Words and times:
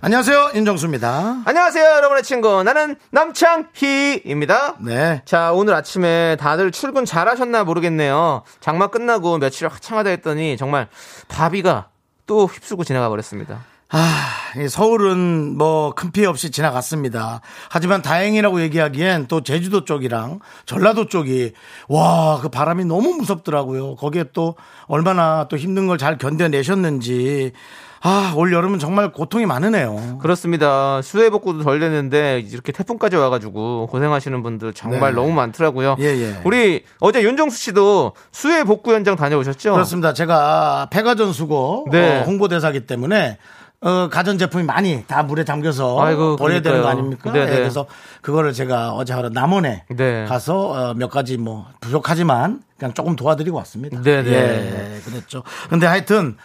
안녕하세요, 0.00 0.52
윤정수입니다. 0.54 1.42
안녕하세요, 1.44 1.84
여러분의 1.84 2.22
친구. 2.22 2.62
나는 2.62 2.94
남창희입니다. 3.10 4.76
네. 4.80 5.22
자, 5.24 5.52
오늘 5.52 5.74
아침에 5.74 6.36
다들 6.38 6.70
출근 6.70 7.04
잘 7.04 7.28
하셨나 7.28 7.64
모르겠네요. 7.64 8.44
장마 8.60 8.86
끝나고 8.88 9.38
며칠 9.38 9.66
화창하다 9.66 10.10
했더니 10.10 10.56
정말 10.56 10.86
바비가 11.26 11.88
또 12.26 12.46
휩쓸고 12.46 12.84
지나가 12.84 13.08
버렸습니다. 13.08 13.64
아, 13.90 14.28
이 14.62 14.68
서울은 14.68 15.56
뭐 15.56 15.92
큰 15.96 16.12
피해 16.12 16.26
없이 16.26 16.50
지나갔습니다. 16.52 17.40
하지만 17.70 18.00
다행이라고 18.02 18.60
얘기하기엔 18.60 19.26
또 19.26 19.42
제주도 19.42 19.84
쪽이랑 19.84 20.38
전라도 20.64 21.06
쪽이 21.08 21.54
와, 21.88 22.38
그 22.40 22.50
바람이 22.50 22.84
너무 22.84 23.14
무섭더라고요. 23.14 23.96
거기에 23.96 24.26
또 24.32 24.54
얼마나 24.86 25.48
또 25.48 25.56
힘든 25.56 25.86
걸 25.88 25.96
잘 25.98 26.18
견뎌내셨는지 26.18 27.52
아, 28.00 28.32
올 28.36 28.52
여름은 28.52 28.78
정말 28.78 29.12
고통이 29.12 29.46
많으네요. 29.46 30.18
그렇습니다. 30.20 31.02
수해 31.02 31.30
복구도 31.30 31.64
덜 31.64 31.80
됐는데 31.80 32.40
이렇게 32.48 32.70
태풍까지 32.72 33.16
와가지고 33.16 33.88
고생하시는 33.88 34.42
분들 34.42 34.72
정말 34.72 35.12
네. 35.14 35.20
너무 35.20 35.32
많더라고요. 35.32 35.96
예, 35.98 36.04
예. 36.04 36.40
우리 36.44 36.84
어제 37.00 37.22
윤정수 37.22 37.58
씨도 37.58 38.12
수해 38.30 38.64
복구 38.64 38.92
현장 38.92 39.16
다녀오셨죠? 39.16 39.72
그렇습니다. 39.72 40.12
제가 40.12 40.88
폐가전 40.90 41.32
수거 41.32 41.84
네. 41.90 42.20
어, 42.20 42.22
홍보대사기 42.24 42.86
때문에 42.86 43.38
어, 43.80 44.08
가전제품이 44.10 44.64
많이 44.64 45.04
다 45.06 45.22
물에 45.22 45.44
잠겨서 45.44 46.00
아이고, 46.00 46.34
버려야 46.36 46.60
되는 46.62 46.78
거 46.78 46.82
그러니까요. 46.82 46.90
아닙니까? 46.90 47.32
네네. 47.32 47.52
예, 47.52 47.56
그래서 47.58 47.86
그거를 48.22 48.52
제가 48.52 48.92
어제 48.92 49.12
하루 49.12 49.28
남원에 49.28 49.84
네. 49.90 50.24
가서 50.24 50.68
어, 50.90 50.94
몇 50.94 51.08
가지 51.10 51.36
뭐 51.36 51.66
부족하지만 51.80 52.60
그냥 52.76 52.92
조금 52.94 53.14
도와드리고 53.14 53.56
왔습니다. 53.58 54.02
네네. 54.02 54.30
예, 54.32 55.00
그랬죠. 55.04 55.42
근데 55.70 55.86
하여튼 55.86 56.36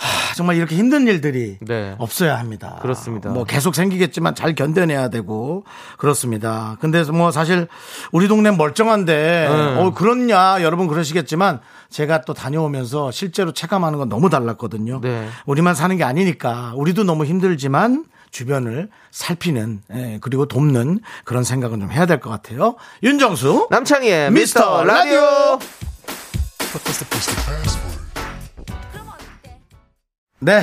하, 0.00 0.34
정말 0.34 0.56
이렇게 0.56 0.76
힘든 0.76 1.06
일들이 1.06 1.58
네. 1.60 1.94
없어야 1.98 2.38
합니다. 2.38 2.78
그렇습니다. 2.80 3.28
뭐 3.30 3.44
계속 3.44 3.74
생기겠지만 3.74 4.34
잘 4.34 4.54
견뎌내야 4.54 5.08
되고 5.10 5.64
그렇습니다. 5.98 6.76
근데 6.80 7.02
뭐 7.04 7.30
사실 7.30 7.68
우리 8.10 8.26
동네 8.26 8.50
멀쩡한데 8.50 9.48
네. 9.48 9.76
어 9.78 9.92
그렇냐 9.92 10.62
여러분 10.62 10.86
그러시겠지만 10.88 11.60
제가 11.90 12.22
또 12.22 12.32
다녀오면서 12.32 13.10
실제로 13.10 13.52
체감하는 13.52 13.98
건 13.98 14.08
너무 14.08 14.30
달랐거든요. 14.30 15.00
네. 15.02 15.28
우리만 15.44 15.74
사는 15.74 15.94
게 15.96 16.04
아니니까 16.04 16.72
우리도 16.76 17.04
너무 17.04 17.24
힘들지만 17.26 18.06
주변을 18.30 18.88
살피는 19.10 19.82
예, 19.92 20.18
그리고 20.20 20.46
돕는 20.46 21.00
그런 21.24 21.42
생각은 21.44 21.80
좀 21.80 21.90
해야 21.90 22.06
될 22.06 22.20
것 22.20 22.30
같아요. 22.30 22.76
윤정수 23.02 23.66
남창희의 23.70 24.30
미스터 24.30 24.84
미스터 24.84 24.84
라디오. 24.84 25.58
네. 30.42 30.62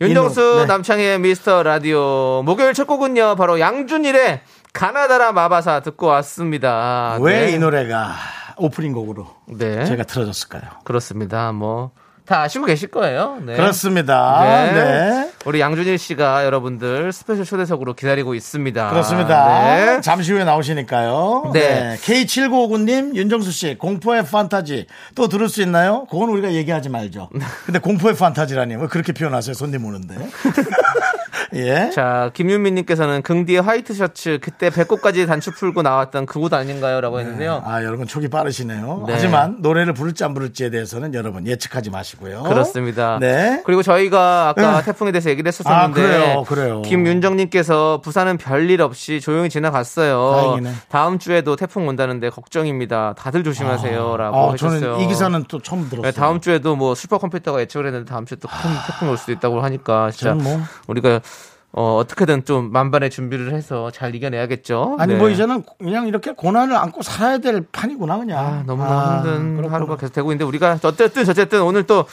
윤정수 0.00 0.60
네. 0.60 0.66
남창희의 0.66 1.18
미스터 1.20 1.62
라디오 1.62 2.42
목요일 2.44 2.72
첫 2.72 2.86
곡은요 2.86 3.36
바로 3.36 3.60
양준일의 3.60 4.40
가나다라 4.72 5.32
마바사 5.32 5.80
듣고 5.80 6.06
왔습니다. 6.06 7.18
왜이 7.20 7.52
네. 7.52 7.58
노래가 7.58 8.14
오프닝 8.56 8.94
곡으로 8.94 9.26
네 9.48 9.84
제가 9.84 10.04
틀어졌을까요? 10.04 10.62
그렇습니다. 10.84 11.52
뭐 11.52 11.90
다 12.26 12.42
아시고 12.42 12.66
계실 12.66 12.88
거예요. 12.90 13.38
네. 13.40 13.54
그렇습니다. 13.54 14.40
네. 14.42 14.72
네. 14.72 15.30
우리 15.44 15.60
양준일 15.60 15.96
씨가 15.96 16.44
여러분들 16.44 17.12
special 17.12 17.44
초대석으로 17.44 17.94
기다리고 17.94 18.34
있습니다. 18.34 18.90
그렇습니다. 18.90 19.74
네. 19.76 20.00
잠시 20.00 20.32
후에 20.32 20.44
나오시니까요. 20.44 21.52
네. 21.54 21.96
K7959님, 22.02 23.14
윤정수 23.14 23.52
씨, 23.52 23.76
공포의 23.78 24.24
판타지 24.24 24.86
또 25.14 25.28
들을 25.28 25.48
수 25.48 25.62
있나요? 25.62 26.06
그건 26.10 26.30
우리가 26.30 26.52
얘기하지 26.52 26.88
말죠. 26.88 27.30
근데 27.64 27.78
공포의 27.78 28.16
판타지라니 28.16 28.74
왜 28.76 28.86
그렇게 28.88 29.12
표현하세요? 29.12 29.54
손님 29.54 29.84
오는데. 29.84 30.16
예. 31.54 31.90
자, 31.94 32.30
김윤민님께서는 32.34 33.22
긍디의 33.22 33.60
화이트 33.62 33.94
셔츠 33.94 34.38
그때 34.42 34.70
배꼽까지 34.70 35.26
단추 35.26 35.50
풀고 35.52 35.82
나왔던 35.82 36.26
그 36.26 36.40
옷 36.40 36.52
아닌가요?라고 36.52 37.18
했는데요. 37.20 37.62
아, 37.64 37.82
여러분 37.82 38.06
촉이 38.06 38.28
빠르시네요. 38.28 39.04
네. 39.06 39.12
하지만 39.14 39.56
노래를 39.60 39.94
부를지 39.94 40.22
안 40.24 40.34
부를지에 40.34 40.70
대해서는 40.70 41.14
여러분 41.14 41.46
예측하지 41.46 41.90
마시고요. 41.90 42.42
그렇습니다. 42.42 43.18
네. 43.20 43.62
그리고 43.64 43.82
저희가 43.82 44.48
아까 44.50 44.78
네. 44.80 44.84
태풍에 44.84 45.12
대해서 45.12 45.30
얘기를 45.30 45.48
했었었는데 45.48 46.00
아, 46.00 46.06
그래요, 46.08 46.44
그래요. 46.46 46.82
김윤정님께서 46.82 48.00
부산은 48.02 48.36
별일 48.38 48.82
없이 48.82 49.20
조용히 49.20 49.48
지나갔어요. 49.48 50.32
다행이네. 50.42 50.72
다음 50.88 51.18
주에도 51.18 51.56
태풍 51.56 51.88
온다는데 51.88 52.30
걱정입니다. 52.30 53.14
다들 53.18 53.42
조심하세요라고 53.44 54.36
아, 54.36 54.52
하셨어요. 54.52 54.80
저는 54.80 55.00
이 55.00 55.06
기사는 55.06 55.44
또 55.48 55.60
처음 55.60 55.88
들었어요. 55.88 56.10
네, 56.10 56.16
다음 56.16 56.40
주에도 56.40 56.76
뭐 56.76 56.94
슈퍼컴퓨터가 56.94 57.60
예측을 57.60 57.86
했는데 57.86 58.08
다음 58.08 58.26
주에 58.26 58.36
또 58.36 58.48
큰 58.48 58.70
태풍이 58.86 59.10
올 59.10 59.16
수도 59.18 59.32
있다고 59.32 59.60
하니까 59.60 60.10
진짜 60.10 60.34
뭐- 60.34 60.60
우리가 60.86 61.20
어, 61.78 61.96
어떻게든 61.96 62.46
좀 62.46 62.72
만반의 62.72 63.10
준비를 63.10 63.52
해서 63.52 63.90
잘 63.90 64.14
이겨내야겠죠. 64.14 64.96
아니 64.98 65.12
네. 65.12 65.18
뭐 65.18 65.28
이제는 65.28 65.62
그냥 65.78 66.06
이렇게 66.08 66.32
고난을 66.32 66.74
안고 66.74 67.02
살아야 67.02 67.36
될 67.36 67.64
판이구나 67.70 68.16
그냥. 68.16 68.38
아, 68.38 68.62
너무너무 68.66 68.94
아, 68.94 69.16
힘든 69.18 69.56
그렇구나. 69.56 69.74
하루가 69.74 69.96
계속 69.96 70.14
되고 70.14 70.32
있는데 70.32 70.44
우리가 70.44 70.78
어쨌든 70.82 71.24
저쨌든 71.26 71.60
오늘 71.62 71.82
또 71.82 72.06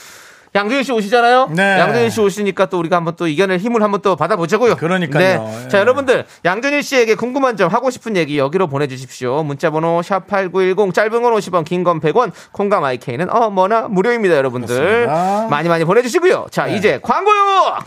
양준일 0.54 0.84
씨 0.84 0.92
오시잖아요. 0.92 1.48
네. 1.56 1.80
양준일 1.80 2.10
씨 2.10 2.20
오시니까 2.20 2.66
또 2.66 2.78
우리가 2.78 2.96
한번 2.96 3.16
또 3.16 3.26
이겨낼 3.26 3.58
힘을 3.58 3.82
한번 3.82 4.02
또 4.02 4.14
받아보자고요. 4.16 4.76
그러니까요. 4.76 5.42
네. 5.42 5.62
예. 5.64 5.68
자, 5.68 5.78
여러분들 5.78 6.26
양준일 6.44 6.82
씨에게 6.82 7.14
궁금한 7.14 7.56
점 7.56 7.70
하고 7.72 7.88
싶은 7.90 8.16
얘기 8.16 8.36
여기로 8.38 8.66
보내주십시오. 8.68 9.42
문자번호 9.44 10.02
샵 10.02 10.28
#8910 10.28 10.92
짧은 10.94 11.22
건 11.22 11.32
50원, 11.32 11.64
긴 11.64 11.82
건 11.82 12.00
100원, 12.00 12.30
콩과 12.52 12.80
마이케이는 12.80 13.30
어 13.34 13.48
뭐나 13.50 13.88
무료입니다, 13.88 14.36
여러분들. 14.36 14.76
그렇습니다. 14.76 15.48
많이 15.50 15.68
많이 15.70 15.84
보내주시고요. 15.86 16.48
자, 16.50 16.66
네. 16.66 16.76
이제 16.76 17.00
광고요. 17.02 17.78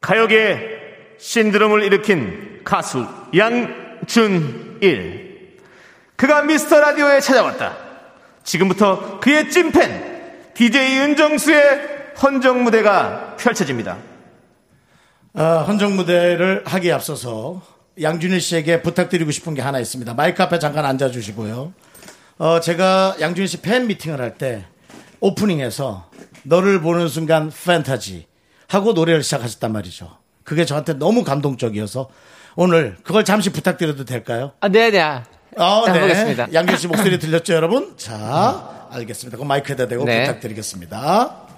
가요계 0.00 0.78
신드롬을 1.18 1.82
일으킨 1.84 2.60
가수 2.64 3.06
양준일. 3.36 5.28
그가 6.16 6.42
미스터 6.42 6.80
라디오에 6.80 7.20
찾아왔다. 7.20 7.76
지금부터 8.44 9.20
그의 9.20 9.50
찐팬 9.50 10.52
DJ 10.54 10.96
윤정수의 10.98 11.98
헌정 12.22 12.64
무대가 12.64 13.36
펼쳐집니다. 13.36 13.98
어, 15.34 15.64
헌정 15.68 15.94
무대를 15.96 16.62
하기에 16.66 16.92
앞서서 16.92 17.62
양준일 18.00 18.40
씨에게 18.40 18.82
부탁드리고 18.82 19.30
싶은 19.30 19.54
게 19.54 19.62
하나 19.62 19.78
있습니다. 19.78 20.14
마이크 20.14 20.42
앞에 20.42 20.58
잠깐 20.58 20.84
앉아주시고요. 20.86 21.72
어, 22.38 22.60
제가 22.60 23.16
양준일 23.20 23.48
씨 23.48 23.60
팬 23.60 23.86
미팅을 23.88 24.20
할 24.20 24.34
때 24.38 24.64
오프닝에서 25.20 26.08
너를 26.44 26.80
보는 26.80 27.08
순간 27.08 27.50
판타지 27.50 28.26
하고 28.68 28.92
노래를 28.92 29.22
시작하셨단 29.22 29.72
말이죠. 29.72 30.18
그게 30.44 30.64
저한테 30.64 30.94
너무 30.94 31.24
감동적이어서 31.24 32.08
오늘 32.54 32.96
그걸 33.02 33.24
잠시 33.24 33.50
부탁드려도 33.50 34.04
될까요? 34.04 34.52
아, 34.60 34.68
네네. 34.68 35.00
아, 35.00 35.82
네. 35.86 35.92
해보겠습니다. 35.94 36.52
양준일 36.52 36.78
씨 36.78 36.86
목소리 36.86 37.18
들렸죠, 37.20 37.54
여러분? 37.54 37.94
자, 37.96 38.88
알겠습니다. 38.90 39.36
그럼 39.36 39.48
마이크에다 39.48 39.88
대고 39.88 40.04
네. 40.04 40.22
부탁드리겠습니다. 40.26 41.48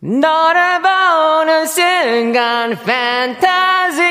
너를 0.00 0.82
보는 0.82 1.66
순간 1.66 2.76
판타지 2.84 4.02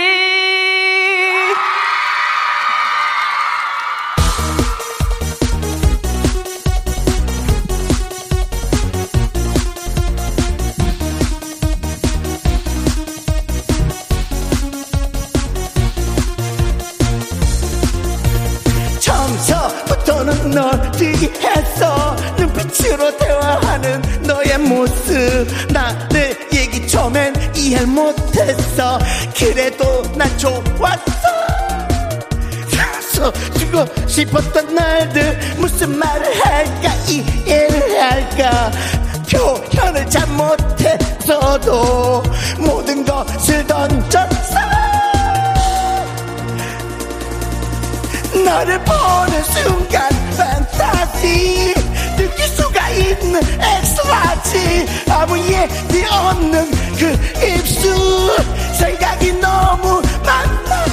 싶었던 34.17 34.73
날들 34.73 35.39
무슨 35.57 35.95
말을 35.99 36.25
할까 36.43 36.91
이해를 37.07 38.01
할까. 38.01 38.71
표현을 39.29 40.09
잘 40.09 40.25
못했어도 40.27 42.23
모든 42.57 43.05
것을 43.05 43.67
던졌어 43.67 44.55
너를 48.43 48.79
보는 48.83 49.43
순간 49.43 50.09
판타지. 50.35 51.75
느낄 52.17 52.47
수가 52.47 52.89
있는 52.89 53.39
X-large 53.59 54.87
아무 55.11 55.37
얘기 55.37 56.05
없는 56.09 56.71
그 56.97 57.45
입술. 57.45 57.95
생각이 58.79 59.33
너무 59.33 60.01
많아 60.25 60.85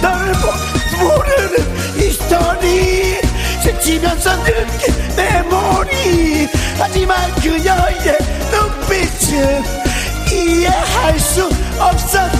널 0.00 0.32
보. 0.32 0.79
모- 1.00 1.08
모르는 1.08 1.96
이 1.98 2.10
스토리 2.12 3.20
스치면서 3.62 4.36
느낀 4.44 4.94
메모리 5.16 6.48
하지만 6.78 7.30
그녀의 7.36 8.18
눈빛은 8.50 9.62
이해할 10.32 11.18
수 11.18 11.44
없었어 11.78 12.30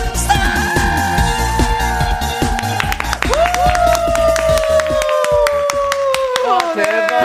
대박. 6.74 7.20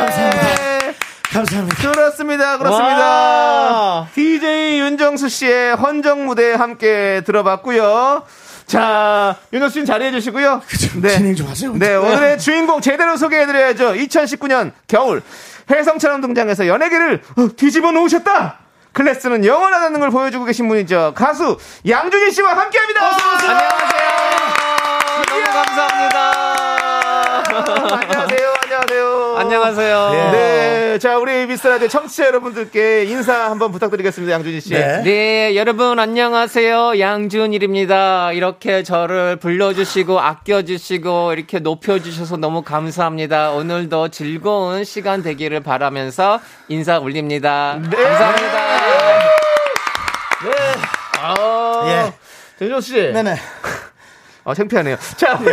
감사합니다. 1.32 1.92
그렇습니다. 1.92 2.58
그렇습니다. 2.58 2.98
와. 2.98 4.08
DJ 4.16 4.80
윤정수 4.80 5.28
씨의 5.30 5.76
헌정 5.76 6.26
무대 6.26 6.54
함께 6.54 7.22
들어봤고요. 7.26 8.24
자, 8.66 9.36
윤정수 9.54 9.74
씨는 9.74 9.86
자리해 9.86 10.12
주시고요. 10.12 10.62
네. 11.02 11.10
진행 11.10 11.36
좀 11.36 11.48
하세요. 11.48 11.74
네, 11.74 11.96
오늘의 11.96 12.40
주인공 12.40 12.82
제대로 12.82 13.16
소개해 13.18 13.46
드려야죠. 13.46 13.94
2019년 13.94 14.72
겨울 14.88 15.22
해성처럼 15.70 16.22
등장해서 16.22 16.68
연예계를 16.68 17.22
어, 17.38 17.48
뒤집어 17.56 17.92
놓으셨다. 17.92 18.60
클래스는 18.94 19.46
영원하다는 19.46 20.00
걸 20.00 20.10
보여주고 20.10 20.46
계신 20.46 20.68
분이죠. 20.70 21.14
가수 21.16 21.58
양준희 21.88 22.32
씨와 22.32 22.58
함께합니다. 22.58 23.02
안녕하세요. 23.42 24.25
안녕하세요. 29.46 29.98
안녕하세요. 29.98 30.32
네, 30.32 30.98
자 30.98 31.20
우리 31.20 31.46
미스라디오 31.46 31.88
청취자 31.88 32.26
여러분들께 32.26 33.06
인사 33.06 33.52
한번 33.52 33.72
부탁드리겠습니다. 33.72 34.34
양준희 34.34 34.60
씨. 34.60 34.70
네. 34.72 35.04
네, 35.04 35.56
여러분 35.56 36.00
안녕하세요. 36.00 37.00
양준일입니다. 37.00 38.32
이렇게 38.32 38.82
저를 38.82 39.36
불러주시고 39.36 40.20
아껴주시고 40.20 41.34
이렇게 41.34 41.60
높여주셔서 41.60 42.38
너무 42.38 42.64
감사합니다. 42.64 43.52
오늘도 43.52 44.10
즐거운 44.10 44.84
시간 44.84 45.22
되기를 45.22 45.60
바라면서 45.60 46.40
인사 46.68 46.98
올립니다. 46.98 47.80
네. 47.80 47.96
감사합니다. 47.96 48.60
아, 51.22 51.84
예. 51.88 52.14
정정 52.58 52.82
씨. 52.82 52.94
네네. 52.94 53.36
아, 54.44 54.54
창피하네요. 54.54 54.98
자, 55.18 55.40
우리, 55.40 55.52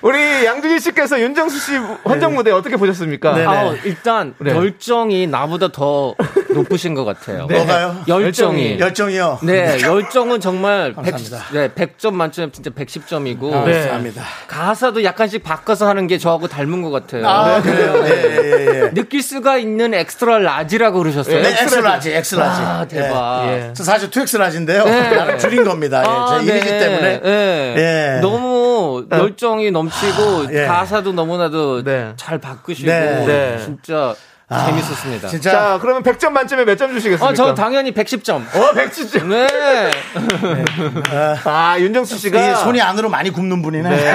우리 0.00 0.44
양준희 0.44 0.78
씨께서 0.80 1.20
윤정수 1.20 1.58
씨 1.58 1.76
헌정 2.04 2.34
무대 2.34 2.50
어떻게 2.50 2.76
보셨습니까? 2.76 3.34
네네. 3.34 3.46
아, 3.46 3.74
일단 3.84 4.34
네. 4.38 4.54
열정이 4.54 5.26
나보다 5.26 5.68
더 5.68 6.14
높으신 6.50 6.94
것 6.94 7.04
같아요. 7.04 7.46
뭐가요? 7.46 8.04
열정이. 8.06 8.78
열정이요. 8.78 9.40
네, 9.42 9.80
열정은 9.82 10.40
정말 10.40 10.92
100, 10.94 10.96
감사합니다. 10.96 11.44
네, 11.52 11.68
100점 11.68 12.14
만점에 12.14 12.52
진짜 12.52 12.70
110점이고 12.70 13.52
아, 13.52 13.64
감사합니다. 13.64 14.22
가사도 14.46 15.04
약간씩 15.04 15.42
바꿔서 15.42 15.88
하는 15.88 16.06
게 16.06 16.18
저하고 16.18 16.48
닮은 16.48 16.82
것 16.82 16.90
같아요. 16.90 17.26
아, 17.26 17.60
그래요? 17.60 17.94
예, 18.06 18.10
예, 18.10 18.66
예. 18.84 18.90
느낄 18.94 19.22
수가 19.22 19.58
있는 19.58 19.94
extra 19.94 20.38
large라고 20.38 20.98
그러셨어요. 20.98 21.42
네, 21.42 21.50
X-large, 21.62 22.12
X-large. 22.12 22.62
아, 22.62 22.86
대박. 22.88 23.46
예. 23.48 23.70
저 23.74 23.82
사실 23.82 24.10
two 24.10 24.36
X-large인데요. 24.36 24.84
네. 24.84 25.10
나는 25.10 25.38
줄인 25.38 25.64
겁니다. 25.64 26.02
예, 26.02 26.46
제 26.46 26.52
이미지 26.52 26.68
때문에. 26.68 27.20
네. 27.20 27.74
예. 27.76 28.20
너무 28.20 28.57
열정이 29.10 29.70
넘치고 29.70 30.46
예. 30.52 30.66
가사도 30.66 31.12
너무나도 31.12 31.82
네. 31.84 32.12
잘 32.16 32.38
바꾸시고 32.38 32.88
네. 32.88 33.24
네. 33.26 33.58
진짜 33.64 34.14
아, 34.50 34.64
재밌었습니다. 34.64 35.28
진짜. 35.28 35.50
자, 35.52 35.78
그러면 35.78 36.02
100점 36.02 36.30
만점에 36.30 36.64
몇 36.64 36.78
점 36.78 36.90
주시겠습니까? 36.94 37.28
아, 37.28 37.34
저 37.34 37.52
당연히 37.54 37.92
110점. 37.92 38.36
어, 38.36 38.70
110점. 38.72 39.26
네. 39.26 39.46
아, 41.44 41.76
윤정수 41.78 42.16
씨가 42.16 42.40
이게 42.40 42.54
손이 42.54 42.80
안으로 42.80 43.10
많이 43.10 43.28
굽는 43.28 43.60
분이네. 43.60 43.90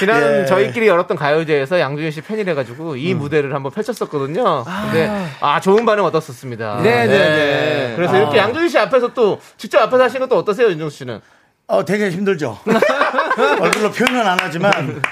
지난 0.00 0.40
예. 0.40 0.46
저희끼리 0.46 0.88
열었던 0.88 1.16
가요제에서 1.16 1.78
양준희 1.78 2.10
씨 2.10 2.20
팬이래 2.22 2.54
가지고 2.54 2.96
이 2.96 3.14
무대를 3.14 3.54
한번 3.54 3.70
펼쳤었거든요. 3.70 4.64
근데 4.64 5.28
아 5.40 5.60
좋은 5.60 5.84
반응 5.86 6.04
얻었었습니다. 6.04 6.80
네, 6.82 7.06
네, 7.06 7.18
네. 7.18 7.92
그래서 7.94 8.16
이렇게 8.16 8.38
양준희 8.38 8.68
씨 8.68 8.78
앞에서 8.78 9.14
또 9.14 9.40
직접 9.56 9.80
앞에서 9.82 10.02
하시는 10.02 10.26
것도 10.26 10.36
어떠세요, 10.38 10.68
윤정수 10.70 10.96
씨는? 10.98 11.20
어, 11.68 11.84
되게 11.84 12.10
힘들죠. 12.10 12.58
얼굴로 13.60 13.90
표현은 13.90 14.26
안 14.26 14.38
하지만 14.40 15.02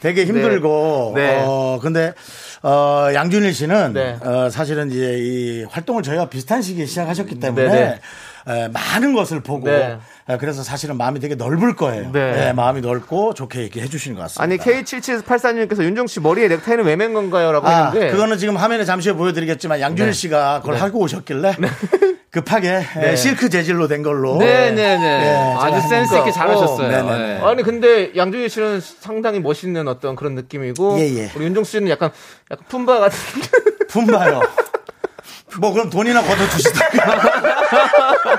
되게 0.00 0.24
힘들고. 0.24 1.12
네. 1.14 1.42
어, 1.44 1.78
근데, 1.82 2.14
어, 2.62 3.08
양준일 3.12 3.52
씨는 3.52 3.92
네. 3.92 4.18
어, 4.22 4.48
사실은 4.50 4.90
이제 4.90 5.16
이 5.18 5.64
활동을 5.64 6.02
저희와 6.02 6.28
비슷한 6.30 6.62
시기에 6.62 6.86
시작하셨기 6.86 7.38
때문에 7.40 7.68
네, 7.68 8.00
에, 8.46 8.68
많은 8.68 9.12
것을 9.12 9.40
보고 9.40 9.68
네. 9.68 9.92
에, 9.92 9.98
그래서 10.36 10.62
사실은 10.62 10.96
마음이 10.98 11.20
되게 11.20 11.34
넓을 11.34 11.74
거예요. 11.74 12.10
네. 12.12 12.48
예, 12.48 12.52
마음이 12.52 12.80
넓고 12.82 13.32
좋게 13.34 13.60
얘기해 13.62 13.88
주시는 13.88 14.16
것 14.16 14.22
같습니다. 14.24 14.42
아니 14.42 14.58
K7784님께서 14.58 15.82
윤정수 15.82 16.14
씨 16.14 16.20
머리에 16.20 16.48
넥타이는 16.48 16.84
왜 16.84 16.96
맨 16.96 17.14
건가요?라고 17.14 17.66
아, 17.66 17.86
했는데 17.90 18.10
그거는 18.10 18.36
지금 18.38 18.56
화면에 18.56 18.84
잠시 18.84 19.08
후에 19.08 19.16
보여드리겠지만 19.16 19.80
양준일 19.80 20.10
네. 20.10 20.12
씨가 20.12 20.60
그걸 20.60 20.76
하고 20.76 20.98
오셨길래 21.00 21.54
급하게 22.30 22.82
에, 22.96 23.16
실크 23.16 23.48
재질로 23.48 23.88
된 23.88 24.02
걸로. 24.02 24.36
네, 24.36 24.70
네, 24.72 24.98
네. 24.98 25.04
예, 25.24 25.56
아주 25.58 25.88
센스 25.88 26.14
있게. 26.18 26.30
잘하셨어요. 26.30 26.86
어, 26.86 26.90
네네네. 26.90 27.18
네. 27.38 27.40
아니 27.42 27.62
근데 27.62 28.12
양준희 28.14 28.48
씨는 28.50 28.80
상당히 28.80 29.40
멋있는 29.40 29.88
어떤 29.88 30.14
그런 30.14 30.34
느낌이고 30.34 30.98
예, 30.98 31.04
예. 31.16 31.30
우리 31.36 31.46
윤정수 31.46 31.70
씨는 31.72 31.88
약간 31.88 32.10
약간 32.50 32.66
품바 32.68 32.98
같은 33.00 33.18
품바요. 33.88 34.40
뭐 35.58 35.72
그럼 35.72 35.90
돈이나 35.90 36.22
걷어 36.22 36.48
주시다가. 36.48 37.22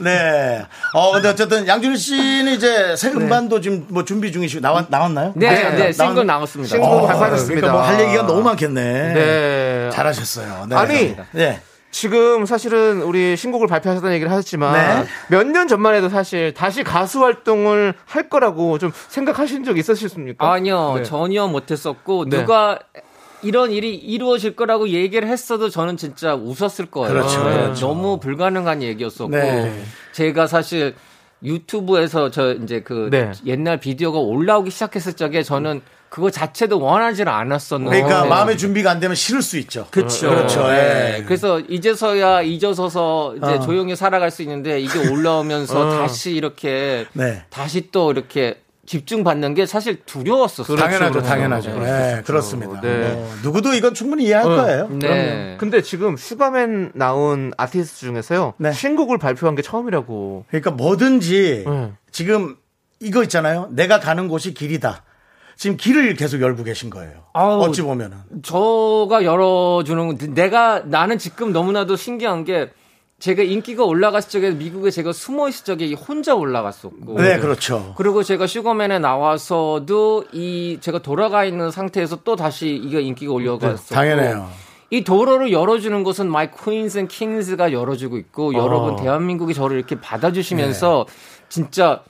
네. 0.00 0.64
어 0.94 1.12
근데 1.12 1.28
어쨌든 1.28 1.66
양준일 1.66 1.96
씨는 1.96 2.52
이제 2.54 2.96
새 2.96 3.10
음반도 3.10 3.60
지금 3.60 3.86
뭐 3.88 4.04
준비 4.04 4.32
중이시고 4.32 4.60
나왔 4.60 4.86
나왔나요? 4.88 5.32
네, 5.36 5.50
네, 5.50 5.78
나왔- 5.92 5.92
싱글 5.94 6.26
나왔습니다. 6.26 6.70
싱글 6.70 6.88
어, 6.88 7.06
발표하셨습니다. 7.06 7.60
그러니까 7.60 7.72
뭐 7.72 7.82
할 7.82 8.00
얘기가 8.00 8.26
너무 8.26 8.42
많겠네. 8.42 9.12
네. 9.14 9.90
잘하셨어요. 9.92 10.66
네. 10.68 10.76
아니, 10.76 11.16
네. 11.32 11.60
지금 11.90 12.46
사실은 12.46 13.02
우리 13.02 13.36
신곡을 13.36 13.66
발표하셨다는 13.66 14.14
얘기를 14.14 14.32
하셨지만 14.32 14.72
네. 15.02 15.06
몇년 15.28 15.68
전만 15.68 15.94
해도 15.94 16.08
사실 16.08 16.54
다시 16.54 16.82
가수 16.82 17.22
활동을 17.22 17.92
할 18.06 18.28
거라고 18.30 18.78
좀 18.78 18.92
생각하신 19.08 19.64
적 19.64 19.76
있으셨습니까? 19.76 20.50
아니요, 20.52 20.94
네. 20.98 21.02
전혀 21.02 21.46
못했었고 21.46 22.28
네. 22.30 22.38
누가 22.38 22.78
이런 23.42 23.72
일이 23.72 23.94
이루어질 23.94 24.56
거라고 24.56 24.88
얘기를 24.88 25.28
했어도 25.28 25.68
저는 25.68 25.96
진짜 25.96 26.34
웃었을 26.34 26.86
거예요. 26.86 27.12
그렇죠, 27.12 27.44
네, 27.44 27.54
그렇죠. 27.54 27.86
너무 27.88 28.18
불가능한 28.18 28.82
얘기였었고 28.82 29.30
네. 29.30 29.82
제가 30.12 30.46
사실 30.46 30.94
유튜브에서 31.42 32.30
저 32.30 32.54
이제 32.54 32.80
그 32.82 33.08
네. 33.10 33.32
옛날 33.46 33.78
비디오가 33.80 34.18
올라오기 34.18 34.70
시작했을 34.70 35.14
적에 35.14 35.42
저는 35.42 35.82
그거 36.08 36.30
자체도 36.30 36.78
원하지 36.78 37.22
않았었는데 37.22 38.02
그러니까 38.02 38.26
마음의 38.26 38.58
준비가 38.58 38.90
안 38.90 39.00
되면 39.00 39.16
싫을 39.16 39.40
수 39.40 39.58
있죠. 39.60 39.86
그렇죠. 39.90 40.28
그렇죠. 40.28 40.68
네. 40.68 41.16
예. 41.18 41.24
그래서 41.24 41.58
이제서야 41.58 42.42
잊어서서 42.42 43.36
이제 43.38 43.46
어. 43.46 43.60
조용히 43.60 43.96
살아갈 43.96 44.30
수 44.30 44.42
있는데 44.42 44.78
이게 44.78 45.08
올라오면서 45.08 45.98
다시 45.98 46.32
이렇게 46.32 47.06
네. 47.14 47.42
다시 47.48 47.90
또 47.90 48.12
이렇게 48.12 48.60
집중받는 48.92 49.54
게 49.54 49.64
사실 49.64 50.02
두려웠었어요. 50.04 50.76
당연하죠, 50.76 51.12
그렇죠. 51.12 51.26
당연하죠. 51.26 51.78
네. 51.78 51.86
네, 51.86 52.22
그렇습니다. 52.26 52.78
네. 52.82 53.14
뭐 53.14 53.34
누구도 53.42 53.72
이건 53.72 53.94
충분히 53.94 54.24
이해할 54.24 54.44
거예요. 54.44 54.88
네. 54.90 55.56
근데 55.58 55.80
지금 55.80 56.18
슈가맨 56.18 56.92
나온 56.94 57.52
아티스트 57.56 58.00
중에서요 58.00 58.52
네. 58.58 58.70
신곡을 58.72 59.16
발표한 59.16 59.54
게 59.54 59.62
처음이라고. 59.62 60.44
그러니까 60.48 60.72
뭐든지 60.72 61.64
네. 61.66 61.92
지금 62.10 62.56
이거 63.00 63.22
있잖아요. 63.22 63.68
내가 63.70 63.98
가는 63.98 64.28
곳이 64.28 64.52
길이다. 64.52 65.04
지금 65.56 65.78
길을 65.78 66.14
계속 66.14 66.42
열고 66.42 66.62
계신 66.62 66.90
거예요. 66.90 67.12
아우, 67.32 67.62
어찌 67.62 67.80
보면은. 67.80 68.18
저가 68.42 69.24
열어주는 69.24 70.06
건 70.06 70.34
내가 70.34 70.80
나는 70.84 71.16
지금 71.16 71.52
너무나도 71.52 71.96
신기한 71.96 72.44
게 72.44 72.70
제가 73.22 73.44
인기가 73.44 73.84
올라갔을 73.84 74.30
적에 74.30 74.50
미국에 74.50 74.90
제가 74.90 75.12
숨어 75.12 75.48
있을 75.48 75.64
적에 75.64 75.92
혼자 75.94 76.34
올라갔었고 76.34 77.20
네, 77.22 77.38
그렇죠. 77.38 77.94
그리고 77.96 78.24
제가 78.24 78.48
슈거맨에 78.48 78.98
나와서도 78.98 80.24
이 80.32 80.78
제가 80.80 80.98
돌아가 80.98 81.44
있는 81.44 81.70
상태에서 81.70 82.24
또 82.24 82.34
다시 82.34 82.74
이게 82.74 83.00
인기가 83.00 83.32
올라갔었고 83.32 83.90
네, 83.90 83.94
당연해요. 83.94 84.48
이 84.90 85.04
도로를 85.04 85.52
열어주는 85.52 86.02
것은 86.02 86.32
my 86.32 86.48
Queens 86.50 86.98
and 86.98 87.06
Kings가 87.06 87.70
열어주고 87.70 88.18
있고 88.18 88.54
여러분 88.54 88.96
대한민국이 88.96 89.54
저를 89.54 89.76
이렇게 89.76 90.00
받아주시면서 90.00 91.06
진짜 91.48 92.00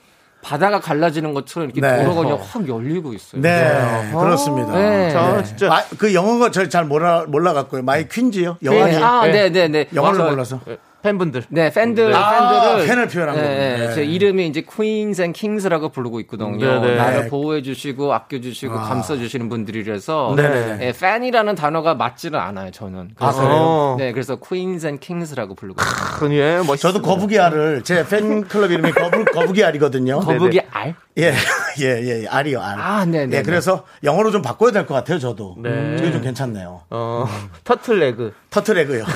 바다가 0.41 0.79
갈라지는 0.79 1.35
것처럼 1.35 1.69
이렇게 1.69 1.79
네. 1.79 2.03
도로가 2.03 2.21
그냥 2.23 2.39
확 2.41 2.67
열리고 2.67 3.13
있어요. 3.13 3.39
네, 3.39 4.09
그렇습니다. 4.11 4.73
네. 4.73 5.11
자, 5.11 5.37
네. 5.37 5.43
진짜 5.43 5.69
마- 5.69 5.83
그 5.95 6.15
영어가 6.15 6.49
저잘 6.49 6.85
몰라 6.85 7.25
몰라갖고요. 7.27 7.83
my 7.83 8.07
Queens요. 8.09 8.57
영화니. 8.63 8.95
아, 8.95 9.27
네. 9.27 9.31
네, 9.31 9.49
네, 9.51 9.67
네. 9.67 9.89
영어를. 9.93 10.31
몰라서. 10.31 10.59
팬분들. 11.03 11.43
네, 11.49 11.69
팬들, 11.69 12.13
아, 12.15 12.29
팬들을. 12.75 12.87
팬을 12.87 13.07
표현한 13.09 13.35
네, 13.35 13.41
거군요. 13.41 13.87
네. 13.89 13.93
제 13.93 14.05
이름이 14.05 14.47
이제 14.47 14.61
Queens 14.61 15.21
and 15.21 15.37
Kings라고 15.37 15.89
부르고 15.89 16.21
있거든요. 16.21 16.55
네, 16.57 16.79
네. 16.79 16.95
나를 16.95 17.21
네. 17.23 17.27
보호해주시고, 17.27 18.13
아껴주시고, 18.13 18.73
감싸주시는 18.73 19.49
분들이라서. 19.49 20.33
네, 20.37 20.47
네. 20.49 20.75
네, 20.77 20.93
팬이라는 20.97 21.55
단어가 21.55 21.93
맞지는 21.95 22.39
않아요, 22.39 22.71
저는. 22.71 23.11
그래서. 23.15 23.41
그래요? 23.41 23.95
네, 23.99 24.11
그래서 24.13 24.37
Queens 24.37 24.85
and 24.87 25.05
Kings라고 25.05 25.55
부르고 25.55 25.81
있어요. 25.81 26.19
그예 26.29 26.57
멋있어. 26.65 26.93
저도 26.93 27.01
거북이 27.05 27.37
알을 27.37 27.83
제 27.83 28.07
팬클럽 28.07 28.71
이름이 28.71 28.93
거북, 28.93 29.25
거북이 29.33 29.61
알이거든요. 29.63 30.21
거북이 30.21 30.61
알? 30.71 30.95
예, 31.17 31.33
예, 31.81 32.21
예, 32.23 32.27
알이요, 32.27 32.61
알. 32.61 32.79
아, 32.79 33.03
네 33.05 33.25
네. 33.27 33.39
예, 33.39 33.41
그래서 33.43 33.83
영어로 34.05 34.31
좀 34.31 34.41
바꿔야 34.41 34.71
될 34.71 34.85
것 34.85 34.93
같아요, 34.93 35.19
저도. 35.19 35.55
네. 35.61 35.69
그게 35.97 36.11
좀 36.13 36.21
괜찮네요. 36.21 36.81
어, 36.89 37.25
turtle 37.65 38.06
egg. 38.06 38.33
turtle 38.49 38.76
egg요. 38.76 39.03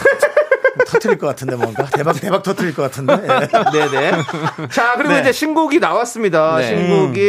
터트릴 0.86 1.18
것 1.18 1.28
같은데 1.28 1.56
뭔가 1.56 1.86
대박 1.86 2.20
대박 2.20 2.44
터트릴 2.44 2.74
것 2.76 2.84
같은데. 2.84 3.14
예. 3.14 3.28
네네. 3.72 4.12
자, 4.72 4.94
그리고 4.98 5.14
네. 5.14 5.22
이제 5.22 5.32
신곡이 5.32 5.80
나왔습니다. 5.80 6.58
네. 6.58 6.68
신곡이, 6.68 7.22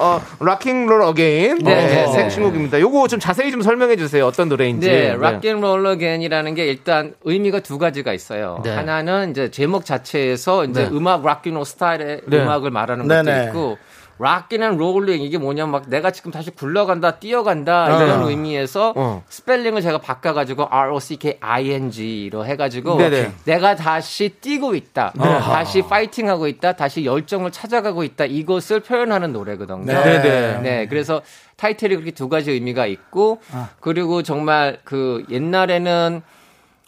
어, 0.00 0.20
Rocking 0.40 0.86
Roll 0.86 1.02
Again. 1.02 1.58
네. 1.58 2.04
어, 2.04 2.12
새 2.12 2.30
신곡입니다. 2.30 2.80
요거 2.80 3.08
좀 3.08 3.20
자세히 3.20 3.50
좀 3.50 3.62
설명해 3.62 3.96
주세요. 3.96 4.26
어떤 4.26 4.48
노래인지. 4.48 4.88
네, 4.88 5.16
Rock 5.16 5.42
and 5.42 5.61
Roll 5.61 5.86
Again이라는 5.86 6.54
게 6.54 6.66
일단 6.66 7.14
의미가 7.24 7.60
두 7.60 7.78
가지가 7.78 8.12
있어요. 8.12 8.60
네. 8.64 8.74
하나는 8.74 9.30
이제 9.30 9.50
제목 9.50 9.84
자체에서 9.84 10.64
이제 10.64 10.84
네. 10.84 10.90
음악 10.92 11.24
rock 11.24 11.39
and 11.39 11.50
roll 11.50 11.64
스타일의 11.64 12.20
네. 12.26 12.38
음악을 12.38 12.70
말하는. 12.70 13.06
것도 13.08 13.48
있고 13.48 13.78
Rocking 14.20 14.76
Roll 14.76 15.22
이게 15.22 15.38
뭐냐면 15.38 15.72
막 15.72 15.88
내가 15.88 16.10
지금 16.10 16.30
다시 16.30 16.50
굴러간다, 16.50 17.12
뛰어간다 17.12 18.02
이런 18.02 18.28
의미에서 18.28 18.92
어. 18.94 19.24
스펠링을 19.28 19.80
제가 19.80 19.98
바꿔가지고 19.98 20.66
R 20.70 20.94
O 20.94 21.00
C 21.00 21.16
K 21.16 21.38
I 21.40 21.70
N 21.70 21.90
G로 21.90 22.44
해가지고 22.44 22.98
네네. 22.98 23.32
내가 23.46 23.76
다시 23.76 24.28
뛰고 24.28 24.74
있다, 24.74 25.12
다시 25.12 25.82
파이팅하고 25.82 26.48
있다, 26.48 26.74
다시 26.74 27.06
열정을 27.06 27.50
찾아가고 27.50 28.04
있다 28.04 28.26
이것을 28.26 28.80
표현하는 28.80 29.32
노래거든요. 29.32 29.84
네. 29.86 30.02
네네. 30.02 30.60
네, 30.60 30.86
그래서 30.86 31.22
타이틀이 31.56 31.94
그렇게 31.94 32.10
두 32.10 32.28
가지 32.28 32.50
의미가 32.50 32.86
있고, 32.86 33.40
그리고 33.80 34.22
정말 34.22 34.80
그 34.84 35.24
옛날에는 35.30 36.22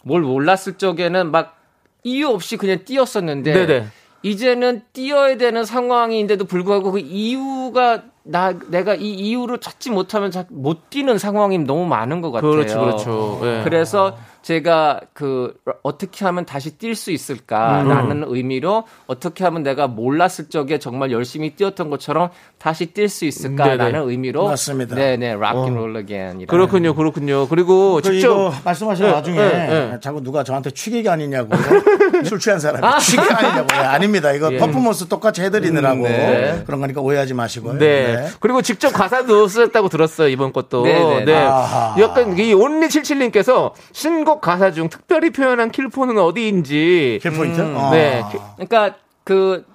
뭘 0.03 0.21
몰랐을 0.21 0.77
적에는 0.77 1.31
막 1.31 1.57
이유 2.03 2.27
없이 2.27 2.57
그냥 2.57 2.83
뛰었었는데, 2.85 3.53
네네. 3.53 3.87
이제는 4.23 4.81
뛰어야 4.93 5.37
되는 5.37 5.65
상황인데도 5.65 6.45
불구하고 6.45 6.93
그 6.93 6.99
이유가 6.99 8.03
나 8.23 8.53
내가 8.69 8.95
이 8.95 9.09
이유를 9.11 9.59
찾지 9.59 9.91
못하면 9.91 10.31
자- 10.31 10.45
못 10.49 10.89
뛰는 10.89 11.17
상황이 11.17 11.57
너무 11.59 11.85
많은 11.85 12.21
것 12.21 12.31
같아요. 12.31 12.51
그렇죠, 12.51 12.79
그렇죠. 12.79 13.39
예. 13.43 13.61
그래서 13.65 14.17
제가 14.43 14.99
그 15.13 15.55
어떻게 15.81 16.25
하면 16.25 16.45
다시 16.45 16.77
뛸 16.77 16.95
수 16.95 17.11
있을까라는 17.11 18.25
의미로 18.27 18.83
어떻게 19.07 19.43
하면 19.45 19.63
내가 19.63 19.87
몰랐을 19.87 20.49
적에 20.49 20.77
정말 20.77 21.11
열심히 21.11 21.55
뛰었던 21.55 21.89
것처럼 21.89 22.29
다시 22.59 22.93
뛸 22.93 23.07
수 23.07 23.25
있을까라는 23.25 23.91
네네. 23.93 23.97
의미로 24.05 24.47
맞습니다. 24.47 24.95
네네 24.95 25.35
Rocking 25.35 25.73
Roll 25.73 25.95
Again 25.97 26.45
그렇군요, 26.45 26.93
그렇군요. 26.93 27.47
그리고 27.47 27.95
그 27.95 28.01
직접. 28.01 28.53
말씀하신 28.63 29.05
네, 29.05 29.11
와중에 29.11 29.37
네, 29.37 29.67
네. 29.91 29.99
자꾸 30.01 30.21
누가 30.21 30.43
저한테 30.43 30.71
취객이 30.71 31.07
아니냐고 31.07 31.49
술 32.25 32.39
취한 32.39 32.59
사람이 32.59 33.01
취객 33.01 33.31
아니냐고 33.31 33.67
예, 33.73 33.77
아닙니다 33.77 34.31
이거 34.33 34.53
예. 34.53 34.57
퍼포먼스 34.57 35.07
똑같이 35.07 35.41
해드리느라고 35.41 35.99
음, 35.99 36.03
네. 36.03 36.63
그런 36.65 36.79
거니까 36.81 37.01
오해하지 37.01 37.33
마시고요 37.33 37.77
네. 37.79 38.27
그리고 38.39 38.61
직접 38.61 38.91
가사도 38.91 39.47
쓰셨다고 39.47 39.89
들었어요, 39.89 40.27
이번 40.27 40.51
것도. 40.51 40.83
네네. 40.83 41.25
네. 41.25 41.35
아하. 41.35 41.95
약간 41.99 42.37
이 42.37 42.53
Only 42.53 42.87
77님께서 42.87 43.71
신곡 43.91 44.32
가사 44.39 44.71
중 44.71 44.89
특별히 44.89 45.31
표현한 45.31 45.71
킬포는 45.71 46.17
어디인지. 46.17 47.19
kill 47.21 47.39
point 47.39 47.61
음, 47.61 47.75
어. 47.75 47.91
네. 47.91 48.23
그러니까 48.57 48.95
그 49.23 49.73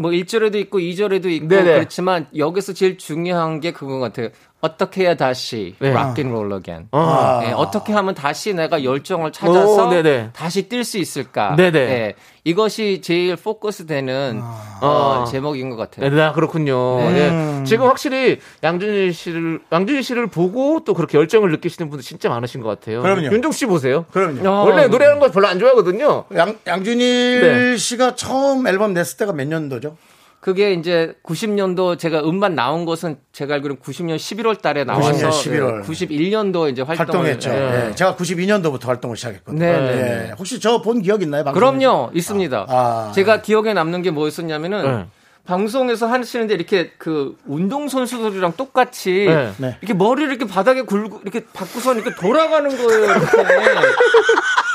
뭐 0.00 0.12
1절에도 0.12 0.54
있고 0.54 0.78
2절에도 0.78 1.26
있고 1.26 1.48
네네. 1.48 1.74
그렇지만 1.74 2.28
여기서 2.36 2.72
제일 2.72 2.98
중요한 2.98 3.58
게 3.58 3.72
그거 3.72 3.98
같아요. 3.98 4.28
어떻게 4.60 5.02
해야 5.02 5.14
다시 5.14 5.76
네. 5.78 5.92
Rocking 5.92 6.30
Roll 6.30 6.52
Again. 6.52 6.88
어. 6.90 7.40
네, 7.42 7.52
어떻게 7.52 7.92
하면 7.92 8.14
다시 8.14 8.54
내가 8.54 8.82
열정을 8.82 9.30
찾아서 9.30 9.86
오, 9.86 9.90
네네. 9.90 10.30
다시 10.32 10.68
뛸 10.68 10.82
수 10.82 10.98
있을까? 10.98 11.54
네네. 11.54 11.70
네, 11.70 12.14
이것이 12.42 13.00
제일 13.00 13.36
포커스 13.36 13.86
되는 13.86 14.40
어, 14.80 15.24
제목인 15.30 15.70
것 15.70 15.76
같아요. 15.76 16.10
네, 16.10 16.32
그렇군요. 16.32 16.98
네. 16.98 17.62
지금 17.64 17.86
확실히 17.86 18.40
양준일 18.64 19.14
씨를 19.14 19.60
양준일 19.70 20.02
씨를 20.02 20.26
보고 20.26 20.82
또 20.84 20.92
그렇게 20.92 21.18
열정을 21.18 21.52
느끼시는 21.52 21.88
분들 21.88 22.04
진짜 22.04 22.28
많으신 22.28 22.60
것 22.60 22.68
같아요. 22.68 23.02
그럼요. 23.02 23.26
윤종 23.26 23.52
씨 23.52 23.66
보세요. 23.66 24.06
그럼요 24.10 24.48
어, 24.48 24.64
원래 24.64 24.88
노래하는 24.88 25.20
거 25.20 25.30
별로 25.30 25.46
안 25.46 25.60
좋아하거든요. 25.60 26.24
양, 26.34 26.58
양준일 26.66 27.40
네. 27.40 27.76
씨가 27.76 28.16
처음 28.16 28.66
앨범 28.66 28.92
냈을 28.92 29.18
때가 29.18 29.32
몇 29.32 29.46
년도죠? 29.46 29.96
그게 30.40 30.72
이제 30.72 31.14
90년도 31.24 31.98
제가 31.98 32.20
음반 32.20 32.54
나온 32.54 32.84
것은 32.84 33.16
제가 33.32 33.54
알기로는 33.54 33.82
90년 33.82 34.16
11월 34.16 34.60
달에 34.62 34.84
나와서 34.84 35.10
90년 35.12 35.30
11월. 35.30 35.84
91년도 35.84 36.70
이제 36.70 36.82
활동을 36.82 37.26
활동했죠. 37.26 37.50
예. 37.50 37.88
예, 37.90 37.94
제가 37.96 38.14
92년도부터 38.14 38.86
활동을 38.86 39.16
시작했거든요. 39.16 39.58
네, 39.58 39.72
네, 39.80 40.28
예. 40.28 40.34
혹시 40.38 40.60
저 40.60 40.80
본 40.80 41.02
기억 41.02 41.22
있나요? 41.22 41.42
방송에서? 41.44 41.78
그럼요, 41.78 42.10
있습니다. 42.14 42.66
아. 42.68 43.12
제가 43.14 43.42
기억에 43.42 43.74
남는 43.74 44.02
게 44.02 44.10
뭐였었냐면은 44.12 44.82
네. 44.98 45.06
방송에서 45.44 46.06
하시는데 46.06 46.54
이렇게 46.54 46.92
그 46.98 47.34
운동 47.46 47.88
선수들이랑 47.88 48.52
똑같이 48.56 49.24
네. 49.26 49.52
네. 49.56 49.76
이렇게 49.80 49.94
머리를 49.94 50.30
이렇게 50.30 50.46
바닥에 50.46 50.82
굴고 50.82 51.20
이렇게 51.24 51.44
바꾸서 51.52 51.94
이렇게 51.94 52.14
돌아가는 52.14 52.68
거예요. 52.68 53.04
이렇게. 53.06 53.26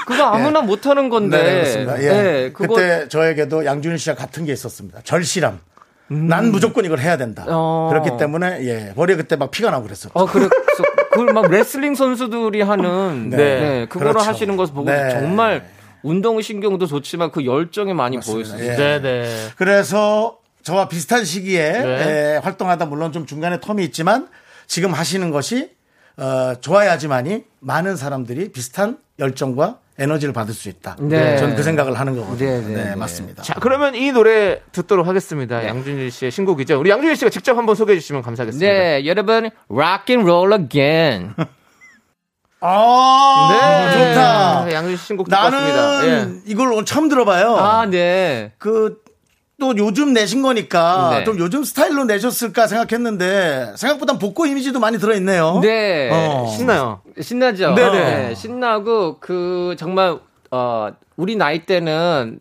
그거 0.06 0.24
아무나 0.24 0.62
못 0.62 0.86
하는 0.86 1.10
건데. 1.10 1.42
네, 1.42 1.54
그렇습니다. 1.54 2.04
예. 2.04 2.08
네, 2.10 2.52
그거 2.52 2.76
그때 2.76 3.08
저에게도 3.08 3.66
양준일 3.66 3.98
씨와 4.00 4.16
같은 4.16 4.46
게 4.46 4.54
있었습니다. 4.54 5.02
절실함. 5.04 5.60
난 6.08 6.52
무조건 6.52 6.86
이걸 6.86 7.00
해야 7.00 7.18
된다. 7.18 7.44
음. 7.44 7.50
어. 7.52 7.88
그렇기 7.90 8.18
때문에 8.18 8.66
예 8.66 8.94
머리에 8.96 9.16
그때 9.16 9.36
막 9.36 9.52
피가 9.52 9.72
나고 9.72 9.84
그랬었죠. 9.84 10.12
어, 10.14 10.26
그래서 10.26 10.50
그걸 11.12 11.34
막 11.34 11.50
레슬링 11.50 11.96
선수들이 11.96 12.62
하는 12.62 13.30
네. 13.30 13.38
네, 13.38 13.86
그거를 13.88 14.14
그렇죠. 14.14 14.30
하시는 14.30 14.56
것을 14.58 14.74
보고 14.76 14.90
네. 14.90 15.10
정말 15.10 15.66
운동 16.04 16.42
신경도 16.42 16.86
좋지만 16.86 17.32
그 17.32 17.46
열정이 17.46 17.94
많이 17.94 18.20
보였어요. 18.20 18.64
예. 18.64 18.76
네, 18.76 19.02
네. 19.02 19.48
그래서 19.56 20.38
저와 20.62 20.88
비슷한 20.88 21.26
시기에 21.26 21.72
네. 21.72 21.88
예, 22.36 22.40
활동하다 22.44 22.86
물론 22.86 23.12
좀 23.12 23.26
중간에 23.26 23.58
텀이 23.58 23.82
있지만 23.86 24.28
지금 24.68 24.94
하시는 24.94 25.30
것이 25.32 25.72
어, 26.18 26.54
좋아야지만이 26.60 27.44
많은 27.60 27.96
사람들이 27.96 28.52
비슷한 28.52 28.98
열정과 29.20 29.80
에너지를 30.00 30.34
받을 30.34 30.54
수 30.54 30.70
있다. 30.70 30.96
네. 31.00 31.38
저는 31.38 31.56
그 31.56 31.64
생각을 31.64 32.00
하는 32.00 32.16
거거든요. 32.16 32.50
네, 32.50 32.62
네, 32.62 32.68
네, 32.68 32.84
네. 32.90 32.96
맞습니다. 32.96 33.44
자, 33.44 33.54
그러면 33.60 33.94
이 33.94 34.12
노래 34.12 34.60
듣도록 34.72 35.08
하겠습니다. 35.08 35.66
양준일 35.68 36.10
씨의 36.10 36.32
신곡이죠. 36.32 36.80
우리 36.80 36.90
양준일 36.90 37.16
씨가 37.16 37.30
직접 37.30 37.58
한번 37.58 37.76
소개해 37.76 38.00
주시면 38.00 38.24
감사하겠습니다. 38.24 38.72
네, 38.72 39.06
여러분, 39.06 39.52
rock 39.70 40.16
and 40.16 40.24
roll 40.30 40.54
again. 40.60 41.34
아, 42.66 43.90
좋다. 43.94 44.66
네, 44.66 44.74
양준일 44.74 44.98
씨 44.98 45.06
신곡 45.08 45.30
듣고 45.30 45.40
왔습니다. 45.40 45.76
나는 45.76 46.42
예. 46.46 46.52
이걸 46.52 46.72
오늘 46.72 46.86
처음 46.86 47.10
들어봐요. 47.10 47.56
아, 47.58 47.86
네. 47.86 48.54
그, 48.58 49.03
또 49.64 49.78
요즘 49.78 50.12
내신 50.12 50.42
거니까 50.42 51.10
네. 51.20 51.24
좀 51.24 51.40
요즘 51.40 51.64
스타일로 51.64 52.04
내셨을까 52.04 52.68
생각했는데 52.68 53.76
생각보다 53.78 54.20
복고 54.20 54.46
이미지도 54.46 54.82
많이 54.82 55.00
들어있네요. 55.00 55.60
네. 55.62 56.10
어. 56.12 56.46
신나요. 56.54 57.00
신나죠? 57.20 57.74
네네. 57.74 58.28
네, 58.28 58.36
신나고, 58.36 59.20
그, 59.22 59.78
정말, 59.80 60.20
어, 60.52 60.90
우리 61.16 61.38
나이 61.38 61.66
때는 61.66 62.40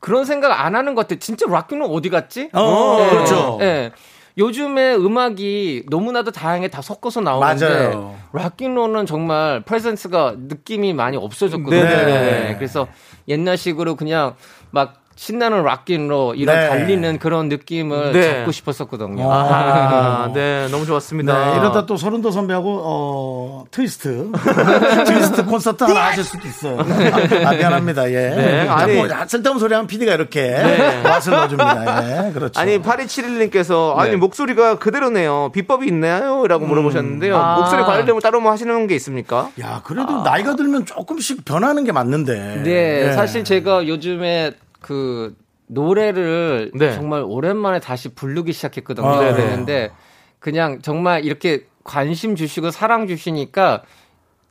그런 0.00 0.26
생각 0.26 0.52
안 0.66 0.74
하는 0.74 0.94
것 0.94 1.08
같아. 1.08 1.18
진짜 1.18 1.46
rocking은 1.48 1.86
어디 1.86 2.10
갔지? 2.10 2.50
어, 2.52 2.96
네. 2.98 3.08
그렇죠. 3.08 3.56
네. 3.58 3.90
요즘에 4.36 4.96
음악이 4.96 5.84
너무나도 5.88 6.30
다양하게 6.32 6.68
다 6.68 6.82
섞어서 6.82 7.22
나오는데. 7.22 7.94
rock 8.34 8.55
and 8.55 8.70
roll은 8.70 9.06
정말 9.06 9.62
presence가 9.62 10.34
느낌이 10.36 10.92
많이 10.92 11.16
없어졌거든요. 11.16 11.84
네. 11.84 12.54
그래서 12.58 12.86
옛날식으로 13.28 13.96
그냥 13.96 14.34
막 14.72 15.03
신나는 15.16 15.62
rock 15.62 15.88
and 15.88 16.08
roll 16.08 16.34
이런 16.34 16.56
네. 16.56 16.68
달리는 16.68 17.18
그런 17.18 17.48
느낌을 17.48 18.12
네. 18.12 18.22
잡고 18.38 18.52
싶었었거든요. 18.52 19.30
아, 19.30 20.30
네, 20.34 20.66
너무 20.70 20.86
좋았습니다. 20.86 21.52
네, 21.52 21.56
이러다 21.58 21.86
또 21.86 21.96
설운도 21.96 22.30
선배하고 22.30 22.80
어 22.84 23.64
트위스트 23.70 24.30
트위스트 25.06 25.44
콘서트 25.44 25.84
하나 25.84 26.06
하실 26.06 26.24
수도 26.24 26.46
있어요. 26.48 26.78
아, 27.46 27.52
미안합니다. 27.52 28.10
예. 28.10 28.30
네, 28.30 28.66
자꾸 28.66 28.82
아니. 28.82 29.28
쓸데없는 29.28 29.60
소리 29.60 29.74
하면 29.74 29.86
PD가 29.86 30.14
이렇게 30.14 30.52
맛을 31.04 31.32
넣어줍니다. 31.32 32.28
예, 32.28 32.32
그렇죠. 32.32 32.60
아니 32.60 32.80
8271님께서 32.80 33.96
아니 33.96 34.10
네. 34.10 34.16
목소리가 34.16 34.78
그대로네요. 34.78 35.50
비법이 35.52 35.86
있나요? 35.86 36.46
라고 36.46 36.66
물어보셨는데요. 36.66 37.36
아. 37.36 37.56
목소리 37.58 37.82
관련되면 37.82 38.20
따로 38.20 38.40
뭐 38.40 38.50
하시는 38.50 38.86
게 38.86 38.94
있습니까? 38.96 39.50
야, 39.60 39.80
그래도 39.84 40.22
나이가 40.22 40.56
들면 40.56 40.86
조금씩 40.86 41.44
변하는 41.44 41.84
게 41.84 41.92
맞는데. 41.92 42.62
네, 42.64 43.08
예. 43.08 43.12
사실 43.12 43.44
제가 43.44 43.86
요즘에 43.86 44.52
그 44.84 45.34
노래를 45.66 46.70
네. 46.74 46.92
정말 46.92 47.24
오랜만에 47.26 47.80
다시 47.80 48.10
부르기 48.10 48.52
시작했거든요. 48.52 49.06
아, 49.06 49.18
네네. 49.18 49.32
그랬는데 49.32 49.92
그냥 50.38 50.82
정말 50.82 51.24
이렇게 51.24 51.64
관심 51.84 52.36
주시고 52.36 52.70
사랑 52.70 53.06
주시니까 53.06 53.82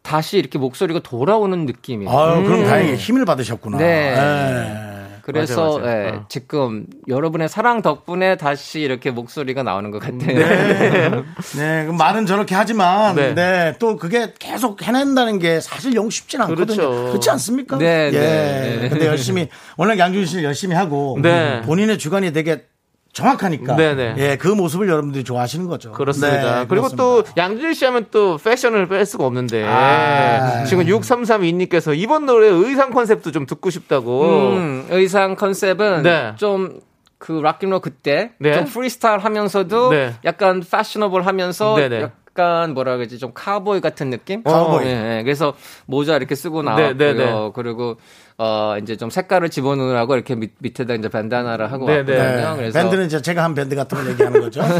다시 0.01 0.39
이렇게 0.39 0.57
목소리가 0.57 1.01
돌아오는 1.01 1.67
느낌이에요. 1.67 2.09
아유, 2.09 2.43
그럼 2.43 2.63
다행히 2.63 2.95
힘을 2.95 3.25
받으셨구나. 3.25 3.77
네. 3.77 4.15
예. 4.17 4.92
그래서 5.23 5.79
맞아요, 5.79 5.79
맞아요. 5.79 6.05
예, 6.05 6.09
어. 6.09 6.25
지금 6.27 6.85
여러분의 7.07 7.47
사랑 7.47 7.81
덕분에 7.81 8.35
다시 8.35 8.81
이렇게 8.81 9.09
목소리가 9.09 9.63
나오는 9.63 9.89
것 9.89 9.99
같아요. 9.99 11.23
네, 11.55 11.85
그 11.87 11.91
말은 11.91 12.25
저렇게 12.25 12.53
하지만, 12.55 13.15
네. 13.15 13.33
네. 13.33 13.75
또 13.79 13.95
그게 13.95 14.33
계속 14.37 14.83
해낸다는 14.83 15.39
게 15.39 15.61
사실 15.61 15.95
영 15.95 16.09
쉽진 16.09 16.41
않거든요. 16.41 16.65
그렇죠. 16.75 17.05
그렇지 17.07 17.29
않습니까? 17.29 17.77
네, 17.77 18.09
예. 18.13 18.19
네, 18.19 18.79
네. 18.81 18.89
근데 18.89 19.07
열심히, 19.07 19.47
워낙 19.77 19.97
양준일 19.97 20.27
씨 20.27 20.43
열심히 20.43 20.75
하고, 20.75 21.17
네. 21.21 21.61
본인의 21.61 21.97
주관이 21.97 22.33
되게 22.33 22.65
정확하니까, 23.13 23.75
네, 23.75 23.93
네. 23.93 24.15
예, 24.17 24.37
그 24.37 24.47
모습을 24.47 24.89
여러분들이 24.89 25.23
좋아하시는 25.23 25.67
거죠. 25.67 25.91
그렇습니다. 25.91 26.61
네, 26.61 26.65
그리고 26.67 26.87
그렇습니다. 26.87 27.03
또 27.03 27.23
양준일 27.37 27.75
씨 27.75 27.85
하면 27.85 28.07
또 28.09 28.37
패션을 28.37 28.87
뺄 28.87 29.05
수가 29.05 29.25
없는데 29.25 29.63
아. 29.65 30.65
지금 30.65 30.83
6332님께서 30.85 31.95
이번 31.95 32.25
노래 32.25 32.47
의상 32.47 32.89
컨셉도 32.89 33.31
좀 33.31 33.45
듣고 33.45 33.69
싶다고. 33.69 34.53
음, 34.53 34.87
의상 34.89 35.35
컨셉은 35.35 36.01
네. 36.01 36.33
좀 36.37 36.88
그 36.88 37.39
rock 37.43 37.57
and 37.57 37.67
roll 37.67 37.81
그때 37.81 38.31
네. 38.39 38.53
좀 38.53 38.65
프리스타일 38.65 39.19
하면서도 39.19 39.89
네. 39.91 40.15
약간 40.25 40.63
패셔너블 40.63 41.27
하면서 41.27 41.75
네네. 41.75 42.09
약간 42.35 42.73
뭐라 42.73 42.97
그러지 42.97 43.19
좀 43.19 43.31
카우보이 43.33 43.79
같은 43.79 44.09
느낌? 44.09 44.41
카우보이. 44.43 44.87
예, 44.87 45.19
예. 45.19 45.23
그래서 45.23 45.53
모자 45.85 46.15
이렇게 46.15 46.33
쓰고 46.33 46.63
나왔고요. 46.63 46.97
네, 46.97 47.13
네, 47.13 47.25
네. 47.25 47.51
그리고 47.53 47.97
어 48.39 48.75
이제 48.81 48.97
좀 48.97 49.11
색깔을 49.11 49.49
집어넣으라고 49.49 50.15
이렇게 50.15 50.33
밑, 50.33 50.53
밑에다 50.57 50.95
이제 50.95 51.09
bandana를 51.09 51.71
하고 51.71 51.85
네, 51.85 51.97
왔거든요. 51.97 52.51
네. 52.51 52.55
그래서 52.55 52.79
밴드는 52.79 53.05
이제 53.05 53.21
제가 53.21 53.43
한 53.43 53.53
밴드 53.53 53.75
같은 53.75 53.99
걸 53.99 54.09
얘기하는 54.09 54.41
거죠. 54.41 54.63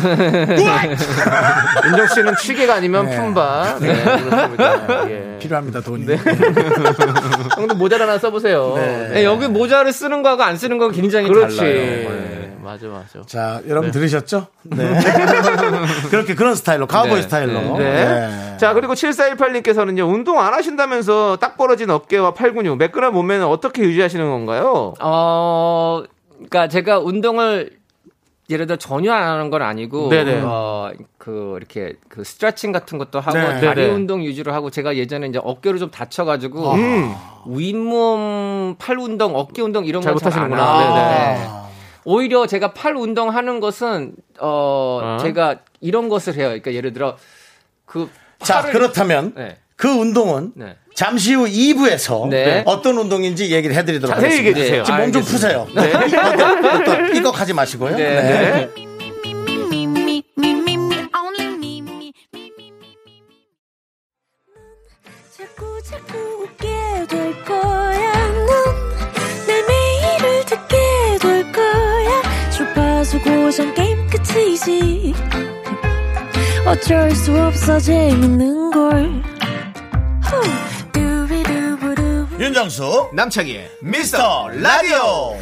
윤정 1.85 2.07
씨는 2.07 2.35
취객 2.37 2.71
아니면 2.71 3.05
네. 3.05 3.17
품바. 3.17 3.77
네, 3.79 4.03
그렇습니다. 4.03 5.11
예. 5.11 5.37
필요합니다, 5.39 5.81
돈이. 5.81 6.07
형도 7.55 7.75
모자 7.75 7.99
하나 7.99 8.17
써보세요. 8.17 8.73
네. 8.75 9.09
네, 9.09 9.23
여기 9.23 9.47
모자를 9.47 9.93
쓰는 9.93 10.23
거하고 10.23 10.43
안 10.43 10.57
쓰는 10.57 10.77
거 10.77 10.89
굉장히 10.89 11.27
그렇지. 11.27 11.57
달라요. 11.57 11.73
네. 11.73 12.43
맞아, 12.63 12.87
맞아. 12.87 13.21
자, 13.25 13.61
여러분 13.67 13.91
들으셨죠? 13.91 14.47
네. 14.63 14.97
그렇게 16.09 16.33
그런 16.33 16.55
스타일로, 16.55 16.87
카우보이 16.87 17.15
네. 17.17 17.21
스타일로. 17.23 17.77
네. 17.77 18.05
네. 18.05 18.57
자, 18.57 18.73
그리고 18.73 18.93
7418님께서는요, 18.93 20.07
운동 20.09 20.39
안 20.39 20.53
하신다면서 20.53 21.37
딱 21.41 21.57
벌어진 21.57 21.89
어깨와 21.89 22.33
팔 22.33 22.53
근육, 22.53 22.77
매끈한 22.77 23.11
몸매는 23.13 23.45
어떻게 23.45 23.83
유지하시는 23.83 24.25
건가요? 24.25 24.93
어, 25.01 26.03
그러니까 26.35 26.69
제가 26.69 26.99
운동을 26.99 27.71
예를 28.49 28.67
들어 28.67 28.77
전혀 28.77 29.13
안 29.13 29.23
하는 29.23 29.49
건 29.49 29.61
아니고. 29.61 30.09
어, 30.43 30.91
그 31.17 31.55
이렇게 31.57 31.95
그 32.09 32.23
스트레칭 32.23 32.71
같은 32.71 32.97
것도 32.97 33.19
하고 33.19 33.37
네. 33.37 33.61
다리 33.61 33.81
네네. 33.83 33.93
운동 33.93 34.21
위주로 34.21 34.53
하고 34.53 34.69
제가 34.69 34.95
예전에 34.97 35.27
이제 35.27 35.39
어깨를 35.41 35.79
좀 35.79 35.89
다쳐 35.89 36.25
가지고 36.25 36.73
음. 36.73 37.13
윗몸 37.47 38.75
팔 38.77 38.97
운동, 38.99 39.35
어깨 39.35 39.61
운동 39.61 39.85
이런 39.85 40.01
잘거잘안 40.01 40.49
못하시는구나. 40.49 41.33
네. 41.33 41.63
오히려 42.05 42.45
제가 42.45 42.73
팔 42.73 42.95
운동하는 42.97 43.59
것은 43.61 44.13
어, 44.39 44.99
어? 45.01 45.17
제가 45.21 45.59
이런 45.79 46.09
것을 46.09 46.35
해요. 46.35 46.47
그러니까 46.47 46.73
예를 46.73 46.91
들어 46.91 47.17
그 47.85 48.09
자, 48.39 48.61
그렇다면 48.61 49.33
네. 49.35 49.57
그 49.77 49.87
운동은 49.87 50.51
네. 50.55 50.75
잠시 50.95 51.33
후 51.33 51.45
2부에서 51.45 52.29
네. 52.29 52.63
어떤 52.65 52.97
운동인지 52.97 53.51
얘기를 53.51 53.75
해드리도록 53.75 54.15
자세히 54.15 54.37
하겠습니다. 54.37 54.59
얘기해 54.59 54.65
주세요. 54.65 54.83
지금 54.83 54.99
몸 55.01 55.11
좀 55.11 55.23
푸세요. 55.23 55.67
네. 55.75 55.93
어떤, 55.93 56.65
어떤 56.81 57.11
삐걱하지 57.13 57.53
마시고요. 57.53 57.95
네. 57.97 58.69
네. 58.75 58.93
끝이지. 74.13 75.13
어쩔 76.65 77.11
수 77.11 77.33
없어 77.39 77.79
재밌는 77.79 78.71
걸. 78.71 79.32
윤정수 82.43 83.11
남창희의 83.13 83.69
미스터 83.79 84.49
라디오. 84.49 85.37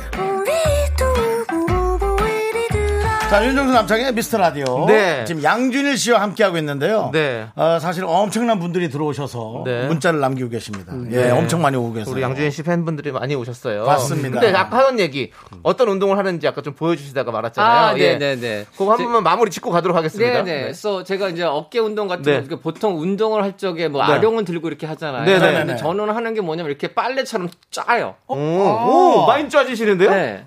자, 3.32 3.46
윤정수 3.46 3.72
남창의 3.72 4.14
미스터 4.14 4.40
라디오. 4.40 4.86
네. 4.88 5.24
지금 5.24 5.42
양준일 5.42 5.98
씨와 5.98 6.20
함께하고 6.20 6.58
있는데요. 6.58 7.12
네. 7.14 7.48
어, 7.56 7.80
사실 7.80 8.04
엄청난 8.04 8.60
분들이 8.60 8.90
들어오셔서 8.90 9.62
네. 9.64 9.88
문자를 9.88 10.20
남기고 10.20 10.50
계십니다. 10.50 10.92
예, 11.12 11.28
네. 11.28 11.32
엄청 11.32 11.62
많이 11.62 11.78
오고 11.78 11.94
계세요. 11.94 12.14
우리 12.14 12.22
양준일 12.22 12.52
씨 12.52 12.62
팬분들이 12.62 13.14
많이 13.14 13.34
오셨어요. 13.34 13.86
맞습니다. 13.86 14.42
근데 14.42 14.54
아까 14.54 14.80
하던 14.80 15.00
얘기, 15.00 15.32
어떤 15.64 15.88
운동을 15.88 16.18
하는지 16.18 16.46
아까 16.46 16.62
좀 16.62 16.74
보여주시다가 16.74 17.32
말았잖아요. 17.32 17.74
아, 17.74 17.98
예. 18.00 18.18
네네네. 18.18 18.66
그거 18.74 18.92
한 18.92 18.98
번만 18.98 19.24
마무리 19.24 19.50
짓고 19.50 19.72
가도록 19.72 19.96
하겠습니다. 19.96 20.44
네네. 20.44 20.64
그래서 20.64 21.06
제가 21.06 21.30
이제 21.30 21.44
어깨 21.44 21.80
운동 21.80 22.10
같은 22.10 22.24
네. 22.24 22.44
거 22.46 22.60
보통 22.60 23.00
운동을 23.00 23.44
할 23.44 23.56
적에 23.56 23.88
뭐 23.88 24.06
네. 24.06 24.12
아령을 24.12 24.44
들고 24.44 24.68
이렇게 24.68 24.86
하잖아요. 24.88 25.24
네네. 25.24 25.54
근데 25.54 25.78
저는 25.78 26.10
하는 26.10 26.34
게 26.34 26.42
뭐냐면 26.42 26.70
이렇게 26.70 26.90
빨래처럼 26.90 27.48
짜요. 27.70 28.16
오, 28.28 28.36
오, 28.36 29.26
많이 29.26 29.48
짜지시는데요? 29.48 30.10
네. 30.10 30.46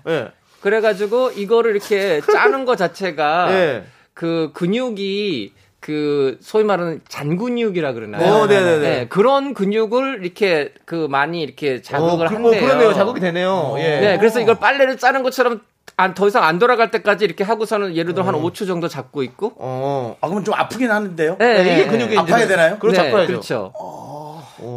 예. 0.65 0.69
그래가지고 0.69 1.31
이거를 1.31 1.71
이렇게 1.75 2.21
짜는 2.21 2.65
거 2.65 2.75
자체가 2.75 3.45
네. 3.51 3.83
그 4.13 4.49
근육이 4.53 5.53
그 5.79 6.39
소위 6.41 6.63
말하는 6.63 7.01
잔근육이라 7.07 7.93
그러나요? 7.93 8.33
어, 8.33 8.47
네네네. 8.47 8.79
네, 8.79 9.07
그런 9.07 9.53
근육을 9.53 10.21
이렇게 10.23 10.73
그 10.85 11.07
많이 11.07 11.43
이렇게 11.43 11.83
자극을 11.83 12.25
어, 12.25 12.29
그- 12.29 12.35
어, 12.35 12.37
한대요. 12.37 12.61
그러네요. 12.65 12.93
자극이 12.93 13.19
되네요. 13.19 13.75
예. 13.77 13.99
네, 13.99 14.17
그래서 14.17 14.39
이걸 14.39 14.55
빨래를 14.55 14.97
짜는 14.97 15.21
것처럼 15.21 15.61
안, 15.97 16.15
더 16.15 16.27
이상 16.27 16.43
안 16.43 16.57
돌아갈 16.57 16.89
때까지 16.89 17.23
이렇게 17.23 17.43
하고서는 17.43 17.95
예를 17.95 18.15
들어 18.15 18.25
한 18.25 18.33
5초 18.33 18.65
정도 18.65 18.87
잡고 18.87 19.21
있고. 19.21 19.53
어. 19.57 20.17
아, 20.19 20.27
그러면 20.27 20.43
좀 20.43 20.55
아프긴 20.55 20.89
하는데요. 20.89 21.37
네, 21.37 21.61
이게 21.61 21.75
네, 21.75 21.87
근육이 21.87 22.09
네. 22.15 22.17
아파야 22.17 22.47
되나요? 22.47 22.79
그렇죠. 22.79 23.03
네. 23.03 23.11
그렇죠. 23.27 23.71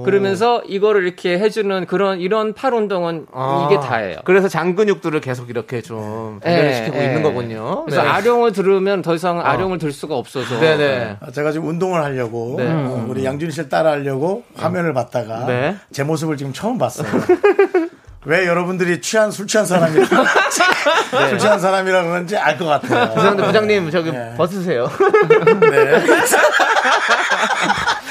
그러면서 0.04 0.62
이거를 0.66 1.04
이렇게 1.04 1.38
해주는 1.38 1.86
그런 1.86 2.20
이런 2.20 2.52
팔 2.52 2.74
운동은 2.74 3.26
아, 3.32 3.68
이게 3.70 3.80
다예요. 3.80 4.18
그래서 4.24 4.48
장 4.48 4.74
근육들을 4.74 5.20
계속 5.20 5.50
이렇게 5.50 5.82
좀 5.82 6.40
단련시키고 6.42 6.96
네, 6.96 7.04
있는 7.04 7.16
네. 7.16 7.22
거군요. 7.22 7.84
그래서 7.84 8.02
네. 8.02 8.08
아령을 8.08 8.52
들으면 8.52 9.02
더 9.02 9.14
이상 9.14 9.40
아령을 9.40 9.78
들 9.78 9.92
수가 9.92 10.16
없어서. 10.16 10.58
네네. 10.58 11.16
아, 11.20 11.30
제가 11.30 11.52
지금 11.52 11.68
운동을 11.68 12.02
하려고 12.02 12.54
네. 12.58 12.66
어, 12.68 13.06
우리 13.08 13.24
양준일 13.24 13.52
씨를 13.52 13.68
따라 13.68 13.90
하려고 13.92 14.44
화면을 14.54 14.92
봤다가 14.92 15.46
네. 15.46 15.76
제 15.92 16.02
모습을 16.02 16.36
지금 16.36 16.52
처음 16.52 16.78
봤어요. 16.78 17.08
왜 18.24 18.46
여러분들이 18.46 19.00
취한 19.00 19.30
술 19.30 19.46
취한 19.46 19.64
사람이라 19.64 20.06
술 21.30 21.38
취한 21.38 21.60
사람이라 21.60 22.02
그런지 22.04 22.36
알 22.36 22.58
것 22.58 22.66
같아요. 22.66 23.08
죄송한데 23.14 23.44
부장님 23.44 23.90
저기 23.90 24.10
네. 24.12 24.34
벗으세요. 24.36 24.90
네. 25.70 26.04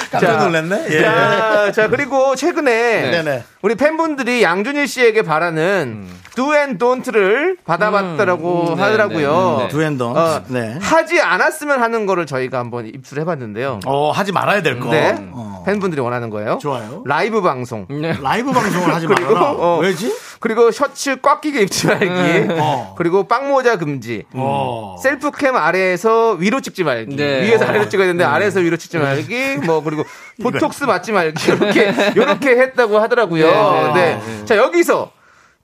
깜짝 0.10 0.38
놀랐네. 0.46 0.86
예. 0.90 1.02
자, 1.02 1.72
자, 1.74 1.88
그리고 1.90 2.36
최근에 2.36 3.12
네네. 3.12 3.44
우리 3.62 3.76
팬분들이 3.76 4.42
양준일 4.42 4.88
씨에게 4.88 5.22
바라는 5.22 6.08
do 6.36 6.54
and 6.54 6.78
don't를 6.84 7.58
받아봤다라고 7.66 8.70
음, 8.70 8.76
네, 8.76 8.82
하더라고요. 8.82 9.56
네, 9.58 9.58
네, 9.58 9.64
네. 9.64 9.70
Do 9.70 9.82
and 9.82 10.02
don't. 10.04 10.16
어, 10.16 10.44
네. 10.48 10.78
하지 10.82 11.20
않았으면 11.22 11.82
하는 11.82 12.06
거를 12.06 12.26
저희가 12.26 12.58
한번 12.58 12.88
입수해봤는데요. 12.88 13.82
어, 13.86 14.12
하지 14.12 14.32
말아야 14.32 14.62
될 14.62 14.80
거. 14.80 14.90
네. 14.90 15.16
어. 15.34 15.64
팬분들이 15.66 16.00
원하는 16.02 16.30
거예요. 16.30 16.58
좋아요. 16.62 17.04
라이브 17.06 17.42
방송. 17.42 17.86
네. 17.90 18.18
라이브 18.22 18.54
방송을 18.54 18.96
하지 18.96 19.08
말아라. 19.08 19.52
어. 19.52 19.80
왜 19.82 19.94
지? 19.98 20.16
그리고 20.40 20.72
셔츠 20.72 21.20
꽉 21.22 21.42
끼게 21.42 21.62
입지 21.64 21.88
말기. 21.88 22.48
어. 22.60 22.96
그리고 22.98 23.28
빵모자 23.28 23.78
금지. 23.78 24.24
어. 24.34 24.96
셀프캠 25.02 25.56
아래에서 25.56 26.32
위로 26.34 26.62
찍지 26.62 26.84
말기. 26.84 27.16
네. 27.16 27.44
위에서 27.44 27.66
아래로 27.66 27.90
찍어야 27.90 28.08
되는데 28.08 28.24
아래에서 28.24 28.60
위로 28.62 28.78
찍지 28.78 28.98
말기. 28.98 29.58
뭐 29.66 29.84
그리고 29.84 30.04
보톡스 30.42 30.86
맞지 30.86 31.12
말기. 31.12 31.52
이렇게 31.52 31.94
이렇게 32.16 32.50
했다고 32.62 33.00
하더라고요. 33.00 33.46
네, 33.46 33.94
네. 33.94 34.22
네, 34.26 34.46
자 34.46 34.56
여기서 34.56 35.12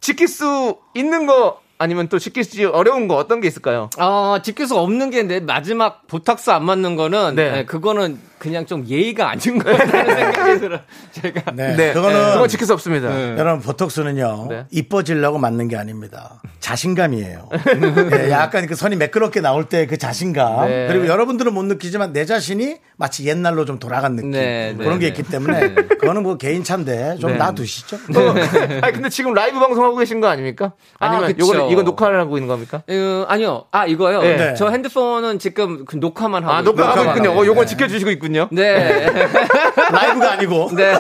지킬 0.02 0.28
수 0.28 0.78
있는 0.94 1.26
거 1.26 1.60
아니면 1.78 2.08
또 2.08 2.20
지키기 2.20 2.66
어려운 2.66 3.08
거 3.08 3.16
어떤 3.16 3.42
게 3.42 3.48
있을까요? 3.48 3.90
어, 3.98 4.38
지킬 4.44 4.68
수 4.68 4.78
없는 4.78 5.10
게내 5.10 5.42
마지막 5.42 6.08
보탁스 6.08 6.50
안 6.50 6.66
맞는 6.66 6.96
거는 6.96 7.36
네. 7.36 7.52
네, 7.52 7.66
그거는 7.66 8.20
그냥 8.44 8.66
좀 8.66 8.86
예의가 8.86 9.30
아닌 9.32 9.58
것 9.58 9.76
같다는 9.78 10.16
생각이 10.18 10.60
들어. 10.60 10.80
제가 11.14 11.52
네. 11.54 11.76
네. 11.78 11.94
그거는 11.94 12.34
그건 12.34 12.50
지킬 12.50 12.68
수 12.68 12.74
없습니다. 12.74 13.38
여러분 13.38 13.62
보톡스는요 13.62 14.48
네. 14.50 14.66
이뻐지려고 14.70 15.38
맞는 15.38 15.70
게 15.70 15.78
아닙니다. 15.78 16.42
자신감이에요. 16.60 17.48
예, 18.14 18.30
약간 18.32 18.66
그 18.68 18.76
선이 18.76 18.98
매끄럽게 18.98 19.40
나올 19.40 19.66
때 19.70 19.86
그 19.94 19.98
자신감 19.98 20.68
네. 20.68 20.88
그리고 20.88 21.08
여러분들은 21.08 21.54
못 21.54 21.64
느끼지만 21.64 22.14
내 22.14 22.26
자신이 22.26 22.78
마치 22.98 23.26
옛날로 23.28 23.64
좀 23.66 23.80
돌아간 23.80 24.16
느낌 24.16 24.32
네, 24.32 24.74
그런 24.78 24.94
네, 24.94 25.00
게 25.00 25.14
네. 25.14 25.20
있기 25.20 25.24
때문에 25.32 25.74
그거는 25.76 26.24
뭐 26.24 26.38
개인 26.38 26.64
차인데 26.64 27.18
좀 27.20 27.32
네. 27.32 27.38
놔두시죠. 27.38 27.96
어, 27.96 28.36
아니 28.82 28.94
근데 28.94 29.10
지금 29.10 29.34
라이브 29.34 29.60
방송하고 29.60 29.96
계신 29.98 30.20
거 30.20 30.28
아닙니까? 30.28 30.74
아니면 31.00 31.26
아. 31.26 31.30
이거 31.30 31.70
이거 31.70 31.84
녹화를 31.84 32.20
하고 32.20 32.38
있는 32.38 32.48
겁니까? 32.48 32.84
어, 32.90 33.26
아니요. 33.28 33.66
아, 33.72 33.86
이거요. 33.86 34.22
네. 34.22 34.54
저 34.56 34.70
핸드폰은 34.70 35.40
지금 35.40 35.86
그 35.86 35.98
녹화만 35.98 36.44
하고 36.44 36.54
아 36.54 36.62
녹화하고 36.62 36.96
녹화만 36.96 37.18
있군요. 37.18 37.30
하고 37.32 37.42
어, 37.42 37.46
요걸 37.46 37.66
네. 37.66 37.70
지켜주시고 37.72 38.12
있군요. 38.12 38.33
거거든요. 38.34 38.48
네. 38.52 39.06
라이브가 39.92 40.32
아니고. 40.34 40.72
네. 40.76 40.94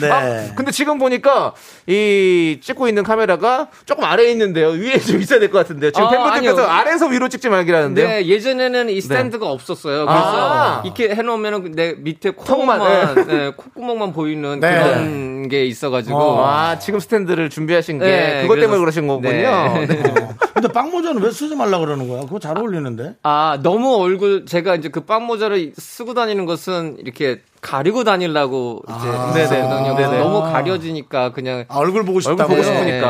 네. 0.00 0.10
아, 0.10 0.54
근데 0.54 0.70
지금 0.70 0.98
보니까 0.98 1.54
이 1.86 2.58
찍고 2.62 2.88
있는 2.88 3.02
카메라가 3.02 3.68
조금 3.86 4.04
아래에 4.04 4.30
있는데요. 4.30 4.68
위에 4.68 4.98
좀 4.98 5.20
있어야 5.20 5.40
될 5.40 5.50
것 5.50 5.58
같은데요. 5.58 5.90
지금 5.92 6.06
아, 6.06 6.10
팬분들께서 6.10 6.62
아니요. 6.62 6.70
아래에서 6.72 7.06
위로 7.06 7.28
찍지 7.28 7.48
말기라는데요. 7.48 8.08
네, 8.08 8.26
예전에는 8.26 8.90
이 8.90 9.00
스탠드가 9.00 9.46
없었어요. 9.50 10.06
그래서 10.06 10.22
아. 10.24 10.82
이렇게 10.84 11.14
해놓으면은 11.14 11.72
내 11.72 11.94
밑에 11.96 12.30
콧구멍만, 12.30 13.26
네, 13.26 13.50
콧구멍만 13.56 14.12
보이는 14.12 14.60
네. 14.60 14.82
그런 14.82 15.48
게 15.48 15.64
있어가지고. 15.66 16.16
어. 16.16 16.46
아, 16.46 16.78
지금 16.78 17.00
스탠드를 17.00 17.50
준비하신 17.50 17.98
게 17.98 18.04
네, 18.04 18.42
그것 18.42 18.58
때문에 18.60 18.78
그러신 18.78 19.06
거군요. 19.06 19.74
근데 20.64 20.72
빵 20.72 20.90
모자는 20.90 21.20
왜 21.20 21.30
쓰지 21.30 21.54
말라 21.54 21.78
그러는 21.78 22.08
거야? 22.08 22.22
그거 22.22 22.38
잘 22.38 22.56
어울리는데. 22.58 23.16
아, 23.22 23.58
너무 23.62 23.96
얼굴, 23.96 24.46
제가 24.46 24.74
이제 24.76 24.88
그 24.88 25.04
빵 25.04 25.26
모자를 25.26 25.72
쓰고 25.76 26.14
다니는 26.14 26.46
것은 26.46 26.96
이렇게 26.98 27.42
가리고 27.60 28.02
다니려고 28.04 28.82
이제 28.88 29.06
네네. 29.34 29.46
쓰거든요. 29.46 29.94
그래서 29.94 30.12
네네. 30.12 30.22
너무 30.24 30.40
가려지니까 30.40 31.32
그냥 31.32 31.66
아, 31.68 31.76
얼굴 31.76 32.04
보고 32.04 32.16
얼굴 32.18 32.22
싶다고. 32.22 32.48
보고 32.48 32.62
네. 32.62 32.64
싶으니까. 32.64 33.06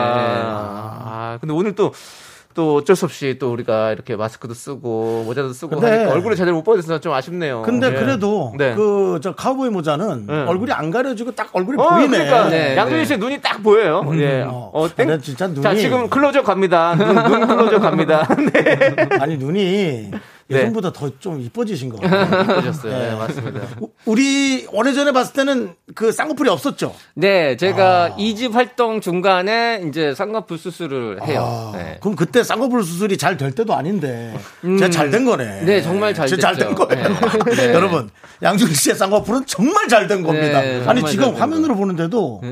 아, 1.06 1.38
근데 1.40 1.54
오늘 1.54 1.76
또, 1.76 1.92
또 2.54 2.76
어쩔 2.76 2.94
수 2.94 3.04
없이 3.04 3.36
또 3.40 3.52
우리가 3.52 3.90
이렇게 3.92 4.14
마스크도 4.14 4.54
쓰고 4.54 5.24
모자도 5.26 5.52
쓰고 5.52 5.76
근데- 5.76 5.90
하니까 5.90 6.12
얼굴을 6.12 6.36
제대로 6.36 6.56
못 6.56 6.62
보여서 6.62 7.00
좀 7.00 7.12
아쉽네요. 7.12 7.62
근데 7.62 7.90
네. 7.90 7.96
그래도 7.98 8.54
네. 8.56 8.74
그저 8.76 9.34
카우보이 9.34 9.70
모자는 9.70 10.26
네. 10.26 10.44
얼굴이 10.44 10.70
안 10.70 10.90
가려지고 10.92 11.32
딱 11.32 11.48
얼굴이 11.52 11.76
어, 11.80 11.90
보이네. 11.90 12.08
그러니까 12.26 12.48
네, 12.48 12.76
양준희 12.76 12.98
네. 13.00 13.04
씨 13.04 13.16
눈이 13.16 13.40
딱 13.42 13.60
보여요. 13.62 14.04
예. 14.14 14.42
어. 14.46 14.70
어, 14.72 14.88
땡. 14.94 15.20
진짜 15.20 15.48
눈이- 15.48 15.62
자, 15.62 15.74
지금 15.74 16.08
클로즈업 16.08 16.44
갑니다. 16.44 16.94
눈, 16.94 17.08
눈 17.14 17.46
클로즈업 17.48 17.82
갑니다. 17.82 18.26
네. 18.54 18.94
아니 19.20 19.36
눈이 19.36 20.12
예전보다 20.60 20.92
더 20.92 21.10
좀 21.20 21.40
이뻐지신 21.40 21.88
것 21.90 22.00
같아요. 22.00 22.42
이뻐졌어요. 22.42 22.92
네, 22.98 23.14
맞습니다. 23.14 23.60
우- 23.80 23.90
우리 24.06 24.66
오래전에 24.72 25.12
봤을 25.12 25.32
때는 25.32 25.74
그 25.94 26.12
쌍꺼풀이 26.12 26.48
없었죠. 26.50 26.94
네, 27.14 27.56
제가 27.56 28.04
아. 28.12 28.14
이 28.18 28.34
2집 28.34 28.52
활동 28.52 29.00
중간에 29.00 29.82
이제 29.88 30.14
쌍꺼풀 30.14 30.58
수술을 30.58 31.22
해요. 31.26 31.70
아, 31.74 31.76
네. 31.76 31.98
그럼 32.00 32.16
그때 32.16 32.42
쌍꺼풀 32.42 32.82
수술이 32.82 33.16
잘 33.16 33.36
될 33.36 33.52
때도 33.52 33.74
아닌데 33.74 34.34
진짜 34.60 34.88
잘된 34.90 35.24
거네. 35.24 35.62
네, 35.62 35.82
정말 35.82 36.14
잘 36.14 36.26
진짜 36.28 36.48
잘된 36.52 36.68
됐죠. 36.70 36.86
거예요. 36.86 37.08
네. 37.46 37.54
네. 37.56 37.74
여러분 37.74 38.10
양준희 38.42 38.74
씨의 38.74 38.96
쌍꺼풀은 38.96 39.46
정말 39.46 39.88
잘 39.88 40.06
된 40.08 40.22
겁니다. 40.22 40.60
네, 40.60 40.82
아니 40.86 41.00
지금 41.06 41.24
잘된 41.26 41.40
화면으로 41.40 41.76
보는데도 41.76 42.42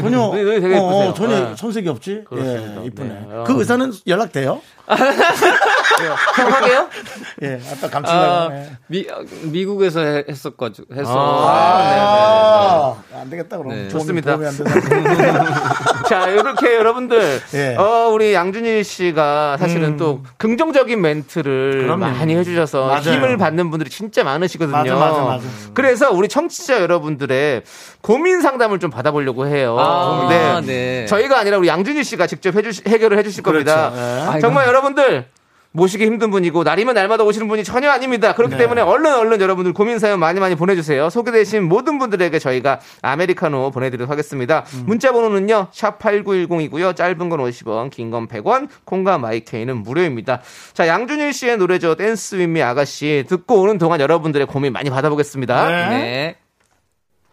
전혀 0.00 0.20
어, 0.78 1.08
어. 1.08 1.14
전혀 1.14 1.50
네. 1.50 1.56
손색이 1.56 1.88
없지. 1.88 2.24
그렇습니다. 2.28 2.82
예, 2.82 2.86
이쁘네. 2.86 3.08
네. 3.08 3.26
그 3.46 3.58
의사는 3.58 3.92
연락돼요? 4.06 4.60
형 4.88 6.52
하게요? 6.52 6.88
예, 7.42 7.60
아까 7.72 7.88
감칠라고. 7.90 8.24
아, 8.26 8.48
예. 8.52 8.70
미, 8.88 9.06
미국에서 9.44 10.00
해- 10.00 10.24
했었가지고, 10.28 10.94
해서. 10.94 11.12
아, 11.16 12.96
안 13.14 13.30
되겠다 13.30 13.58
그럼. 13.58 13.72
네. 13.74 13.88
도움이- 13.88 13.90
좋습니다. 13.90 14.32
도움이 14.36 14.46
안? 14.46 14.54
자, 16.08 16.28
이렇게 16.28 16.74
여러분들, 16.76 17.40
예. 17.54 17.76
어, 17.76 18.08
우리 18.12 18.32
양준일 18.34 18.84
씨가 18.84 19.56
사실은 19.58 19.96
또 19.96 20.22
긍정적인 20.38 21.00
멘트를 21.00 21.82
그럼요. 21.82 21.96
많이 22.06 22.34
해주셔서 22.36 22.86
맞아요. 22.86 23.00
힘을 23.02 23.36
받는 23.36 23.70
분들이 23.70 23.90
진짜 23.90 24.24
많으시거든요. 24.24 24.76
맞아, 24.76 24.94
맞아, 24.94 25.22
맞아. 25.22 25.44
그래서 25.74 26.10
우리 26.12 26.28
청취자 26.28 26.80
여러분들의 26.80 27.62
고민 28.00 28.40
상담을 28.40 28.78
좀 28.78 28.90
받아보려고 28.90 29.46
해요. 29.46 29.76
아, 29.78 30.62
네. 30.64 31.06
저희가 31.06 31.38
아니라 31.38 31.58
우리 31.58 31.68
양준일 31.68 32.04
씨가 32.04 32.26
직접 32.26 32.54
해주 32.56 32.82
해결을 32.86 33.18
해주실 33.18 33.42
겁니다. 33.42 33.90
그렇죠. 33.90 34.36
예. 34.36 34.40
정말 34.40 34.66
여러분들, 34.66 35.26
모시기 35.72 36.06
힘든 36.06 36.30
분이고 36.30 36.64
날이면 36.64 36.94
날마다 36.94 37.24
오시는 37.24 37.46
분이 37.46 37.62
전혀 37.62 37.90
아닙니다. 37.90 38.34
그렇기 38.34 38.54
네. 38.54 38.58
때문에 38.62 38.80
얼른 38.80 39.14
얼른 39.14 39.40
여러분들 39.40 39.74
고민 39.74 39.98
사연 39.98 40.18
많이 40.18 40.40
많이 40.40 40.54
보내주세요. 40.54 41.10
소개되신 41.10 41.62
모든 41.64 41.98
분들에게 41.98 42.38
저희가 42.38 42.80
아메리카노 43.02 43.70
보내드리도록 43.70 44.10
하겠습니다. 44.10 44.64
음. 44.74 44.84
문자 44.86 45.12
번호는요. 45.12 45.68
샵 45.72 45.98
8910이고요. 45.98 46.96
짧은 46.96 47.28
건 47.28 47.38
50원, 47.40 47.90
긴 47.90 48.10
건 48.10 48.26
100원, 48.26 48.68
콩과 48.84 49.18
마이케이는 49.18 49.76
무료입니다. 49.82 50.40
자, 50.72 50.88
양준일 50.88 51.32
씨의 51.34 51.58
노래죠. 51.58 51.94
댄스 51.96 52.36
윈미 52.36 52.62
아가씨 52.62 53.24
듣고 53.28 53.60
오는 53.60 53.76
동안 53.78 54.00
여러분들의 54.00 54.46
고민 54.46 54.72
많이 54.72 54.88
받아보겠습니다. 54.88 55.68
네. 55.90 56.36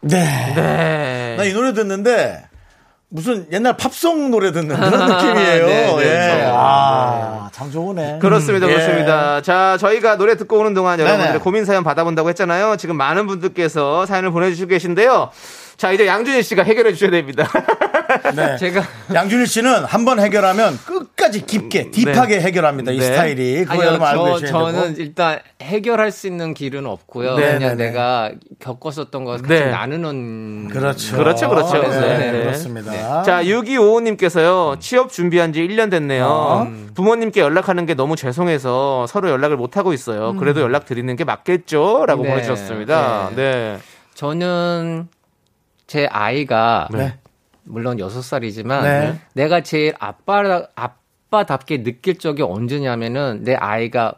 네. 0.02 0.54
네. 0.56 1.36
나이 1.38 1.54
노래 1.54 1.74
듣는데 1.74 2.44
무슨 3.16 3.48
옛날 3.50 3.78
팝송 3.78 4.30
노래 4.30 4.52
듣는 4.52 4.76
그런 4.76 4.92
느낌이에요. 5.08 5.66
네, 5.68 5.96
네, 5.96 6.02
예. 6.02 6.30
좋아요. 6.42 6.54
아, 6.58 7.50
참 7.54 7.72
좋으네. 7.72 8.20
그렇습니다, 8.20 8.66
음, 8.68 8.72
예. 8.72 8.74
그렇습니다. 8.76 9.42
자, 9.42 9.78
저희가 9.80 10.18
노래 10.18 10.36
듣고 10.36 10.60
오는 10.60 10.74
동안 10.74 11.00
여러분들의 11.00 11.32
네네. 11.32 11.40
고민 11.44 11.64
사연 11.64 11.86
받아본다고 11.86 12.28
했잖아요. 12.30 12.76
지금 12.76 12.98
많은 12.98 13.26
분들께서 13.26 14.06
사연을 14.06 14.32
보내주시고 14.32 14.68
계신데요. 14.68 15.30
자, 15.78 15.92
이제 15.92 16.08
양준일 16.08 16.42
씨가 16.44 16.64
해결해 16.64 16.94
주셔야 16.94 17.12
됩니다. 17.12 17.48
네. 18.36 18.56
제가. 18.60 18.84
양준일 19.14 19.46
씨는 19.48 19.84
한 19.84 20.06
번 20.06 20.20
해결하면 20.20 20.78
끝까지 20.86 21.46
깊게, 21.48 21.90
딥하게 21.90 22.40
해결합니다. 22.40 22.92
이 22.92 23.00
네. 23.00 23.06
스타일이. 23.06 23.66
그거 23.66 23.84
여러분 23.84 24.08
알고 24.08 24.26
저, 24.26 24.40
계셔야 24.46 24.52
저는 24.52 24.82
되고. 24.94 25.02
일단 25.02 25.40
해결할 25.62 26.12
수 26.12 26.28
있는 26.28 26.54
길은 26.54 26.86
없고요. 26.86 27.36
네, 27.38 27.54
그냥 27.56 27.60
네, 27.60 27.76
네. 27.76 27.86
내가 27.88 28.32
겪었었던 28.60 29.24
걸 29.26 29.38
같이 29.42 29.50
네. 29.50 29.72
나누는. 29.72 30.68
그렇죠. 30.70 31.18
그렇죠, 31.18 31.50
그렇죠. 31.50 31.82
네, 31.82 31.90
네, 31.90 32.32
네. 32.32 32.44
그렇습니다. 32.44 33.24
자, 33.24 33.44
6255님께서요, 33.44 34.80
취업 34.80 35.12
준비한 35.12 35.52
지 35.54 35.62
1년 35.68 35.90
됐네요. 35.90 36.26
어? 36.28 36.68
부모님께 36.94 37.42
연락하는 37.42 37.86
게 37.88 37.96
너무 37.96 38.16
죄송해서 38.16 39.08
서로 39.08 39.30
연락을 39.32 39.58
못 39.58 39.76
하고 39.78 39.92
있어요. 39.94 40.36
그래도 40.38 40.62
연락 40.62 40.86
드리는 40.86 41.14
게 41.16 41.24
맞겠죠? 41.24 42.06
라고 42.06 42.24
네. 42.24 42.30
보내주셨습니다. 42.30 43.32
네. 43.36 43.80
저는 44.14 45.08
제 45.88 46.08
아이가 46.08 46.88
네. 46.92 47.18
물론 47.64 47.98
6살이지만 47.98 48.84
네. 48.84 49.20
내가 49.34 49.62
제일 49.62 49.94
아빠 50.00 50.68
아빠답게 50.76 51.84
느낄 51.84 52.18
적이 52.18 52.44
언제냐면은 52.44 53.44
내 53.44 53.56
아이가 53.56 54.16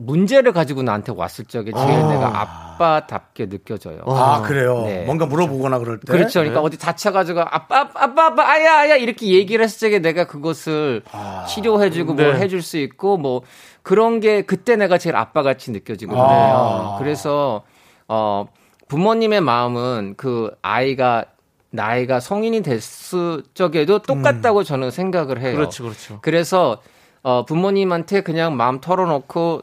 문제를 0.00 0.52
가지고 0.52 0.84
나한테 0.84 1.12
왔을 1.14 1.44
적에 1.44 1.72
제일 1.72 2.08
내가 2.08 2.40
아빠답게 2.40 3.48
느껴져요. 3.48 4.02
아, 4.06 4.42
그래요. 4.42 4.82
네. 4.82 5.04
뭔가 5.04 5.26
물어보거나 5.26 5.80
그럴 5.80 5.98
때. 5.98 6.12
그렇죠. 6.12 6.38
그러니까 6.38 6.60
어디 6.60 6.78
다쳐가지고 6.78 7.40
아빠, 7.40 7.80
아빠, 7.80 8.04
아빠, 8.04 8.26
아빠, 8.26 8.48
아야, 8.48 8.78
아야 8.78 8.96
이렇게 8.96 9.26
얘기를 9.26 9.64
했을 9.64 9.80
적에 9.80 9.98
내가 9.98 10.28
그것을 10.28 11.02
치료해주고 11.48 12.14
뭘 12.14 12.34
네. 12.34 12.40
해줄 12.40 12.62
수 12.62 12.78
있고 12.78 13.16
뭐 13.16 13.42
그런 13.82 14.20
게 14.20 14.42
그때 14.42 14.76
내가 14.76 14.98
제일 14.98 15.16
아빠 15.16 15.42
같이 15.42 15.72
느껴지거든요. 15.72 16.22
아. 16.22 16.96
그래서 17.00 17.62
어 18.06 18.46
부모님의 18.88 19.40
마음은 19.40 20.14
그 20.16 20.50
아이가 20.62 21.24
나이가 21.70 22.18
성인이 22.20 22.62
됐을 22.62 23.42
적에도 23.54 23.98
똑같다고 24.00 24.64
저는 24.64 24.90
생각을 24.90 25.40
해요. 25.40 25.54
그렇죠, 25.54 25.84
그렇죠. 25.84 26.18
그래서 26.22 26.78
어 27.22 27.44
부모님한테 27.44 28.22
그냥 28.22 28.56
마음 28.56 28.80
털어놓고 28.80 29.62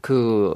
그 0.00 0.54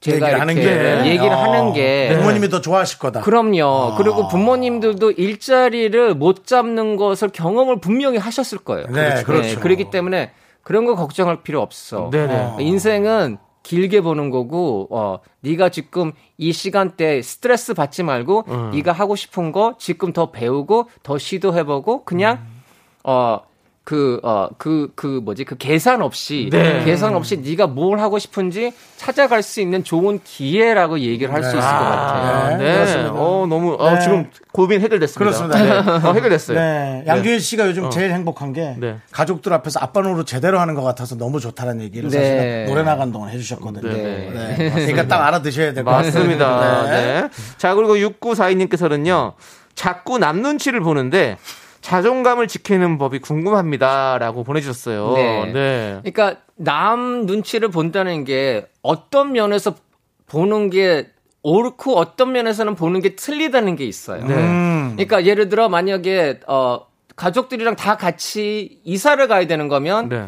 제가 0.00 0.26
얘기를 0.26 0.40
하는 0.40 0.56
이렇게 0.56 1.02
게. 1.02 1.10
얘기를 1.10 1.32
어. 1.32 1.42
하는 1.42 1.72
게 1.72 2.14
부모님이 2.16 2.48
더 2.48 2.60
좋아하실 2.60 2.98
거다. 2.98 3.20
그럼요. 3.20 3.94
그리고 3.96 4.28
부모님들도 4.28 5.12
일자리를 5.12 6.14
못 6.14 6.46
잡는 6.46 6.96
것을 6.96 7.28
경험을 7.28 7.80
분명히 7.80 8.18
하셨을 8.18 8.58
거예요. 8.58 8.86
네, 8.88 9.22
그렇죠. 9.22 9.60
그렇기 9.60 9.90
때문에 9.90 10.32
그런 10.62 10.84
거 10.84 10.96
걱정할 10.96 11.42
필요 11.42 11.62
없어. 11.62 12.10
네네. 12.10 12.56
인생은 12.60 13.38
길게 13.66 14.00
보는 14.00 14.30
거고 14.30 14.86
어 14.90 15.18
네가 15.40 15.70
지금 15.70 16.12
이 16.38 16.52
시간대 16.52 17.20
스트레스 17.20 17.74
받지 17.74 18.04
말고 18.04 18.44
음. 18.46 18.70
네가 18.70 18.92
하고 18.92 19.16
싶은 19.16 19.50
거 19.50 19.74
지금 19.76 20.12
더 20.12 20.30
배우고 20.30 20.88
더 21.02 21.18
시도해 21.18 21.64
보고 21.64 22.04
그냥 22.04 22.46
어 23.02 23.40
그, 23.86 24.18
어, 24.24 24.48
그, 24.58 24.90
그, 24.96 25.06
뭐지, 25.22 25.44
그 25.44 25.56
계산 25.56 26.02
없이, 26.02 26.48
네. 26.50 26.82
계산 26.84 27.14
없이 27.14 27.36
네가 27.36 27.68
뭘 27.68 28.00
하고 28.00 28.18
싶은지 28.18 28.72
찾아갈 28.96 29.44
수 29.44 29.60
있는 29.60 29.84
좋은 29.84 30.18
기회라고 30.24 30.98
얘기를 30.98 31.32
할수 31.32 31.50
있을 31.50 31.60
것 31.60 31.64
같아요. 31.64 32.58
네, 32.58 32.64
네. 32.64 32.74
그렇습니다. 32.74 33.12
어, 33.12 33.46
너무, 33.48 33.76
어, 33.78 33.92
네. 33.94 34.00
지금 34.00 34.28
고민 34.50 34.80
해결됐습니다. 34.80 35.18
그렇습니다. 35.38 35.62
네. 35.62 36.08
어, 36.08 36.12
해결됐어요. 36.14 36.58
네. 36.58 37.04
양준일 37.06 37.38
씨가 37.40 37.68
요즘 37.68 37.88
제일 37.90 38.10
행복한 38.10 38.52
게 38.52 38.74
네. 38.76 38.96
가족들 39.12 39.52
앞에서 39.52 39.78
아빠 39.80 40.00
노릇 40.00 40.26
제대로 40.26 40.58
하는 40.58 40.74
것 40.74 40.82
같아서 40.82 41.14
너무 41.14 41.38
좋다는 41.38 41.80
얘기를 41.80 42.10
네. 42.10 42.18
사실 42.18 42.64
노래 42.66 42.82
나간 42.82 43.12
동안 43.12 43.30
해주셨거든요. 43.30 43.88
네. 43.88 44.30
네. 44.58 44.70
그러니까 44.74 45.06
딱 45.06 45.24
알아드셔야 45.28 45.72
될 45.72 45.84
것 45.84 45.92
같습니다. 45.92 46.48
맞습니다. 46.48 46.82
네. 46.90 47.20
네. 47.22 47.28
자, 47.56 47.76
그리고 47.76 47.94
6942님께서는요, 47.94 49.34
자꾸 49.76 50.18
남 50.18 50.42
눈치를 50.42 50.80
보는데, 50.80 51.36
자존감을 51.86 52.48
지키는 52.48 52.98
법이 52.98 53.20
궁금합니다. 53.20 54.18
라고 54.18 54.42
보내주셨어요. 54.42 55.12
네. 55.14 55.52
네. 55.52 56.00
그러니까 56.02 56.40
남 56.56 57.26
눈치를 57.26 57.68
본다는 57.68 58.24
게 58.24 58.66
어떤 58.82 59.30
면에서 59.30 59.76
보는 60.26 60.70
게 60.70 61.08
옳고 61.44 61.96
어떤 61.96 62.32
면에서는 62.32 62.74
보는 62.74 63.02
게 63.02 63.14
틀리다는 63.14 63.76
게 63.76 63.84
있어요. 63.84 64.26
네. 64.26 64.34
음. 64.34 64.94
그러니까 64.96 65.26
예를 65.26 65.48
들어 65.48 65.68
만약에 65.68 66.40
어 66.48 66.86
가족들이랑 67.14 67.76
다 67.76 67.96
같이 67.96 68.80
이사를 68.82 69.24
가야 69.28 69.46
되는 69.46 69.68
거면 69.68 70.08
네. 70.08 70.26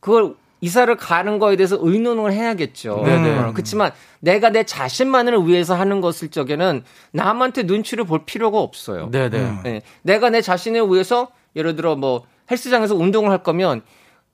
그걸 0.00 0.34
이사를 0.60 0.94
가는 0.96 1.38
거에 1.38 1.56
대해서 1.56 1.78
의논을 1.80 2.32
해야겠죠. 2.32 3.02
네네. 3.04 3.38
어, 3.38 3.52
그렇지만 3.52 3.92
내가 4.20 4.50
내 4.50 4.64
자신만을 4.64 5.46
위해서 5.46 5.74
하는 5.74 6.00
것일 6.00 6.30
적에는 6.30 6.82
남한테 7.12 7.62
눈치를 7.64 8.04
볼 8.04 8.24
필요가 8.24 8.58
없어요. 8.58 9.10
네네. 9.10 9.60
네. 9.62 9.82
내가 10.02 10.30
내 10.30 10.40
자신을 10.40 10.88
위해서 10.88 11.28
예를 11.54 11.76
들어 11.76 11.96
뭐 11.96 12.24
헬스장에서 12.50 12.94
운동을 12.94 13.30
할 13.30 13.42
거면 13.42 13.82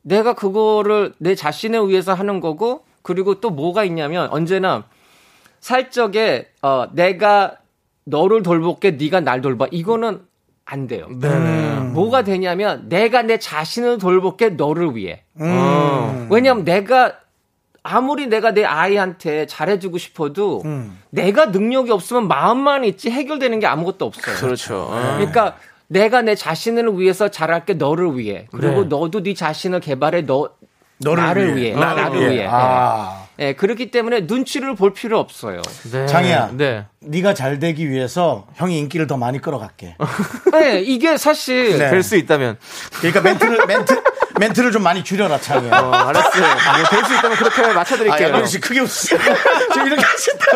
내가 0.03 0.35
그거를 0.35 1.15
내 1.19 1.35
자신을 1.35 1.89
위해서 1.89 2.15
하는 2.15 2.41
거고 2.41 2.85
그리고 3.03 3.41
또 3.41 3.51
뭐가 3.51 3.85
있냐면 3.85 4.29
언제나 4.31 4.85
살적에 5.61 6.49
어 6.63 6.87
내가 6.93 7.57
너를 8.05 8.43
돌볼게 8.43 8.93
네가 8.93 9.21
날 9.21 9.41
돌봐 9.41 9.67
이거는 9.71 10.23
안 10.65 10.87
돼요. 10.87 11.09
뭐가 11.93 12.23
되냐면 12.23 12.89
내가 12.89 13.23
내 13.23 13.39
자신을 13.39 13.99
돌볼게 13.99 14.51
너를 14.51 14.97
위해. 14.97 15.23
어. 15.39 16.27
왜냐하면 16.31 16.65
내가 16.65 17.15
아무리 17.83 18.27
내가 18.29 18.53
내 18.53 18.65
아이한테 18.65 19.47
잘해주고 19.47 19.99
싶어도 19.99 20.63
내가 21.11 21.47
능력이 21.47 21.91
없으면 21.91 22.29
마음만 22.29 22.85
있지 22.85 23.11
해결되는 23.11 23.61
게 23.61 23.67
아무것도 23.67 24.07
없어요. 24.07 24.37
그렇죠. 24.37 24.89
어. 24.91 25.15
그러니까 25.17 25.57
내가 25.87 26.23
내 26.23 26.35
자신을 26.35 26.99
위해서 26.99 27.29
잘할게 27.29 27.75
너를 27.75 28.17
위해 28.17 28.49
그리고 28.51 28.83
네. 28.83 28.89
너도 28.89 29.23
네 29.23 29.35
자신을 29.35 29.81
개발해 29.81 30.23
너 30.23 30.51
너를 30.99 31.23
나를 31.23 31.57
위해. 31.57 31.73
위해, 31.73 31.75
나를 31.75 32.31
위해. 32.31 32.49
아. 32.51 33.24
예, 33.41 33.55
그렇기 33.55 33.91
때문에 33.91 34.23
눈치를 34.23 34.75
볼 34.77 34.93
필요 34.93 35.19
없어요. 35.19 35.61
네. 35.91 36.07
장이야. 36.07 36.51
네. 36.53 36.87
네가 37.01 37.35
잘 37.35 37.59
되기 37.59 37.91
위해서 37.91 38.47
형이 38.55 38.79
인기를 38.79 39.07
더 39.07 39.17
많이 39.17 39.41
끌어갈게. 39.41 39.97
네, 40.53 40.81
이게 40.81 41.17
사실 41.17 41.79
네. 41.79 41.91
될수 41.91 42.17
있다면. 42.17 42.59
그러니까 43.01 43.21
멘트를 43.21 43.67
멘트 43.67 44.03
멘트를 44.39 44.73
좀 44.73 44.83
많이 44.83 45.05
줄여라 45.05 45.39
창이야. 45.39 45.79
어, 45.81 45.91
알았어요. 45.93 46.45
뭐될수 46.45 47.15
있다면 47.15 47.37
그렇게 47.39 47.63
아, 47.63 47.73
맞춰드릴게요. 47.73 48.29
양현 48.29 48.47
씨 48.47 48.61
크게 48.61 48.81
웃으세요. 48.81 49.19
지금 49.73 49.87
이렇게 49.87 50.03
하신다. 50.03 50.47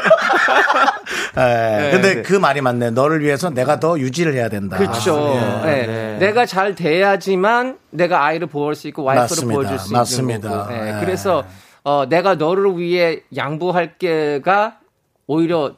예, 1.36 1.90
근데 1.92 2.14
네. 2.16 2.22
그 2.22 2.34
말이 2.34 2.60
맞네. 2.60 2.90
너를 2.90 3.20
위해서 3.20 3.50
내가 3.50 3.78
더 3.80 3.98
유지를 3.98 4.34
해야 4.34 4.48
된다. 4.48 4.76
그렇죠. 4.76 5.62
예. 5.64 5.68
예. 5.70 5.86
네. 5.86 6.16
내가 6.18 6.46
잘 6.46 6.74
돼야지만 6.74 7.76
내가 7.90 8.24
아이를 8.24 8.46
보호할 8.48 8.74
수 8.74 8.88
있고 8.88 9.04
와이프를 9.04 9.22
맞습니다. 9.28 9.54
보여줄 9.54 9.78
수 9.78 9.92
맞습니다. 9.92 10.48
있는 10.48 10.58
거고. 10.58 10.72
예. 10.74 10.96
예. 10.96 11.00
그래서 11.00 11.44
어, 11.84 12.06
내가 12.08 12.34
너를 12.34 12.78
위해 12.78 13.20
양보할 13.34 13.98
게가 13.98 14.78
오히려 15.26 15.74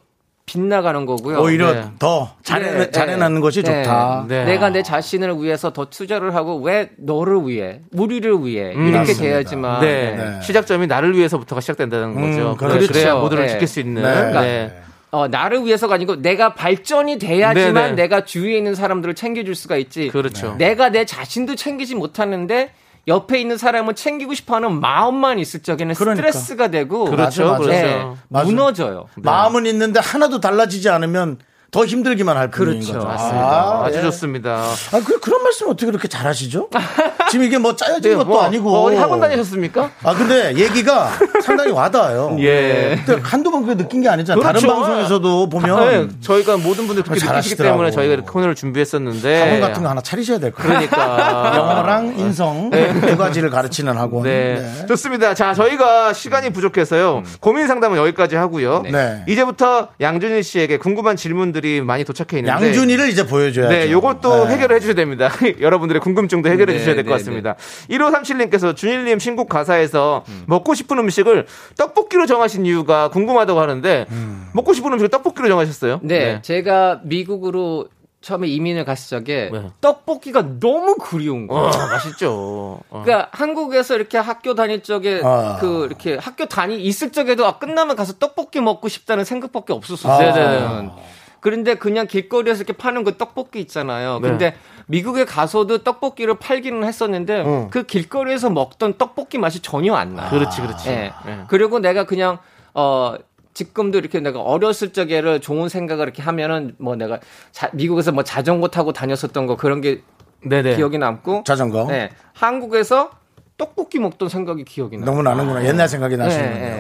빗나가는 0.46 1.06
거고요. 1.06 1.38
오히려 1.40 1.72
네. 1.72 1.84
더 2.00 2.34
잘해 2.42 2.72
네, 2.72 2.90
잘해내는 2.90 3.40
것이 3.40 3.62
네. 3.62 3.84
좋다. 3.84 4.24
네. 4.26 4.44
내가 4.44 4.70
내 4.70 4.82
자신을 4.82 5.40
위해서 5.40 5.72
더 5.72 5.84
투자를 5.84 6.34
하고 6.34 6.56
왜 6.56 6.90
너를 6.96 7.46
위해, 7.46 7.80
우리를 7.92 8.44
위해 8.44 8.72
이렇게 8.72 8.78
음, 8.78 8.92
맞습니다. 8.92 9.22
돼야지만 9.22 9.80
네. 9.80 10.16
네. 10.16 10.40
시작점이 10.42 10.88
나를 10.88 11.16
위해서부터가 11.16 11.60
시작된다는 11.60 12.14
거죠. 12.14 12.56
그렇죠. 12.56 12.86
그래야 12.88 13.14
모두를 13.14 13.46
네. 13.46 13.52
지킬 13.52 13.68
수 13.68 13.78
있는. 13.78 14.02
네. 14.02 14.32
네. 14.32 14.82
어, 15.12 15.28
나를 15.28 15.64
위해서가 15.64 15.94
아니고 15.94 16.16
내가 16.16 16.54
발전이 16.54 17.18
돼야지만 17.18 17.74
네네. 17.74 17.92
내가 17.94 18.24
주위에 18.24 18.56
있는 18.56 18.74
사람들을 18.74 19.14
챙겨줄 19.14 19.54
수가 19.54 19.76
있지. 19.76 20.08
그렇죠. 20.08 20.56
내가 20.58 20.88
내 20.88 21.04
자신도 21.04 21.54
챙기지 21.54 21.94
못하는데 21.94 22.72
옆에 23.10 23.40
있는 23.40 23.58
사람을 23.58 23.94
챙기고 23.94 24.32
싶어하는 24.34 24.80
마음만 24.80 25.38
있을 25.38 25.60
적에는 25.60 25.94
그러니까. 25.96 26.30
스트레스가 26.30 26.68
되고 26.68 27.04
그렇죠. 27.04 27.42
맞아, 27.44 27.44
맞아. 27.44 27.58
그렇죠. 27.58 27.70
네, 27.70 28.06
맞아. 28.28 28.46
무너져요. 28.46 29.06
마음은 29.16 29.66
있는데 29.66 30.00
하나도 30.00 30.40
달라지지 30.40 30.88
않으면 30.88 31.38
더 31.70 31.84
힘들기만 31.86 32.36
할 32.36 32.50
뿐인 32.50 32.80
그렇죠. 32.80 32.94
거죠. 32.94 33.06
맞습니다. 33.06 33.46
아, 33.46 33.84
아, 33.84 33.90
주 33.90 33.98
예. 33.98 34.02
좋습니다. 34.02 34.56
아, 34.56 35.00
그, 35.04 35.20
그런 35.20 35.42
말씀 35.42 35.68
어떻게 35.68 35.86
그렇게 35.86 36.08
잘하시죠? 36.08 36.68
지금 37.30 37.44
이게 37.46 37.58
뭐 37.58 37.76
짜여진 37.76 38.16
것도 38.18 38.28
뭐, 38.28 38.42
아니고. 38.42 38.74
어, 38.74 38.96
학원 38.98 39.20
다니셨습니까? 39.20 39.90
아, 40.02 40.14
근데 40.14 40.56
얘기가 40.56 41.10
상당히 41.44 41.70
와닿아요. 41.70 42.36
예. 42.42 43.00
근데 43.06 43.22
한두 43.22 43.52
번 43.52 43.62
그게 43.62 43.76
느낀 43.76 44.00
게 44.02 44.08
아니잖아요. 44.08 44.42
그렇죠. 44.42 44.66
다른 44.66 44.74
방송에서도 44.82 45.48
보면 45.48 45.88
네, 45.88 46.08
저희가 46.20 46.56
모든 46.56 46.88
분들 46.88 47.04
그렇게 47.04 47.24
느끼시기. 47.24 47.62
때문에 47.62 47.92
저희가 47.92 48.14
이렇게 48.14 48.28
코너를 48.28 48.56
준비했었는데. 48.56 49.40
학원 49.40 49.60
같은 49.60 49.82
거 49.84 49.88
하나 49.90 50.00
차리셔야 50.00 50.38
될 50.40 50.50
거예요. 50.50 50.70
그러니까. 50.70 51.52
영어랑 51.56 52.18
인성 52.18 52.70
두 52.70 53.16
가지를 53.16 53.50
가르치는 53.50 53.96
학원. 53.96 54.24
네. 54.24 54.56
네. 54.60 54.86
좋습니다. 54.86 55.34
자, 55.34 55.54
저희가 55.54 56.12
시간이 56.14 56.50
부족해서요. 56.50 57.22
고민 57.38 57.68
상담은 57.68 57.96
여기까지 57.98 58.34
하고요. 58.34 58.82
네. 58.90 59.24
이제부터 59.28 59.88
양준일 60.00 60.42
씨에게 60.42 60.76
궁금한 60.78 61.14
질문들 61.14 61.59
이 61.64 61.80
많이 61.80 62.04
도착해 62.04 62.38
있는데. 62.40 62.66
양준이를 62.66 63.08
이제 63.08 63.26
보여줘야죠. 63.26 63.72
네, 63.72 63.90
요것도 63.90 64.46
네. 64.46 64.54
해결해 64.54 64.80
주셔야 64.80 64.94
됩니다. 64.94 65.30
여러분들의 65.60 66.00
궁금증도 66.00 66.48
해결해 66.48 66.72
네, 66.72 66.78
주셔야 66.78 66.94
될것 66.94 67.10
네, 67.10 67.18
같습니다. 67.18 67.56
1537님께서 67.90 68.74
준일님 68.76 69.18
신곡 69.18 69.48
가사에서 69.48 70.24
먹고 70.46 70.74
싶은 70.74 70.98
음식을 70.98 71.46
떡볶이로 71.76 72.26
정하신 72.26 72.66
이유가 72.66 73.08
궁금하다고 73.10 73.60
하는데, 73.60 74.06
먹고 74.52 74.72
싶은 74.72 74.92
음식을 74.92 75.08
떡볶이로 75.08 75.48
정하셨어요? 75.48 76.00
네, 76.02 76.40
제가 76.42 77.00
미국으로 77.04 77.88
처음에 78.20 78.48
이민을 78.48 78.84
갔을 78.84 79.18
적에 79.18 79.48
네. 79.50 79.70
떡볶이가 79.80 80.60
너무 80.60 80.96
그리운 80.96 81.46
거예요. 81.46 81.64
어, 81.64 81.68
맛있죠. 81.68 82.82
어. 82.90 83.02
그러니까 83.02 83.28
한국에서 83.32 83.96
이렇게 83.96 84.18
학교 84.18 84.54
다닐 84.54 84.82
적에 84.82 85.22
아. 85.24 85.56
그 85.58 85.86
이렇게 85.86 86.16
학교 86.16 86.46
다니 86.46 86.82
있을 86.82 87.12
적에도 87.12 87.46
아, 87.46 87.58
끝나면 87.58 87.96
가서 87.96 88.14
떡볶이 88.14 88.60
먹고 88.60 88.88
싶다는 88.88 89.24
생각밖에 89.24 89.72
없었어요. 89.72 90.32
아. 90.32 90.96
그런데 91.40 91.74
그냥 91.74 92.06
길거리에서 92.06 92.58
이렇게 92.62 92.72
파는 92.74 93.04
그 93.04 93.16
떡볶이 93.16 93.60
있잖아요. 93.60 94.20
네. 94.20 94.28
근데 94.28 94.54
미국에 94.86 95.24
가서도 95.24 95.78
떡볶이를 95.84 96.34
팔기는 96.38 96.84
했었는데 96.84 97.68
그 97.70 97.84
길거리에서 97.84 98.50
먹던 98.50 98.98
떡볶이 98.98 99.38
맛이 99.38 99.60
전혀 99.60 99.94
안 99.94 100.14
나요. 100.14 100.28
그렇지, 100.30 100.60
그렇지. 100.60 100.88
예. 100.90 101.12
예. 101.26 101.38
그리고 101.48 101.78
내가 101.78 102.04
그냥 102.04 102.38
어 102.74 103.14
지금도 103.54 103.98
이렇게 103.98 104.20
내가 104.20 104.40
어렸을 104.40 104.92
적에를 104.92 105.40
좋은 105.40 105.68
생각을 105.68 106.04
이렇게 106.04 106.22
하면은 106.22 106.74
뭐 106.78 106.94
내가 106.96 107.18
자- 107.52 107.70
미국에서 107.72 108.12
뭐 108.12 108.22
자전거 108.22 108.68
타고 108.68 108.92
다녔었던 108.92 109.46
거 109.46 109.56
그런 109.56 109.80
게 109.80 110.02
네네. 110.42 110.76
기억이 110.76 110.98
남고 110.98 111.44
자전거. 111.44 111.86
네. 111.88 112.10
한국에서 112.32 113.10
떡볶이 113.56 113.98
먹던 113.98 114.28
생각이 114.28 114.64
기억이 114.64 114.96
나요. 114.96 115.04
너무 115.06 115.22
나는구나. 115.22 115.64
옛날 115.66 115.88
생각이 115.88 116.16
네, 116.16 116.24
나시는군요. 116.24 116.60
네. 116.60 116.70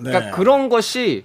네. 0.00 0.10
그러니까 0.10 0.30
그런 0.36 0.68
것이 0.68 1.24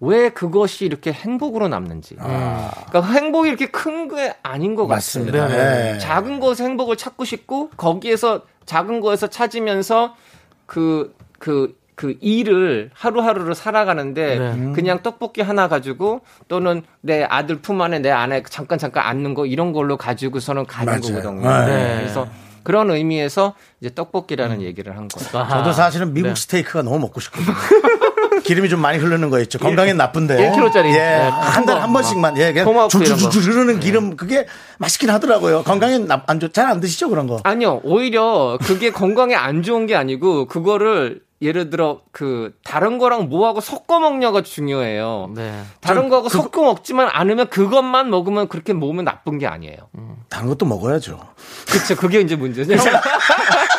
왜 0.00 0.28
그것이 0.30 0.84
이렇게 0.84 1.12
행복으로 1.12 1.68
남는지. 1.68 2.16
그러니까 2.16 3.02
행복이 3.02 3.48
이렇게 3.48 3.66
큰 3.66 4.08
게 4.08 4.34
아닌 4.42 4.74
것 4.74 4.86
맞습니다. 4.86 5.38
같습니다. 5.40 5.64
네. 5.64 5.98
작은 5.98 6.40
것에 6.40 6.64
행복을 6.64 6.96
찾고 6.96 7.24
싶고 7.24 7.70
거기에서 7.76 8.42
작은 8.66 9.00
거에서 9.00 9.26
찾으면서 9.28 10.14
그 10.66 11.14
그 11.38 11.74
그 11.98 12.14
일을 12.20 12.90
하루하루를 12.94 13.56
살아가는데 13.56 14.38
네. 14.38 14.72
그냥 14.72 15.02
떡볶이 15.02 15.42
하나 15.42 15.66
가지고 15.66 16.20
또는 16.46 16.82
내 17.00 17.24
아들 17.24 17.60
품 17.60 17.82
안에 17.82 17.98
내 17.98 18.08
안에 18.12 18.44
잠깐 18.48 18.78
잠깐 18.78 19.04
앉는 19.04 19.34
거 19.34 19.46
이런 19.46 19.72
걸로 19.72 19.96
가지고서는 19.96 20.64
가는 20.66 20.92
맞아요. 20.92 21.00
거거든요. 21.16 21.66
네. 21.66 21.96
그래서 21.98 22.28
그런 22.62 22.92
의미에서 22.92 23.54
이제 23.80 23.92
떡볶이라는 23.92 24.62
얘기를 24.62 24.96
한 24.96 25.08
거예요. 25.08 25.48
저도 25.48 25.72
사실은 25.72 26.14
미국 26.14 26.28
네. 26.28 26.34
스테이크가 26.36 26.82
너무 26.82 27.00
먹고 27.00 27.18
싶거든요. 27.18 27.52
기름이 28.48 28.70
좀 28.70 28.80
많이 28.80 28.98
흐르는 28.98 29.28
거 29.28 29.40
있죠. 29.40 29.58
건강엔 29.58 29.98
나쁜데. 29.98 30.52
1kg 30.52 30.72
짜리. 30.72 30.88
예. 30.88 30.94
네, 30.94 31.28
한 31.30 31.66
달에 31.66 31.80
한 31.80 31.92
번씩만. 31.92 32.38
예. 32.38 32.52
그냥. 32.54 32.88
줄줄줄 32.88 33.42
흐르는 33.42 33.78
기름 33.78 34.16
그게 34.16 34.46
맛있긴 34.78 35.10
하더라고요. 35.10 35.64
건강엔 35.64 36.06
나- 36.06 36.22
안 36.26 36.40
좋, 36.40 36.50
잘 36.52 36.66
안 36.68 36.80
드시죠 36.80 37.10
그런 37.10 37.26
거. 37.26 37.40
아니요, 37.44 37.80
오히려 37.84 38.58
그게 38.62 38.90
건강에 38.90 39.34
안 39.34 39.62
좋은 39.62 39.86
게 39.86 39.94
아니고 39.94 40.46
그거를 40.46 41.20
예를 41.40 41.70
들어 41.70 42.00
그 42.10 42.52
다른 42.64 42.98
거랑 42.98 43.28
뭐하고 43.28 43.60
섞어 43.60 44.00
먹냐가 44.00 44.42
중요해요. 44.42 45.30
네. 45.36 45.62
다른 45.80 46.08
거하고 46.08 46.28
섞어 46.28 46.62
먹지만 46.62 47.08
않으면 47.12 47.48
그것만 47.48 48.10
먹으면 48.10 48.48
그렇게 48.48 48.72
몸에 48.72 49.02
나쁜 49.04 49.38
게 49.38 49.46
아니에요. 49.46 49.76
다른 50.28 50.48
것도 50.48 50.66
먹어야죠. 50.66 51.20
그렇죠. 51.70 51.94
그게 51.96 52.20
이제 52.20 52.34
문제죠. 52.36 52.74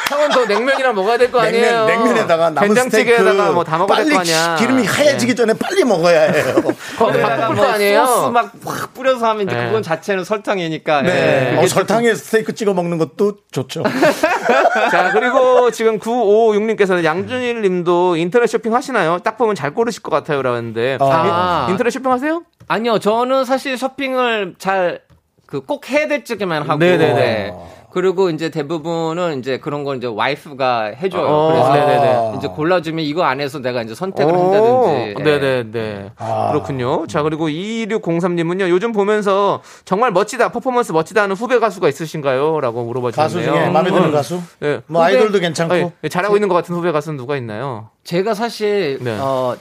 형은 0.09 0.29
더 0.29 0.45
냉면이랑 0.45 0.95
먹어야 0.95 1.17
될 1.17 1.29
거 1.31 1.39
아니에요? 1.39 1.85
냉면, 1.85 2.03
냉면에다가 2.05 2.49
남은 2.49 2.67
된장찌개에다가 2.73 3.51
뭐 3.51 3.63
다 3.63 3.77
먹어야 3.77 4.03
될 4.03 4.13
거 4.13 4.19
아니야. 4.21 4.55
기름이 4.57 4.85
하얘지기 4.85 5.35
전에 5.35 5.53
빨리 5.53 5.83
먹어야 5.83 6.31
해요. 6.31 6.55
거기 6.63 6.73
거기다가 6.97 7.49
뭐거 7.51 7.63
아니에요? 7.71 8.05
소스 8.05 8.29
막 8.29 8.51
확 8.65 8.93
뿌려서 8.93 9.27
하면 9.29 9.47
이제 9.47 9.55
네. 9.55 9.65
그건 9.67 9.83
자체는 9.83 10.23
설탕이니까. 10.23 11.01
네. 11.03 11.53
예. 11.53 11.57
어, 11.57 11.67
설탕에 11.67 12.13
스테이크 12.15 12.53
찍어 12.55 12.73
먹는 12.73 12.97
것도 12.97 13.37
좋죠. 13.51 13.83
자, 14.91 15.11
그리고 15.13 15.69
지금 15.71 15.99
9556님께서는 15.99 17.03
양준 17.03 17.41
일 17.49 17.61
님도 17.61 18.15
인터넷 18.15 18.47
쇼핑 18.47 18.73
하시나요? 18.73 19.19
딱 19.23 19.37
보면 19.37 19.55
잘 19.55 19.73
고르실 19.73 20.01
것 20.03 20.11
같아요. 20.11 20.41
라는데. 20.41 20.97
아. 21.01 21.65
인- 21.67 21.71
인터넷 21.73 21.89
쇼핑 21.89 22.11
하세요? 22.11 22.43
아니요, 22.67 22.99
저는 22.99 23.45
사실 23.45 23.77
쇼핑을 23.77 24.55
잘 24.57 25.01
그 25.47 25.61
꼭 25.65 25.89
해야 25.89 26.07
될 26.07 26.23
적에만 26.23 26.61
하고 26.61 26.77
네네네. 26.77 27.53
네. 27.89 27.93
그리고 27.93 28.29
이제 28.29 28.49
대부분은 28.49 29.39
이제 29.39 29.57
그런 29.59 29.83
건 29.83 29.97
이제 29.97 30.07
와이프가 30.07 30.83
해줘요. 31.01 31.25
어, 31.27 31.47
그래서 31.51 31.73
네네네. 31.73 32.33
이제 32.37 32.47
골라주면 32.47 33.03
이거 33.03 33.23
안에서 33.23 33.59
내가 33.59 33.81
이제 33.81 33.95
선택을 33.95 34.33
오, 34.33 34.37
한다든지. 34.53 35.15
예. 35.19 35.23
네네네. 35.23 36.11
그렇군요. 36.51 37.07
자, 37.07 37.23
그리고 37.23 37.47
2603님은요, 37.49 38.69
요즘 38.69 38.91
보면서 38.91 39.61
정말 39.85 40.11
멋지다, 40.11 40.49
퍼포먼스 40.51 40.91
멋지다 40.91 41.23
하는 41.23 41.35
후배 41.35 41.59
가수가 41.59 41.87
있으신가요? 41.89 42.59
라고 42.61 42.83
물어봐 42.85 43.11
가수 43.11 43.39
주셨네요. 43.39 43.63
중에 43.63 43.71
마음에 43.71 43.89
드는 43.89 44.03
음. 44.05 44.11
가수? 44.11 44.39
네. 44.59 44.81
뭐 44.87 45.01
후배- 45.03 45.15
아이돌도 45.15 45.39
괜찮고. 45.39 45.73
아니, 45.73 45.91
잘하고 46.09 46.35
있는 46.37 46.47
것 46.47 46.55
같은 46.55 46.75
후배 46.75 46.91
가수는 46.91 47.17
누가 47.17 47.35
있나요? 47.37 47.89
제가 48.03 48.33
사실 48.33 48.99
네. 49.01 49.17
어 49.19 49.55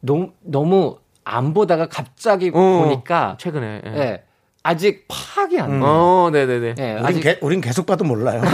너무 0.00 0.30
너무 0.42 0.96
안 1.24 1.54
보다가 1.54 1.86
갑자기 1.88 2.50
어, 2.52 2.52
보니까 2.84 3.36
최근에. 3.38 3.82
예. 3.86 3.90
예, 3.98 4.22
아직 4.66 5.04
파악이 5.08 5.58
안 5.60 5.78
돼. 5.80 5.86
어, 5.86 6.30
네네네. 6.32 6.74
예, 6.78 6.92
우린, 6.94 7.04
아직 7.06 7.20
개, 7.20 7.38
우린 7.40 7.60
계속 7.60 7.86
봐도 7.86 8.04
몰라요. 8.04 8.40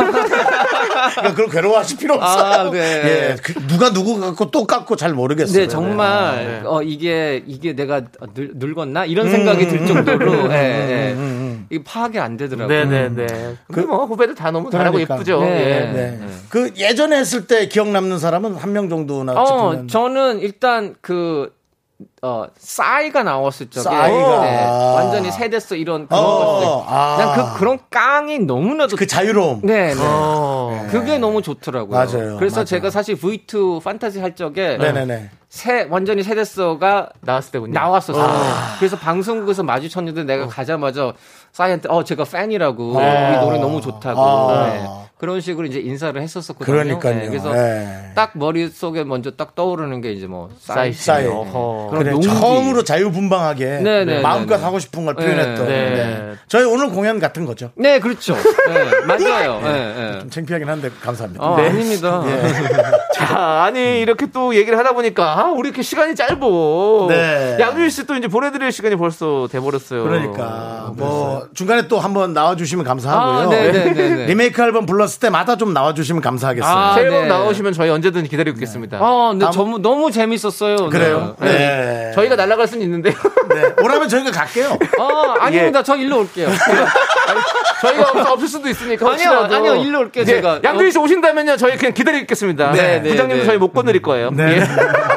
그러니까 1.15 1.31
그걸 1.35 1.49
괴로워하실 1.49 1.99
필요 1.99 2.15
없어요. 2.15 2.53
아, 2.69 2.71
네. 2.71 2.79
예, 2.79 3.37
그 3.43 3.55
누가 3.67 3.93
누구 3.93 4.21
갖고 4.21 4.51
또 4.51 4.67
깎고 4.67 4.97
잘 4.97 5.13
모르겠어요. 5.15 5.63
네, 5.63 5.69
정말 5.69 6.37
네. 6.63 6.63
어 6.67 6.83
이게 6.83 7.43
이게 7.47 7.75
내가 7.75 8.03
늙, 8.35 8.53
늙었나 8.57 9.05
이런 9.07 9.31
생각이 9.31 9.67
들 9.69 9.87
정도로 9.87 10.53
예, 10.53 10.57
예. 10.57 11.17
이게 11.71 11.83
파악이 11.83 12.19
안 12.19 12.37
되더라고요. 12.37 12.69
네네네. 12.85 13.27
근데 13.69 13.87
뭐 13.87 14.05
후배들 14.05 14.35
다 14.35 14.51
너무 14.51 14.71
잘하고 14.71 14.93
그러니까. 14.93 15.15
예쁘죠. 15.17 15.41
네. 15.41 15.47
예. 15.49 15.93
네. 15.93 16.21
그 16.51 16.71
예전에 16.77 17.17
했을 17.17 17.47
때 17.47 17.67
기억 17.69 17.89
남는 17.89 18.19
사람은 18.19 18.57
한 18.57 18.73
명 18.73 18.89
정도나 18.89 19.33
어, 19.35 19.45
짚으면 19.45 19.89
저는 19.89 20.39
일단 20.41 20.95
그, 21.03 21.53
어, 22.23 22.45
싸이가 22.57 23.23
나왔을 23.23 23.71
적에. 23.71 23.83
싸이가. 23.85 24.41
네, 24.43 24.65
완전히 24.67 25.31
세대서 25.31 25.77
이런 25.77 26.07
그런 26.07 26.23
어, 26.23 26.37
것들. 26.37 26.95
아. 26.95 27.17
그냥 27.17 27.35
그, 27.35 27.59
그런 27.59 27.79
깡이 27.91 28.39
너무나도. 28.41 28.97
그 28.97 29.07
자유로움. 29.07 29.61
네, 29.63 29.95
네. 29.95 30.01
어. 30.01 30.87
그게 30.91 31.19
너무 31.19 31.43
좋더라고요. 31.43 31.97
맞아요, 31.97 32.37
그래서 32.39 32.57
맞아요. 32.57 32.65
제가 32.65 32.91
사실 32.91 33.17
V2 33.17 33.83
판타지 33.83 34.21
할 34.21 34.35
적에. 34.37 34.77
네네네. 34.77 35.31
새, 35.49 35.87
완전히 35.91 36.23
세대서가 36.23 37.11
나왔을 37.21 37.53
때군요. 37.53 37.75
나왔었어요. 37.75 38.27
그래서 38.79 38.97
방송국에서 38.97 39.63
마주쳤는데 39.63 40.25
내가 40.25 40.47
가자마자 40.47 41.13
싸이한테, 41.53 41.89
어, 41.91 42.03
제가 42.05 42.25
팬이라고. 42.25 42.93
이 42.93 43.37
노래 43.37 43.59
너무 43.59 43.81
좋다고. 43.83 44.21
아. 44.21 44.67
네. 44.67 44.89
그런 45.23 45.41
식으로 45.41 45.69
이제 45.69 45.79
인사를 45.79 46.21
했었었거든요. 46.21 46.67
그러니까요. 46.67 47.15
네, 47.15 47.29
그래서 47.29 47.53
네. 47.53 48.11
딱 48.17 48.33
머릿속에 48.35 49.05
먼저 49.05 49.31
딱 49.31 49.55
떠오르는 49.55 50.01
게 50.01 50.11
이제 50.11 50.27
뭐 50.27 50.51
싸이 50.59 50.93
싸이. 50.93 51.27
그런 51.27 51.91
그래, 51.91 52.11
용기. 52.11 52.27
처음으로 52.27 52.83
자유분방하게 52.83 53.65
네, 53.85 54.05
네, 54.05 54.21
마음껏 54.21 54.55
네, 54.55 54.59
네. 54.59 54.65
하고 54.65 54.81
싶은 54.81 55.05
걸 55.05 55.15
표현했던. 55.15 55.69
네, 55.69 55.91
네. 55.91 55.97
네. 55.97 56.33
저희 56.49 56.65
오늘 56.65 56.89
공연 56.89 57.21
같은 57.21 57.47
거죠. 57.47 57.71
네, 57.77 58.01
그렇죠. 58.01 58.35
네, 58.35 59.05
맞아요. 59.07 59.61
네, 59.61 59.95
네. 59.95 60.19
좀 60.19 60.31
창피하긴 60.31 60.69
한데 60.69 60.91
감사합니다. 61.01 61.45
어, 61.45 61.57
네. 61.57 61.69
아닙니다. 61.69 62.25
자, 63.15 63.63
아니, 63.63 64.01
이렇게 64.01 64.27
또 64.33 64.57
얘기를 64.57 64.77
하다 64.77 64.95
보니까, 64.95 65.39
아, 65.39 65.53
우리 65.53 65.69
이렇게 65.69 65.83
시간이 65.83 66.17
짧어. 66.17 67.07
네. 67.09 67.59
양준일 67.61 67.93
씨또 67.93 68.17
이제 68.17 68.27
보내드릴 68.27 68.73
시간이 68.73 68.97
벌써 68.97 69.47
돼버렸어요. 69.53 70.03
그러니까 70.03 70.93
뭐 70.97 71.47
중간에 71.55 71.87
또 71.87 72.01
한번 72.01 72.33
나와주시면 72.33 72.85
감사하고요. 72.85 73.47
아, 73.47 73.49
네, 73.51 73.71
네, 73.71 73.93
네, 73.93 74.09
네. 74.17 74.27
리메이크 74.27 74.61
앨범 74.61 74.85
불 74.85 75.03
렀을 75.13 75.21
때마다 75.21 75.57
좀 75.57 75.73
나와주시면 75.75 76.23
감사하겠어요. 76.23 76.73
아, 76.73 76.95
새 76.95 77.03
앨범 77.03 77.23
네. 77.23 77.29
나오시면 77.29 77.73
저희 77.75 77.91
언제든 77.91 78.25
기다리고 78.25 78.57
있겠습니다. 78.57 78.99
아, 79.01 79.29
근데 79.31 79.45
다음- 79.45 79.57
너무, 79.57 79.79
너무 79.79 80.11
재밌었어요. 80.11 80.89
그래요. 80.89 81.37
네. 81.41 81.47
네. 81.49 82.13
저희가 82.15 82.37
날아갈 82.37 82.67
수는 82.67 82.83
있는데요. 82.85 83.15
네. 83.49 83.75
오라면 83.83 84.09
저희가 84.09 84.31
갈게요. 84.31 84.79
아, 84.99 85.35
아닙니다. 85.45 85.83
저 85.83 85.97
일로 85.97 86.21
올게요. 86.21 86.49
저희가 87.83 88.11
없, 88.11 88.31
없을 88.33 88.49
수도 88.49 88.69
있으니까. 88.69 89.07
아니요, 89.11 89.29
혹시라도. 89.29 89.55
아니요, 89.57 89.75
일로 89.77 90.01
올게요, 90.01 90.25
네, 90.25 90.35
제가. 90.35 90.61
양준일 90.65 90.93
씨 90.93 90.99
오신다면요, 90.99 91.57
저희 91.57 91.77
그냥 91.77 91.93
기다리겠습니다. 91.95 92.73
네, 92.73 93.01
네, 93.01 93.11
부장님도 93.11 93.43
네. 93.43 93.47
저희 93.47 93.59
못 93.59 93.73
건드릴 93.73 94.01
거예요. 94.03 94.31
네. 94.31 94.59
예. 94.59 94.63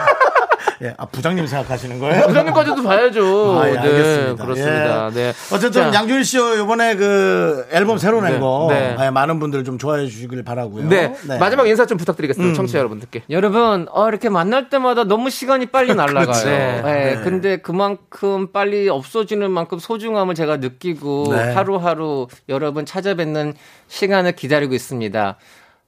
예. 0.82 0.94
아, 0.98 1.06
부장님 1.06 1.48
생각하시는 1.48 2.00
거예요? 2.00 2.28
부장님까지도 2.28 2.84
봐야죠. 2.84 3.60
아, 3.60 3.68
예, 3.70 3.74
네, 3.74 3.80
알겠습니다. 3.80 4.44
그렇습니다. 4.44 5.10
예. 5.10 5.14
네. 5.14 5.34
어쨌든 5.52 5.92
자, 5.92 5.94
양준일 5.94 6.26
씨 6.26 6.38
이번에 6.38 6.96
그 6.96 7.68
앨범 7.72 7.98
새로 7.98 8.22
낸 8.22 8.34
네, 8.34 8.40
거 8.40 8.68
네. 8.70 8.96
예, 9.00 9.10
많은 9.10 9.40
분들 9.40 9.64
좀 9.64 9.78
좋아해 9.78 10.06
주시길 10.06 10.44
바라고요. 10.44 10.90
네. 10.90 11.16
마지막 11.40 11.68
인사 11.68 11.86
좀 11.86 11.98
부탁드리겠습니다. 11.98 12.52
음. 12.52 12.56
청취자 12.56 12.80
여러분들께. 12.80 13.24
여러분, 13.30 13.88
어, 13.92 14.08
이렇게 14.10 14.30
만날 14.30 14.70
때마다 14.70 15.04
너무 15.04 15.30
시간이 15.30 15.68
빨리 15.68 15.94
날아가요. 15.96 16.26
그렇죠. 16.26 16.46
네. 16.46 16.82
네. 16.84 17.22
근데 17.24 17.58
그만큼 17.58 18.52
빨리 18.52 18.90
없어지는 18.90 19.52
만큼 19.52 19.80
소중함을 19.80 20.36
제가 20.36 20.58
느끼고 20.58 21.28
네. 21.32 21.54
하루하루 21.54 22.28
여러분 22.50 22.86
찾아뵙는 22.86 23.54
시간을 23.88 24.34
기다리고 24.34 24.74
있습니다. 24.74 25.38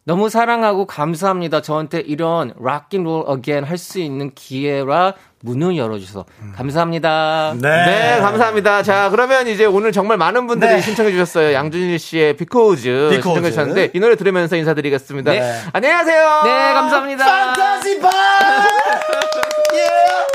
너무 0.07 0.29
사랑하고 0.29 0.85
감사합니다. 0.87 1.61
저한테 1.61 1.99
이런 1.99 2.53
Rocking 2.63 3.03
Roll 3.03 3.25
Again 3.27 3.65
할 3.65 3.77
수 3.77 3.99
있는 3.99 4.31
기회와 4.33 5.13
문을 5.41 5.75
열어주셔서 5.77 6.25
감사합니다. 6.55 7.53
네. 7.61 7.85
네, 7.85 8.21
감사합니다. 8.21 8.83
자, 8.83 9.09
그러면 9.11 9.47
이제 9.47 9.65
오늘 9.65 9.91
정말 9.91 10.17
많은 10.17 10.47
분들이 10.47 10.75
네. 10.75 10.81
신청해 10.81 11.11
주셨어요. 11.11 11.53
양준일 11.53 11.99
씨의 11.99 12.37
비코즈 12.37 13.09
Because. 13.09 13.21
신청해 13.21 13.49
주셨는데 13.51 13.91
이 13.93 13.99
노래 13.99 14.15
들으면서 14.15 14.55
인사드리겠습니다. 14.55 15.31
네. 15.31 15.61
안녕하세요. 15.73 16.41
네, 16.45 16.73
감사합니다. 16.73 17.25
판타지 17.25 17.99
바! 17.99 18.09
예! 19.73 19.87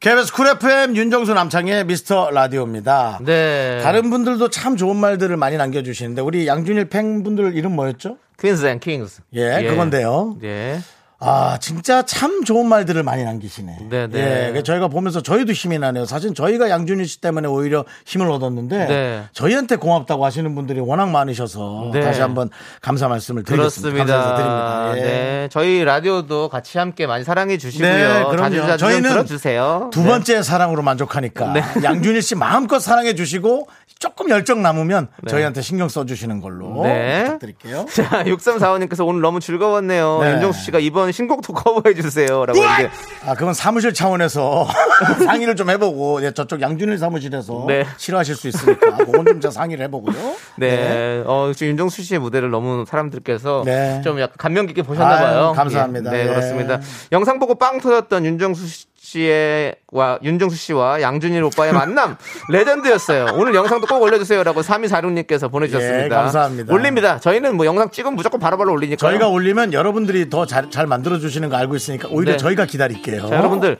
KBS 0.00 0.32
쿨 0.32 0.46
FM 0.46 0.96
윤정수 0.96 1.34
남창희의 1.34 1.84
미스터 1.84 2.30
라디오입니다. 2.30 3.18
네. 3.22 3.80
다른 3.82 4.08
분들도 4.08 4.48
참 4.48 4.78
좋은 4.78 4.96
말들을 4.96 5.36
많이 5.36 5.58
남겨주시는데 5.58 6.22
우리 6.22 6.46
양준일 6.46 6.86
팬분들 6.86 7.54
이름 7.54 7.72
뭐였죠? 7.76 8.16
Queens 8.40 8.64
and 8.64 8.80
Kings. 8.80 9.20
예, 9.34 9.62
그건데요. 9.68 10.38
예. 10.42 10.80
아, 11.22 11.58
진짜 11.60 12.02
참 12.02 12.44
좋은 12.44 12.66
말들을 12.66 13.02
많이 13.02 13.24
남기시네. 13.24 13.78
네, 13.90 14.06
네. 14.06 14.18
예, 14.18 14.48
그래서 14.48 14.62
저희가 14.62 14.88
보면서 14.88 15.20
저희도 15.20 15.52
힘이 15.52 15.78
나네요. 15.78 16.06
사실 16.06 16.32
저희가 16.32 16.70
양준일 16.70 17.06
씨 17.06 17.20
때문에 17.20 17.46
오히려 17.46 17.84
힘을 18.06 18.30
얻었는데 18.30 18.86
네. 18.86 19.22
저희한테 19.34 19.76
고맙다고 19.76 20.24
하시는 20.24 20.54
분들이 20.54 20.80
워낙 20.80 21.10
많으셔서 21.10 21.90
네. 21.92 22.00
다시 22.00 22.22
한번 22.22 22.48
감사 22.80 23.06
말씀을 23.08 23.44
드리겠습니다. 23.44 24.04
그렇습니다. 24.04 24.16
감사해서 24.16 24.36
드립니다. 24.36 24.92
예. 24.96 25.00
네. 25.02 25.48
저희 25.52 25.84
라디오도 25.84 26.48
같이 26.48 26.78
함께 26.78 27.06
많이 27.06 27.22
사랑해 27.22 27.58
주시고요. 27.58 27.88
네, 27.92 28.24
그럼요. 28.30 28.38
자주 28.38 28.56
자주 28.56 28.78
좀 28.78 28.88
저희는 28.88 29.10
들어주세요. 29.10 29.90
두 29.92 30.00
네. 30.00 30.08
번째 30.08 30.42
사랑으로 30.42 30.80
만족하니까 30.80 31.52
네. 31.52 31.62
양준일 31.84 32.22
씨 32.22 32.34
마음껏 32.34 32.78
사랑해 32.78 33.14
주시고 33.14 33.68
조금 33.98 34.30
열정 34.30 34.62
남으면 34.62 35.08
저희한테 35.28 35.60
신경 35.60 35.90
써 35.90 36.06
주시는 36.06 36.40
걸로 36.40 36.82
네. 36.84 37.24
부탁드릴게요. 37.24 37.84
자, 37.92 38.24
6345님께서 38.24 39.06
오늘 39.06 39.20
너무 39.20 39.40
즐거웠네요. 39.40 40.20
네. 40.22 40.32
윤정수 40.32 40.64
씨가 40.64 40.78
이번 40.78 41.09
신곡도 41.12 41.52
커버해 41.54 41.94
주세요. 41.94 42.46
라고 42.46 42.58
이제. 42.58 42.90
아, 43.26 43.34
그건 43.34 43.54
사무실 43.54 43.92
차원에서 43.94 44.68
상의를 45.24 45.56
좀 45.56 45.70
해보고, 45.70 46.24
예, 46.24 46.32
저쪽 46.32 46.60
양준일 46.60 46.98
사무실에서 46.98 47.64
네. 47.68 47.84
싫어하실 47.96 48.34
수 48.36 48.48
있으니까, 48.48 48.96
그건 48.98 49.24
좀 49.26 49.40
제가 49.40 49.52
상의를 49.52 49.84
해보고요. 49.86 50.34
네. 50.56 51.22
어, 51.26 51.52
지금 51.54 51.70
윤정수 51.70 52.02
씨의 52.02 52.20
무대를 52.20 52.50
너무 52.50 52.84
사람들께서 52.86 53.62
네. 53.64 54.00
좀 54.02 54.20
약간 54.20 54.34
감명 54.38 54.66
깊게 54.66 54.82
보셨나 54.82 55.16
봐요. 55.16 55.46
아유, 55.48 55.52
감사합니다. 55.54 56.10
네, 56.10 56.22
예. 56.22 56.26
그렇습니다. 56.28 56.80
영상 57.12 57.38
보고 57.38 57.54
빵 57.54 57.80
터졌던 57.80 58.24
윤정수 58.24 58.66
씨 58.66 58.86
의, 59.02 59.74
와, 59.92 60.18
윤정수 60.22 60.56
씨와 60.56 61.00
양준일 61.00 61.42
오빠의 61.44 61.72
만남. 61.72 62.16
레전드였어요. 62.50 63.28
오늘 63.34 63.54
영상도 63.54 63.86
꼭 63.86 64.02
올려주세요라고 64.02 64.60
3246님께서 64.60 65.50
보내주셨습니다. 65.50 66.04
예, 66.04 66.08
감사합니다. 66.08 66.72
올립니다. 66.74 67.18
저희는 67.18 67.56
뭐 67.56 67.64
영상 67.64 67.90
찍으면 67.90 68.14
무조건 68.14 68.38
바로바로 68.40 68.72
올리니까. 68.72 68.98
저희가 68.98 69.28
올리면 69.28 69.72
여러분들이 69.72 70.28
더 70.28 70.44
잘 70.44 70.70
잘 70.70 70.86
만들어 70.86 71.18
주시는 71.18 71.48
거 71.48 71.56
알고 71.56 71.74
있으니까, 71.76 72.08
오히려 72.10 72.32
네. 72.32 72.36
저희가 72.38 72.66
기다릴게요. 72.66 73.26
자, 73.28 73.36
여러분들. 73.36 73.78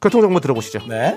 교통 0.00 0.22
정보 0.22 0.40
들어보시죠. 0.40 0.80
네. 0.88 1.16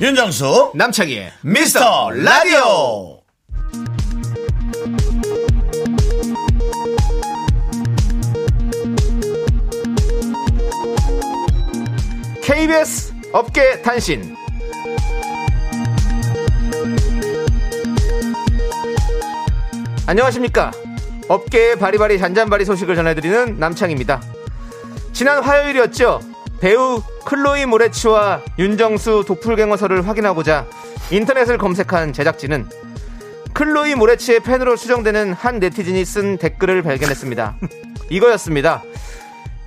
윤정수 0.00 0.70
남창희의 0.76 1.32
미스터 1.42 2.10
라디오 2.10 3.18
KBS 12.44 13.12
업계 13.32 13.82
단신. 13.82 14.36
안녕하십니까. 20.06 20.70
업계의 21.28 21.76
바리바리 21.76 22.20
잔잔바리 22.20 22.64
소식을 22.64 22.94
전해드리는 22.94 23.58
남창입니다. 23.58 24.22
지난 25.12 25.42
화요일이었죠. 25.42 26.37
배우 26.60 27.02
클로이 27.24 27.66
모레츠와 27.66 28.40
윤정수 28.58 29.24
도플갱어설을 29.26 30.06
확인하고자 30.08 30.66
인터넷을 31.10 31.56
검색한 31.58 32.12
제작진은 32.12 32.68
클로이 33.54 33.94
모레츠의 33.94 34.40
팬으로 34.40 34.76
추정되는 34.76 35.32
한 35.32 35.58
네티즌이 35.58 36.04
쓴 36.04 36.38
댓글을 36.38 36.82
발견했습니다. 36.82 37.56
이거였습니다. 38.10 38.82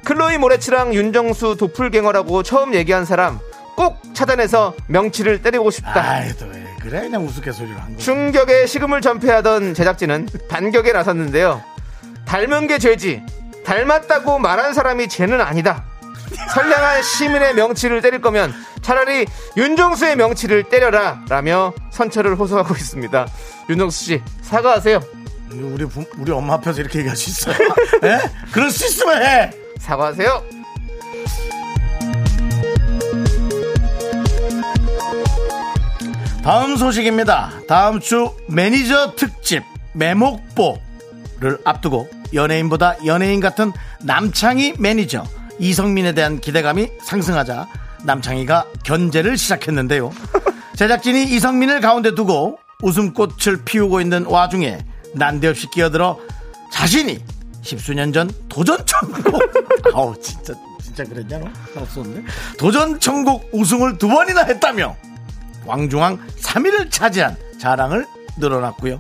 클로이 0.05 0.37
모레츠랑 0.37 0.93
윤정수 0.93 1.57
도플갱어라고 1.57 2.43
처음 2.43 2.73
얘기한 2.73 3.05
사람 3.05 3.39
꼭 3.75 3.99
찾아내서 4.13 4.73
명치를 4.87 5.41
때리고 5.41 5.71
싶다. 5.71 6.01
아이 6.01 6.33
또왜 6.37 6.65
그래 6.81 7.01
그냥 7.01 7.25
우스갯소리로 7.25 7.77
한 7.77 7.93
거. 7.93 7.97
충격에 7.99 8.65
식음을 8.65 9.01
전폐하던 9.01 9.73
제작진은 9.73 10.27
반격에 10.49 10.91
나섰는데요. 10.93 11.61
닮은 12.25 12.67
게 12.67 12.77
죄지. 12.79 13.23
닮았다고 13.65 14.39
말한 14.39 14.73
사람이 14.73 15.07
죄는 15.07 15.39
아니다. 15.41 15.85
선량한 16.53 17.03
시민의 17.03 17.53
명치를 17.55 18.01
때릴 18.01 18.21
거면 18.21 18.53
차라리 18.81 19.25
윤정수의 19.57 20.15
명치를 20.15 20.63
때려라. 20.63 21.21
라며 21.29 21.73
선처를 21.91 22.35
호소하고 22.35 22.75
있습니다. 22.75 23.27
윤정수 23.69 24.03
씨, 24.05 24.21
사과하세요. 24.41 24.99
우리 25.51 25.85
부- 25.85 26.05
우리 26.17 26.31
엄마 26.31 26.53
앞에서 26.55 26.79
이렇게 26.81 26.99
얘기할 26.99 27.15
수 27.17 27.29
있어요? 27.29 27.55
예? 28.03 28.19
그럴 28.51 28.71
수 28.71 28.85
있으면 28.85 29.21
해. 29.21 29.51
사과하세요. 29.79 30.43
다음 36.43 36.75
소식입니다. 36.75 37.51
다음 37.67 37.99
주 37.99 38.35
매니저 38.47 39.13
특집 39.15 39.63
매목보를 39.93 41.59
앞두고 41.63 42.09
연예인보다 42.33 42.95
연예인 43.05 43.39
같은 43.39 43.71
남창희 44.01 44.75
매니저 44.79 45.23
이성민에 45.61 46.13
대한 46.13 46.39
기대감이 46.39 46.89
상승하자 47.03 47.67
남창희가 48.03 48.65
견제를 48.83 49.37
시작했는데요. 49.37 50.11
제작진이 50.75 51.23
이성민을 51.35 51.81
가운데 51.81 52.15
두고 52.15 52.57
웃음꽃을 52.81 53.63
피우고 53.63 54.01
있는 54.01 54.25
와중에 54.25 54.83
난데없이 55.13 55.67
끼어들어 55.69 56.17
자신이 56.71 57.23
십수년 57.61 58.11
전 58.11 58.31
도전 58.49 58.83
천국 58.87 59.39
아우 59.93 60.19
진짜 60.19 60.55
진짜 60.81 61.03
그랬냐 61.03 61.37
너? 61.37 61.45
나 61.45 61.81
없었는데 61.81 62.23
도전 62.57 62.99
천국 62.99 63.47
우승을 63.53 63.99
두 63.99 64.07
번이나 64.07 64.41
했다며 64.43 64.95
왕중왕 65.67 66.19
3위를 66.39 66.89
차지한 66.89 67.37
자랑을 67.59 68.07
늘어놨고요. 68.37 68.99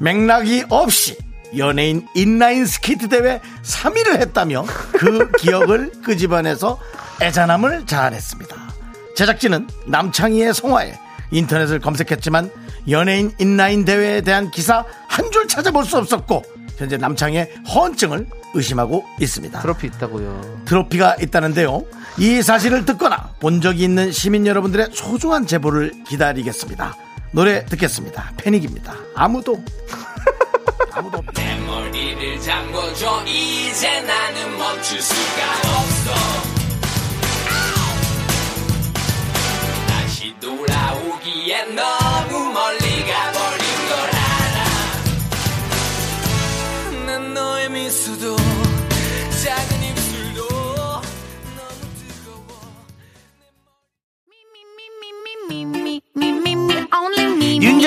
맥락이 0.00 0.64
없이 0.68 1.16
연예인 1.56 2.06
인라인 2.14 2.66
스케이트 2.66 3.08
대회 3.08 3.40
3위를 3.62 4.20
했다며 4.20 4.64
그 4.92 5.30
기억을 5.38 5.92
끄집어내서 6.02 6.78
애잔함을 7.20 7.86
자아냈습니다. 7.86 8.56
제작진은 9.16 9.68
남창희의 9.86 10.54
성화에 10.54 10.98
인터넷을 11.30 11.78
검색했지만 11.80 12.50
연예인 12.88 13.32
인라인 13.38 13.84
대회에 13.84 14.20
대한 14.22 14.50
기사 14.50 14.84
한 15.08 15.30
줄 15.30 15.46
찾아볼 15.48 15.84
수 15.84 15.96
없었고 15.98 16.42
현재 16.76 16.96
남창희의 16.96 17.52
허언증을 17.68 18.26
의심하고 18.54 19.04
있습니다. 19.20 19.60
트로피 19.60 19.86
있다고요. 19.88 20.62
트로피가 20.66 21.16
있다는데요. 21.20 21.84
이 22.18 22.42
사실을 22.42 22.84
듣거나 22.84 23.30
본 23.40 23.60
적이 23.62 23.84
있는 23.84 24.10
시민 24.12 24.46
여러분들의 24.46 24.88
소중한 24.92 25.46
제보를 25.46 25.92
기다리겠습니다. 26.06 26.94
노래 27.30 27.64
듣겠습니다. 27.64 28.32
패닉입니다. 28.36 28.94
아무도 29.14 29.62
아무도 30.92 31.18
없- 31.18 31.26
머리를 31.66 32.40
잠궈줘. 32.40 33.24
이제 33.26 34.00
나는 34.02 34.58
멈출 34.58 35.00
수가 35.00 35.42
없어. 35.62 36.12
다시 39.88 40.34
돌아오기엔 40.40 41.74
너무 41.76 42.52
멀리 42.52 43.04
가버린 43.06 43.64
걸 43.88 43.98
알아. 44.14 44.58
난 47.06 47.34
너의 47.34 47.70
미소 47.70 48.01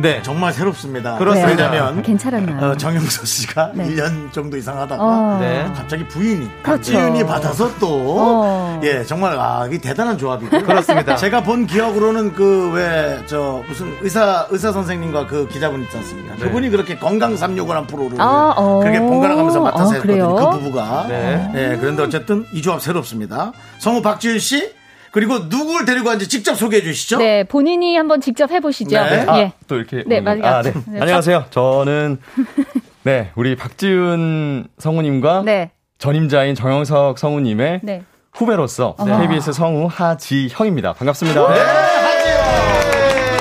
네. 0.00 0.22
정말 0.22 0.52
새롭습니다. 0.52 1.16
그렇습니다. 1.18 1.70
왜냐면 1.70 2.02
괜찮았나요? 2.02 2.70
어, 2.70 2.76
정영석 2.76 3.26
씨가 3.26 3.72
네. 3.74 3.88
1년 3.88 4.32
정도 4.32 4.56
이상 4.56 4.78
하다가 4.78 5.02
어. 5.02 5.38
네. 5.40 5.64
갑자기 5.74 6.06
부인이 6.06 6.48
그렇죠. 6.62 6.92
박지윤이 6.92 7.24
받아서 7.24 7.70
또 7.78 7.88
어. 8.18 8.80
예 8.84 9.02
정말 9.04 9.36
아 9.38 9.64
이게 9.66 9.78
대단한 9.78 10.16
조합이고 10.16 10.62
그렇습니다. 10.62 11.16
제가 11.16 11.42
본 11.42 11.66
기억으로는 11.66 12.32
그 12.34 12.72
왜 12.74 13.08
저 13.26 13.62
무슨 13.68 13.92
의사 14.00 14.46
의사 14.50 14.70
선생님과 14.72 15.26
그 15.26 15.48
기자분 15.48 15.82
있지 15.82 15.96
않습니까? 15.96 16.34
네. 16.36 16.40
그분이 16.42 16.70
그렇게 16.70 16.96
건강 16.96 17.34
365란 17.34 17.86
프로를 17.88 18.20
아, 18.20 18.54
어. 18.56 18.78
그렇게 18.80 19.00
번갈아 19.00 19.34
가면서 19.34 19.60
맡아서 19.60 19.90
어, 19.90 19.92
했거든요. 19.94 20.34
그 20.34 20.58
부부가 20.58 21.06
네. 21.08 21.50
예 21.54 21.76
그런데 21.80 22.02
어쨌든 22.04 22.46
이 22.52 22.62
조합 22.62 22.80
새롭습니다. 22.80 23.52
성우 23.78 24.00
박지윤 24.02 24.38
씨 24.38 24.70
그리고 25.10 25.38
누구를 25.38 25.86
데리고 25.86 26.08
왔는지 26.08 26.28
직접 26.28 26.54
소개해 26.54 26.82
주시죠. 26.82 27.18
네, 27.18 27.44
본인이 27.44 27.96
한번 27.96 28.20
직접 28.20 28.50
해보시죠. 28.50 28.90
네. 28.90 29.12
예. 29.12 29.24
아, 29.26 29.52
또 29.66 29.76
이렇게. 29.76 30.04
네, 30.06 30.18
음, 30.18 30.24
맞아요. 30.24 30.44
아, 30.44 30.62
네. 30.62 30.72
네. 30.86 31.00
안녕하세요. 31.00 31.46
저는, 31.50 32.18
네, 33.04 33.30
우리 33.34 33.56
박지훈 33.56 34.66
성우님과 34.78 35.42
네, 35.44 35.70
전임자인 35.98 36.54
정영석 36.54 37.18
성우님의 37.18 37.80
네. 37.82 38.02
후배로서 38.32 38.96
네. 39.04 39.18
KBS 39.18 39.52
성우 39.52 39.88
하지형입니다. 39.90 40.92
반갑습니다. 40.92 41.40
네, 41.54 41.60
하지요. 41.60 42.38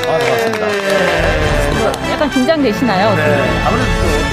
아, 0.08 0.18
반갑습니다. 0.20 0.68
약간 2.12 2.30
긴장되시나요? 2.30 3.16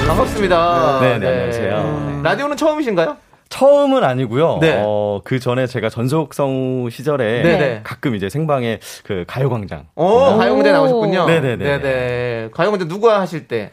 반갑습니다. 0.07 0.99
네, 1.01 1.19
네, 1.19 1.27
안녕하세요. 1.27 2.21
라디오는 2.23 2.57
처음이신가요? 2.57 3.17
처음은 3.49 4.03
아니고요. 4.03 4.57
네. 4.59 4.81
어, 4.83 5.21
그 5.23 5.39
전에 5.39 5.67
제가 5.67 5.89
전속 5.89 6.33
성우 6.33 6.89
시절에 6.89 7.43
네네. 7.43 7.81
가끔 7.83 8.15
이제 8.15 8.29
생방에 8.29 8.79
그 9.03 9.23
가요광장. 9.27 9.87
어, 9.95 10.37
가요무대 10.37 10.71
나오셨군요. 10.71 11.25
네네네. 11.27 11.63
네네. 11.63 12.49
가요무대 12.51 12.87
누가 12.87 13.19
하실 13.21 13.47
때? 13.47 13.71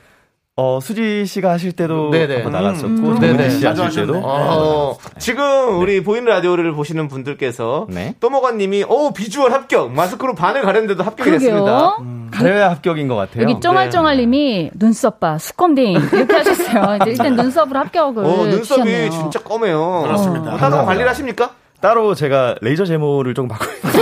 어, 0.54 0.80
수지 0.82 1.24
씨가 1.24 1.50
하실 1.50 1.72
때도 1.72 2.10
네네. 2.10 2.42
한번 2.42 2.52
나갔었고, 2.52 2.86
음. 2.88 2.96
정은지 3.04 3.26
네네. 3.26 3.50
씨 3.50 3.64
하실 3.66 4.02
때도. 4.06 4.20
어, 4.22 4.98
지금 5.18 5.80
우리 5.80 6.02
보이는 6.02 6.26
라디오를 6.26 6.72
보시는 6.74 7.08
분들께서 7.08 7.86
네. 7.88 8.14
또모가님이 8.20 8.84
오 8.86 9.12
비주얼 9.14 9.52
합격 9.52 9.92
마스크로 9.92 10.34
반을 10.34 10.60
가렸는데도 10.60 11.02
합격이 11.04 11.30
그러게요. 11.30 11.50
됐습니다. 11.50 11.96
가려야 12.30 12.70
합격인 12.70 13.08
것 13.08 13.16
같아요. 13.16 13.44
여기 13.44 13.58
쫑알쫑알님이 13.60 14.72
눈썹 14.74 15.20
봐, 15.20 15.38
수컴딩 15.38 15.92
이렇게 16.12 16.34
하셨어요. 16.34 16.96
이제 17.00 17.10
일단 17.12 17.34
눈썹으로 17.34 17.78
합격을 17.80 18.22
어, 18.24 18.28
눈썹이 18.44 18.84
주셨네요. 18.84 19.10
진짜 19.10 19.38
검해요. 19.40 20.02
그렇습니다. 20.02 20.52
어, 20.54 20.56
따로 20.58 20.84
관리를 20.84 21.08
하십니까? 21.08 21.52
따로 21.80 22.14
제가 22.14 22.56
레이저 22.60 22.84
제모를 22.84 23.32
좀 23.34 23.48
받고 23.48 23.64
있는데 23.64 24.01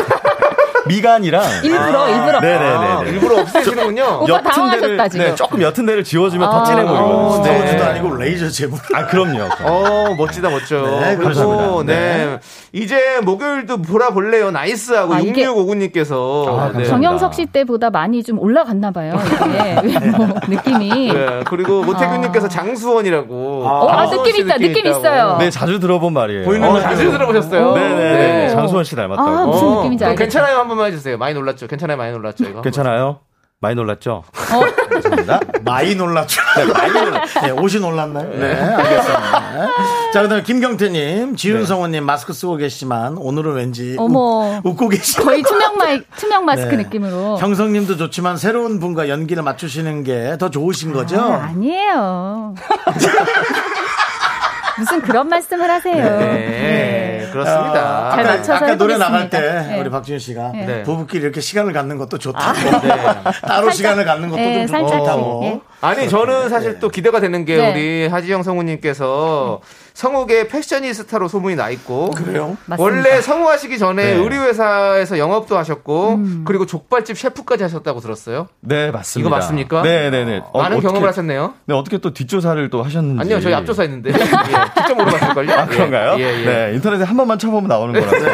미간이랑 0.88 1.42
일부러 1.64 2.08
일부러. 2.08 2.40
네네네. 2.40 2.64
아, 2.66 3.02
일부러 3.06 3.40
없애시는군요. 3.42 4.20
오빠 4.22 4.42
당황하셨다, 4.42 5.08
지금. 5.08 5.26
네, 5.26 5.34
조금 5.34 5.62
옅은 5.62 5.86
데를 5.86 6.04
지워주면 6.04 6.48
아. 6.48 6.50
더 6.52 6.64
진해 6.64 6.82
보이거든요. 6.84 7.06
어, 7.06 7.42
네. 7.42 7.42
스타워즈도 7.44 7.84
아니고 7.84 8.16
레이저 8.16 8.48
제모. 8.48 8.78
아, 8.94 9.06
그럼요. 9.06 9.48
어, 9.64 10.14
멋지다, 10.16 10.48
멋져. 10.50 10.76
네, 11.00 11.16
그리고, 11.16 11.24
감사합니다. 11.24 11.92
네. 11.92 12.38
이제 12.72 13.20
목요일도 13.22 13.82
보라 13.82 14.03
볼래요. 14.03 14.50
나이스하고 14.50 15.14
아, 15.14 15.20
이게- 15.20 15.46
6659님께서. 15.46 16.46
아, 16.46 16.50
감사합니다. 16.52 16.90
정영석 16.90 17.34
씨 17.34 17.46
때보다 17.46 17.90
많이 17.90 18.22
좀 18.22 18.38
올라갔나 18.38 18.90
봐요. 18.90 19.14
이게 19.46 19.76
외모 20.00 20.26
느낌이. 20.48 21.12
네, 21.12 21.40
그리고 21.46 21.82
모태균님께서 21.82 22.48
장수원이라고. 22.48 23.62
어, 23.64 23.88
아, 23.90 23.96
장수원 24.06 24.24
느낌 24.24 24.34
씨 24.36 24.42
있다, 24.42 24.58
느낌. 24.58 24.86
있어요. 24.86 25.36
네, 25.38 25.50
자주 25.50 25.78
들어본 25.80 26.12
말이에요. 26.12 26.44
보이는 26.44 26.68
어, 26.68 26.72
거 26.72 26.80
자주 26.80 27.10
들어보셨어요? 27.10 27.74
네네. 27.74 27.96
네. 27.96 28.48
장수원 28.50 28.84
씨 28.84 28.94
닮았다고. 28.96 29.28
아, 29.28 29.46
무슨 29.46 29.68
느낌인지 29.76 30.04
알겠다. 30.04 30.18
괜찮아요 30.20 30.58
한 30.58 30.69
번만 30.70 30.86
해주세요. 30.92 31.18
많이 31.18 31.34
놀랐죠. 31.34 31.66
괜찮아요 31.66 31.96
많이 31.98 32.12
놀랐죠 32.12 32.44
이거. 32.44 32.62
괜찮아요? 32.62 33.20
많이 33.62 33.74
놀랐죠? 33.74 34.24
죄송합니다. 34.90 35.38
많이 35.66 35.94
놀랐죠. 35.94 36.40
많이 36.72 36.92
놀랐 36.94 37.24
네, 37.42 37.50
옷이 37.50 37.78
놀랐나요? 37.78 38.30
네, 38.30 38.54
알겠습니다. 38.54 39.50
네. 39.52 39.66
자, 40.14 40.22
그 40.22 40.28
다음에 40.30 40.42
김경태님, 40.42 41.36
지윤성우님 41.36 42.02
마스크 42.06 42.32
쓰고 42.32 42.56
계시지만 42.56 43.18
오늘은 43.18 43.52
왠지 43.56 43.96
어머. 43.98 44.62
웃, 44.64 44.76
고 44.76 44.88
계시네요. 44.88 45.26
거의 45.26 45.42
투명 45.42 45.76
마이 45.76 46.00
투명 46.16 46.46
마스크 46.46 46.70
네. 46.74 46.84
느낌으로. 46.84 47.36
형성님도 47.36 47.98
좋지만 47.98 48.38
새로운 48.38 48.80
분과 48.80 49.10
연기를 49.10 49.42
맞추시는 49.42 50.04
게 50.04 50.36
더 50.38 50.48
좋으신 50.48 50.94
거죠? 50.94 51.20
아, 51.20 51.48
아니에요. 51.50 52.54
무슨 54.78 55.02
그런 55.02 55.28
말씀을 55.28 55.70
하세요. 55.70 56.18
네, 56.18 57.19
그렇습니다. 57.30 58.08
아, 58.08 58.10
잘 58.10 58.20
아까, 58.20 58.36
맞춰서 58.36 58.54
아까 58.54 58.76
노래 58.76 58.98
나갈. 58.98 59.30
때 59.30 59.40
네. 59.40 59.80
우리 59.80 59.90
박지윤 59.90 60.18
씨가 60.18 60.52
네. 60.52 60.82
부부끼리 60.82 61.22
이렇게 61.22 61.40
시간을 61.40 61.72
갖는 61.72 61.98
것도 61.98 62.18
좋다고 62.18 62.42
아. 62.42 62.52
따로 63.46 63.66
살짝, 63.66 63.72
시간을 63.74 64.04
갖는 64.04 64.28
것도 64.28 64.40
네, 64.40 64.66
좀 64.66 64.86
좋다고 64.86 65.40
예. 65.44 65.60
아니 65.80 66.08
저는 66.08 66.48
사실 66.48 66.78
또 66.78 66.88
기대가 66.88 67.20
되는 67.20 67.44
게 67.44 67.56
네. 67.56 67.70
우리 67.70 68.08
하지영 68.08 68.42
성우님께서 68.42 69.60
성우계 70.04 70.48
패셔니스타로 70.48 71.28
소문이 71.28 71.56
나 71.56 71.68
있고 71.68 72.08
그래요? 72.12 72.56
맞습니다. 72.64 72.82
원래 72.82 73.20
성우하시기 73.20 73.76
전에 73.78 74.02
네. 74.02 74.12
의류회사에서 74.14 75.18
영업도 75.18 75.58
하셨고 75.58 76.14
음. 76.14 76.44
그리고 76.46 76.64
족발집 76.64 77.18
셰프까지 77.18 77.64
하셨다고 77.64 78.00
들었어요. 78.00 78.48
네, 78.60 78.90
맞습니다. 78.90 79.28
이거 79.28 79.36
맞습니까? 79.36 79.82
네네네. 79.82 80.44
어, 80.52 80.58
많은 80.62 80.78
어떻게- 80.78 80.88
경험을 80.88 81.06
하셨네요. 81.06 81.52
네, 81.66 81.74
어떻게 81.74 81.98
또 81.98 82.14
뒷조사를 82.14 82.70
또 82.70 82.82
하셨는지. 82.82 83.20
아니요, 83.20 83.40
저희 83.40 83.52
앞조사 83.52 83.82
했는데. 83.82 84.08
예, 84.16 84.18
직접 84.18 84.94
물어봤을걸요? 84.94 85.52
아, 85.52 85.66
그런가요? 85.66 86.16
예, 86.18 86.22
예. 86.40 86.44
네, 86.46 86.72
인터넷에 86.76 87.04
한 87.04 87.14
번만 87.18 87.38
쳐보면 87.38 87.68
나오는 87.68 88.00
거라서. 88.00 88.26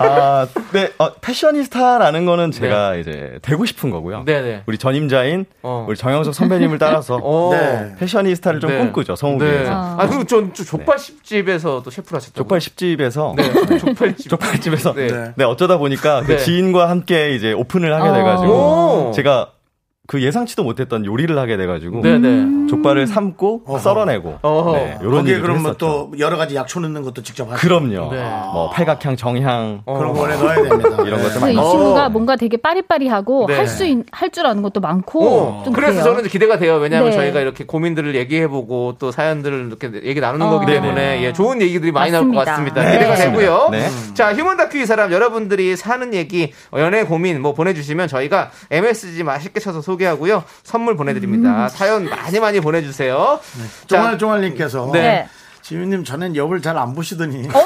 아, 0.00 0.46
네, 0.72 0.90
어, 0.98 1.14
패셔니스타라는 1.14 2.26
거는 2.26 2.50
제가 2.50 2.96
이제 2.96 3.38
되고 3.40 3.64
싶은 3.64 3.88
거고요. 3.88 4.24
네네. 4.26 4.64
우리 4.66 4.76
전임자인 4.76 5.46
어. 5.62 5.86
우리 5.88 5.96
정영석 5.96 6.34
선배님을 6.34 6.76
따라서 6.78 7.18
어. 7.22 7.50
네. 7.54 7.94
패셔니스타를 7.98 8.60
좀 8.60 8.70
네. 8.70 8.78
꿈꾸죠, 8.80 9.14
네. 9.14 9.16
성우계에서. 9.18 9.72
아, 9.72 10.06
그리고 10.06 10.24
전 10.24 10.52
족발 10.52 10.89
집에서 10.98 11.82
또 11.82 11.90
셰프를 11.90 12.16
하셨다고. 12.16 12.36
족발 12.38 12.58
10집에서 12.58 13.36
네, 13.36 13.78
족발집. 13.78 14.28
족발집에서 14.30 14.92
네. 14.94 15.06
네. 15.08 15.32
네, 15.36 15.44
어쩌다 15.44 15.78
보니까 15.78 16.22
그 16.22 16.32
네. 16.32 16.38
지인과 16.38 16.88
함께 16.88 17.34
이제 17.34 17.52
오픈을 17.52 17.92
하게 17.94 18.08
어. 18.08 18.14
돼가지고 18.14 18.52
오. 18.52 19.12
제가 19.14 19.52
그 20.10 20.20
예상치도 20.20 20.64
못했던 20.64 21.06
요리를 21.06 21.38
하게 21.38 21.56
돼가지고 21.56 22.00
네네. 22.00 22.66
족발을 22.68 23.06
삶고 23.06 23.62
어허. 23.64 23.78
썰어내고 23.78 24.38
어허. 24.42 24.72
네, 24.76 24.98
요런 25.02 25.18
거기에 25.18 25.34
일을 25.34 25.42
그러면 25.42 25.60
했었죠. 25.66 25.78
또 25.78 26.12
여러 26.18 26.36
가지 26.36 26.56
약초 26.56 26.80
넣는 26.80 27.02
것도 27.02 27.22
직접 27.22 27.48
하시고 27.48 27.60
그럼요. 27.68 28.12
네. 28.12 28.20
뭐 28.52 28.70
팔각향, 28.70 29.14
정향 29.14 29.82
어. 29.86 29.96
그런 29.98 30.12
거 30.12 30.22
원래 30.22 30.34
넣어야 30.36 30.56
됩니다. 30.56 30.88
이런 31.06 31.10
것들 31.22 31.22
그래서 31.22 31.40
많이 31.40 31.52
이. 31.54 31.56
친구가 31.56 32.08
뭔가 32.08 32.34
되게 32.34 32.56
빠리빠리하고 32.56 33.46
네. 33.46 33.54
할수 33.54 33.84
할 34.10 34.30
줄 34.30 34.46
아는 34.46 34.62
것도 34.62 34.80
많고 34.80 35.28
어, 35.28 35.62
좀 35.64 35.72
그래서 35.72 35.92
그래요. 36.02 36.04
저는 36.16 36.28
기대가 36.28 36.58
돼요. 36.58 36.74
왜냐하면 36.76 37.10
네. 37.10 37.16
저희가 37.16 37.40
이렇게 37.40 37.64
고민들을 37.64 38.16
얘기해보고 38.16 38.96
또 38.98 39.12
사연들을 39.12 39.66
이렇게 39.68 39.90
얘기 40.08 40.18
나누는 40.20 40.44
어. 40.44 40.50
거기. 40.50 40.66
때문에 40.66 41.22
예, 41.22 41.32
좋은 41.32 41.60
얘기들이 41.62 41.92
많이 41.92 42.10
나올 42.10 42.24
것 42.28 42.34
맞습니다. 42.34 42.74
같습니다. 42.74 42.82
네. 42.84 42.92
기대가 42.92 43.14
되고요. 43.14 43.68
네. 43.70 43.88
자, 44.14 44.34
휴먼 44.34 44.56
다큐 44.56 44.78
이 44.78 44.86
사람 44.86 45.12
여러분들이 45.12 45.76
사는 45.76 46.12
얘기, 46.14 46.52
어, 46.72 46.80
연애 46.80 47.04
고민 47.04 47.40
뭐 47.42 47.54
보내주시면 47.54 48.08
저희가 48.08 48.50
MSG 48.72 49.22
맛있게 49.24 49.60
쳐서 49.60 49.80
소개 49.80 49.99
하고요. 50.06 50.44
선물 50.62 50.96
보내드립니다. 50.96 51.68
사연 51.68 52.04
많이 52.08 52.40
많이 52.40 52.60
보내주세요. 52.60 53.40
자, 53.86 53.96
쫑알쫑알님께서 53.96 54.90
네. 54.92 55.00
네. 55.00 55.28
지윤님 55.62 56.04
전엔 56.04 56.36
엽을 56.36 56.62
잘 56.62 56.76
안 56.78 56.94
보시더니 56.94 57.48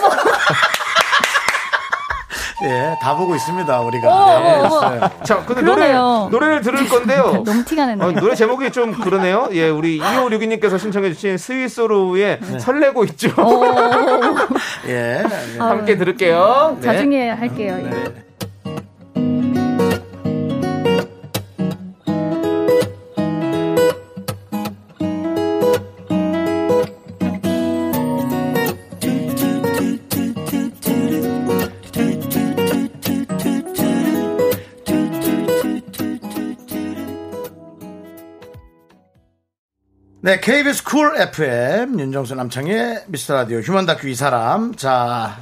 예, 2.63 2.97
다 3.03 3.15
보고 3.15 3.35
있습니다 3.35 3.81
우리가. 3.81 4.09
어머, 4.15 4.33
예, 4.49 4.53
어머. 4.55 4.67
있어요. 4.67 5.11
자, 5.23 5.45
근데 5.45 5.61
그러네요. 5.61 6.29
노래, 6.31 6.47
노래를 6.47 6.61
들을 6.63 6.89
건데요. 6.89 7.43
너무 7.45 7.63
티가 7.65 7.85
나네. 7.87 8.03
어, 8.05 8.11
노래 8.13 8.35
제목이 8.35 8.71
좀 8.71 8.93
그러네요. 8.93 9.49
예, 9.53 9.69
우리 9.69 9.99
2562님께서 9.99 10.79
신청해주신 10.79 11.37
스위스로우의 11.37 12.41
설레고 12.61 13.05
있죠. 13.07 13.29
예. 14.89 15.23
예. 15.55 15.59
함께 15.59 15.99
들을게요. 15.99 16.79
네. 16.81 16.87
나중에 16.87 17.29
할게요. 17.31 17.79
네, 40.25 40.41
KBS 40.41 40.85
쿨 40.85 41.15
FM 41.21 42.01
윤정수 42.01 42.35
남창희의 42.35 43.05
미스터 43.09 43.35
라디오 43.35 43.59
휴먼 43.59 43.85
다큐 43.85 44.09
이 44.09 44.15
사람. 44.15 44.75
자, 44.75 45.37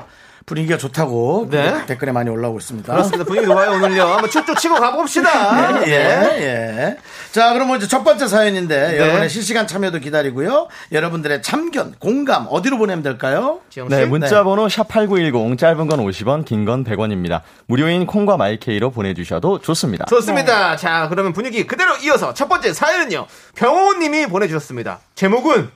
분위기가 0.53 0.76
좋다고 0.76 1.48
네. 1.50 1.86
댓글에 1.86 2.12
많이 2.12 2.28
올라오고 2.28 2.59
있습니다. 2.59 2.92
그렇습니다. 2.92 3.24
분위기 3.24 3.46
좋아요, 3.46 3.70
오늘요. 3.70 4.05
한번 4.05 4.28
쭉쭉 4.28 4.59
치고 4.59 4.74
가봅시다. 4.74 5.82
예, 5.86 5.92
예. 5.92 6.96
자, 7.32 7.55
그럼 7.55 7.74
이제 7.76 7.88
첫 7.88 8.05
번째 8.05 8.28
사연인데 8.28 8.88
네. 8.92 8.98
여러분의 8.98 9.30
실시간 9.30 9.66
참여도 9.66 10.00
기다리고요. 10.00 10.68
여러분들의 10.92 11.40
참견, 11.40 11.94
공감 11.98 12.46
어디로 12.50 12.76
보내면 12.76 13.03
될까요? 13.03 13.61
네, 13.88 14.05
문자 14.05 14.44
번호 14.44 14.68
샵 14.68 14.88
8910 14.88 15.57
짧은 15.57 15.86
건 15.86 16.00
50원, 16.00 16.44
긴 16.44 16.66
건 16.66 16.84
100원입니다. 16.84 17.40
무료인 17.66 18.05
콩과 18.07 18.36
마이케이로 18.36 18.90
보내주셔도 18.90 19.59
좋습니다. 19.61 20.05
좋습니다. 20.05 20.76
자, 20.76 21.07
그러면 21.09 21.32
분위기 21.32 21.66
그대로 21.66 21.96
이어서 22.05 22.34
첫 22.34 22.48
번째 22.50 22.74
사연은요. 22.74 23.26
병호님이 23.55 24.26
보내주셨습니다. 24.26 24.98
제목은 25.14 25.70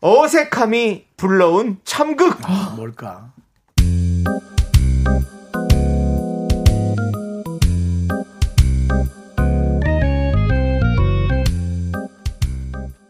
어색함이 0.00 1.06
불러온 1.16 1.78
참극. 1.84 2.38
뭘까? 2.76 3.30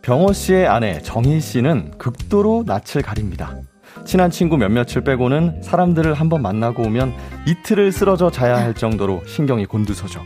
병호 0.06 0.32
씨의 0.32 0.68
아내 0.68 1.00
정희 1.00 1.40
씨는 1.40 1.98
극도로 1.98 2.62
낯을 2.64 3.02
가립니다. 3.02 3.56
친한 4.04 4.30
친구 4.30 4.56
몇몇을 4.56 5.02
빼고는 5.02 5.62
사람들을 5.62 6.14
한번 6.14 6.42
만나고 6.42 6.84
오면 6.84 7.12
이틀을 7.48 7.90
쓰러져 7.90 8.30
자야 8.30 8.56
할 8.56 8.72
정도로 8.72 9.22
신경이 9.26 9.66
곤두서죠. 9.66 10.22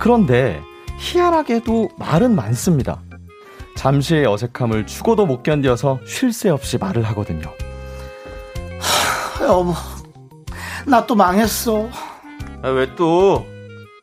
그런데 0.00 0.60
희한하게도 0.98 1.90
말은 1.96 2.34
많습니다. 2.34 3.02
잠시의 3.76 4.26
어색함을 4.26 4.86
죽어도 4.86 5.26
못 5.26 5.44
견뎌서 5.44 6.00
쉴 6.04 6.32
새 6.32 6.48
없이 6.48 6.76
말을 6.76 7.04
하거든요. 7.04 7.52
여보, 9.42 9.74
나 10.86 11.06
또 11.06 11.14
망했어. 11.14 11.88
아, 12.62 12.68
왜 12.68 12.94
또? 12.96 13.46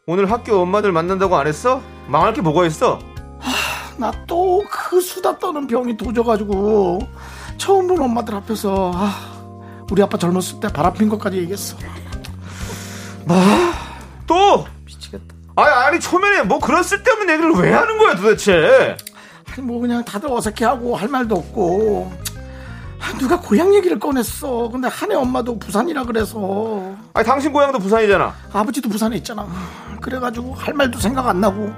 오늘 0.07 0.29
학교 0.31 0.59
엄마들 0.61 0.91
만난다고 0.91 1.35
안 1.37 1.47
했어? 1.47 1.81
망할 2.07 2.33
게 2.33 2.41
뭐가 2.41 2.65
있어? 2.65 2.99
나 3.97 4.11
또 4.25 4.63
그 4.69 4.99
수다 4.99 5.37
떠는 5.37 5.67
병이 5.67 5.95
도져가지고 5.97 7.07
처음 7.57 7.87
본 7.87 8.01
엄마들 8.01 8.33
앞에서 8.35 8.91
아, 8.95 9.15
우리 9.91 10.01
아빠 10.01 10.17
젊었을 10.17 10.59
때 10.59 10.67
바람핀 10.69 11.07
것까지 11.09 11.37
얘기했어. 11.37 11.77
또? 14.27 14.65
미치겠다. 14.85 15.35
아니, 15.55 15.69
아니, 15.69 15.99
초면에 15.99 16.41
뭐 16.43 16.59
그런 16.59 16.81
쓸데없는 16.83 17.29
얘기를 17.33 17.51
왜 17.53 17.71
하는 17.73 17.97
거야 17.97 18.15
도대체? 18.15 18.97
아니 19.51 19.61
뭐 19.65 19.79
그냥 19.81 20.03
다들 20.03 20.31
어색해하고 20.31 20.95
할 20.95 21.07
말도 21.09 21.35
없고 21.35 22.11
아, 22.11 22.30
누가 23.21 23.39
고향 23.39 23.71
얘기를 23.75 23.99
꺼냈어. 23.99 24.67
근데 24.71 24.87
한해 24.87 25.13
엄마도 25.15 25.59
부산이라 25.59 26.05
그래서 26.05 26.81
아니, 27.13 27.23
당신 27.25 27.53
고향도 27.53 27.77
부산이잖아. 27.77 28.33
아버지도 28.51 28.89
부산에 28.89 29.15
있잖아. 29.17 29.47
그래가지고 30.01 30.55
할 30.55 30.73
말도 30.73 30.97
생각 30.99 31.27
안 31.27 31.39
나고 31.39 31.71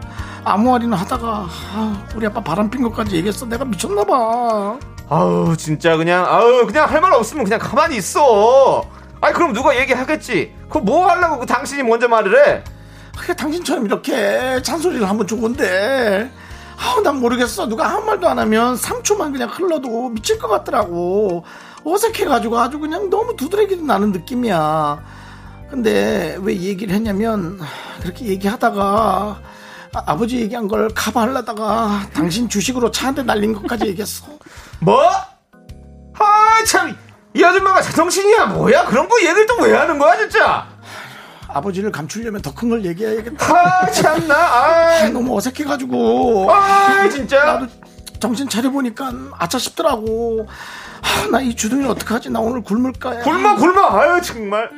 아무 0.46 0.72
말이나 0.72 0.96
하다가 0.96 1.46
아, 1.76 2.06
우리 2.16 2.26
아빠 2.26 2.40
바람 2.42 2.70
핀 2.70 2.82
것까지 2.84 3.18
얘기했어. 3.18 3.46
내가 3.46 3.66
미쳤나 3.66 4.06
봐. 4.06 4.78
아우, 5.10 5.56
진짜 5.58 5.98
그냥, 5.98 6.26
아우, 6.26 6.66
그냥 6.66 6.90
할 6.90 7.02
말 7.02 7.12
없으면 7.14 7.44
그냥 7.44 7.60
가만히 7.60 7.98
있어. 7.98 8.82
아니, 9.20 9.34
그럼 9.34 9.52
누가 9.52 9.78
얘기하겠지? 9.78 10.54
그럼 10.70 10.86
뭐 10.86 11.06
하려고 11.10 11.40
그 11.40 11.46
당신이 11.46 11.84
먼저 11.84 12.08
말을 12.08 12.48
해? 12.48 12.64
그게 13.18 13.36
당신처럼 13.36 13.86
이렇게 13.86 14.62
잔소리를 14.64 15.08
하면 15.08 15.28
좋은데 15.28 16.32
아우 16.84 17.02
난 17.02 17.20
모르겠어 17.20 17.68
누가 17.68 17.90
아무 17.90 18.06
말도 18.06 18.28
안 18.28 18.40
하면 18.40 18.76
3초만 18.76 19.32
그냥 19.32 19.50
흘러도 19.50 20.10
미칠 20.10 20.38
것 20.38 20.48
같더라고 20.50 21.46
어색해가지고 21.86 22.60
아주 22.60 22.80
그냥 22.80 23.10
너무 23.10 23.36
두드러기도 23.36 23.84
나는 23.86 24.12
느낌이야 24.12 25.02
근데 25.70 26.38
왜이 26.42 26.66
얘기를 26.68 26.94
했냐면 26.94 27.60
그렇게 28.02 28.26
얘기하다가 28.26 29.42
아, 29.96 30.18
버지 30.18 30.40
얘기한 30.42 30.68
걸 30.68 30.90
커버하려다가 30.90 32.08
당신 32.14 32.50
주식으로 32.50 32.90
차 32.92 33.08
한 33.08 33.16
대 33.16 33.24
날린 33.24 33.54
것까지 33.54 33.86
얘기했어 33.88 34.26
뭐? 34.82 35.02
아, 36.20 36.64
참. 36.68 36.96
이 37.36 37.44
아줌마가 37.44 37.82
제정신이야, 37.82 38.46
뭐야? 38.48 38.86
그런 38.86 39.08
거 39.10 39.18
얘기를 39.22 39.46
또 39.48 39.56
왜 39.62 39.74
하는 39.76 39.98
거야, 39.98 40.18
진짜? 40.18 40.68
아버지를 41.54 41.92
감추려면 41.92 42.42
더 42.42 42.52
큰 42.54 42.70
걸 42.70 42.86
얘기해야겠다 42.86 43.46
아, 43.54 43.92
참나. 43.92 44.36
아, 44.36 45.10
너무 45.10 45.36
어색해가지고 45.38 46.52
아, 46.52 47.10
진짜. 47.10 47.44
나도 47.46 47.68
정신 48.20 48.48
차려보니까 48.48 49.12
아차 49.38 49.58
싶더라고. 49.60 50.48
나이 51.32 51.54
주둥이는 51.56 51.90
어떡하지? 51.92 52.30
나 52.30 52.40
오늘 52.40 52.62
굶을까? 52.64 53.20
굶어, 53.20 53.56
굶어. 53.56 54.00
아유, 54.00 54.22
정말. 54.22 54.70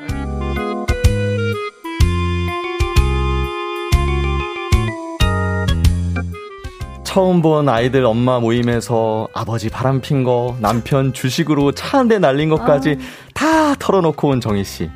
처음 7.03 7.41
본 7.41 7.69
아이들 7.69 8.03
엄마 8.05 8.39
모임에서 8.39 9.27
아버지 9.33 9.69
바람 9.69 10.01
핀 10.01 10.23
거, 10.23 10.57
남편 10.59 11.13
주식으로 11.13 11.71
차 11.71 11.95
한 11.99 12.07
대 12.09 12.19
날린 12.19 12.49
것까지 12.49 12.97
다 13.33 13.73
털어놓고 13.75 14.27
온 14.29 14.41
정희 14.41 14.63
씨. 14.65 14.89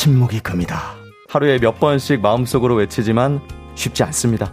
침묵이 0.00 0.40
금이다. 0.40 0.78
하루에 1.30 1.58
몇 1.58 1.80
번씩 1.80 2.20
마음속으로 2.20 2.74
외치지만 2.74 3.40
쉽지 3.76 4.02
않습니다. 4.04 4.52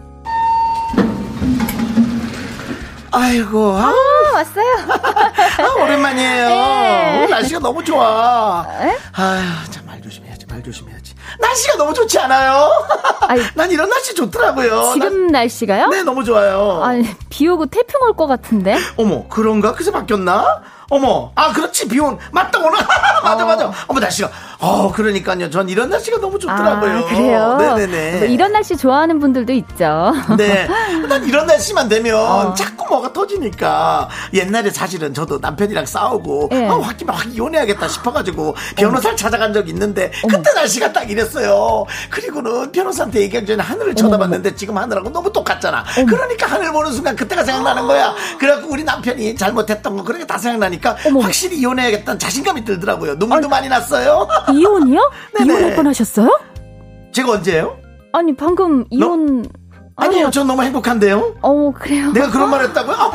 아이고, 3.12 3.76
아, 3.76 3.90
아, 3.90 4.32
왔어요. 4.36 4.64
아, 5.60 5.82
오랜만이에요. 5.82 6.48
네. 6.48 7.14
오늘 7.18 7.28
날씨가 7.30 7.60
너무 7.60 7.84
좋아. 7.84 8.66
아휴, 9.12 9.70
참, 9.70 9.84
말 9.86 10.00
조심해야지, 10.00 10.46
말 10.48 10.62
조심해야지. 10.62 11.14
날씨가 11.38 11.76
너무 11.76 11.92
좋지 11.92 12.18
않아요? 12.20 12.70
아니, 13.28 13.42
난 13.54 13.70
이런 13.70 13.90
날씨 13.90 14.14
좋더라고요. 14.14 14.92
지금 14.94 15.26
날씨가요? 15.26 15.82
난- 15.82 15.90
네, 15.90 16.02
너무 16.02 16.24
좋아요. 16.24 16.80
아니, 16.82 17.06
비 17.28 17.46
오고 17.46 17.66
태풍 17.66 18.00
올 18.08 18.14
것 18.16 18.26
같은데? 18.26 18.78
어머, 18.96 19.28
그런가? 19.28 19.74
그새 19.74 19.92
바뀌었나? 19.92 20.62
어머, 20.90 21.30
아, 21.34 21.52
그렇지, 21.52 21.88
비 21.88 21.98
온. 22.00 22.18
맞다, 22.32 22.58
오늘. 22.58 22.78
맞아, 23.22 23.44
맞아. 23.44 23.72
어머, 23.86 24.00
날씨가. 24.00 24.30
어, 24.60 24.92
그러니까요. 24.92 25.50
전 25.50 25.68
이런 25.68 25.90
날씨가 25.90 26.20
너무 26.20 26.38
좋더라고요. 26.38 26.98
아, 26.98 27.04
그래요? 27.04 27.56
네네네. 27.58 28.18
뭐 28.18 28.28
이런 28.28 28.52
날씨 28.52 28.76
좋아하는 28.76 29.18
분들도 29.20 29.52
있죠. 29.52 30.12
네. 30.38 30.66
난 31.08 31.24
이런 31.26 31.46
날씨만 31.46 31.88
되면 31.88 32.16
어. 32.16 32.54
자꾸 32.54 32.86
뭐가 32.88 33.12
터지니까 33.12 34.08
옛날에 34.32 34.70
사실은 34.70 35.12
저도 35.12 35.38
남편이랑 35.40 35.86
싸우고 35.86 36.50
예. 36.52 36.66
아, 36.68 36.78
확, 36.80 36.96
확 37.06 37.34
이혼해야겠다 37.34 37.88
싶어가지고 37.88 38.54
변호사를 38.76 39.16
찾아간 39.16 39.52
적이 39.52 39.70
있는데 39.72 40.10
그때 40.28 40.52
날씨가 40.54 40.92
딱 40.92 41.10
이랬어요. 41.10 41.84
그리고는 42.10 42.72
변호사한테 42.72 43.20
얘기하기 43.22 43.46
전에 43.46 43.62
하늘을 43.62 43.94
쳐다봤는데 43.94 44.54
지금 44.54 44.78
하늘하고 44.78 45.10
너무 45.10 45.32
똑같잖아. 45.32 45.84
그러니까 46.06 46.46
하늘 46.46 46.72
보는 46.72 46.92
순간 46.92 47.16
그때가 47.16 47.44
생각나는 47.44 47.86
거야. 47.86 48.14
그래갖고 48.38 48.68
우리 48.70 48.84
남편이 48.84 49.36
잘못했던 49.36 49.96
거 49.96 50.04
그런 50.04 50.20
게다 50.20 50.38
생각나니까 50.38 50.73
확실히 51.22 51.58
이혼해야겠다는 51.58 52.18
자신감이 52.18 52.64
들더라고요. 52.64 53.14
눈물도 53.16 53.48
많이 53.48 53.68
났어요. 53.68 54.28
이혼이요? 54.52 55.10
네네. 55.38 55.52
이혼할 55.52 55.76
뻔 55.76 55.86
하셨어요? 55.86 56.38
제가 57.12 57.32
언제요? 57.32 57.76
아니, 58.12 58.34
방금 58.34 58.84
이혼. 58.90 59.46
아니에요. 59.96 60.30
전 60.30 60.48
너무 60.48 60.62
행복한데요. 60.64 61.36
어, 61.40 61.72
그래요. 61.72 62.10
내가 62.10 62.28
그런 62.28 62.50
말 62.50 62.64
했다고요? 62.64 62.96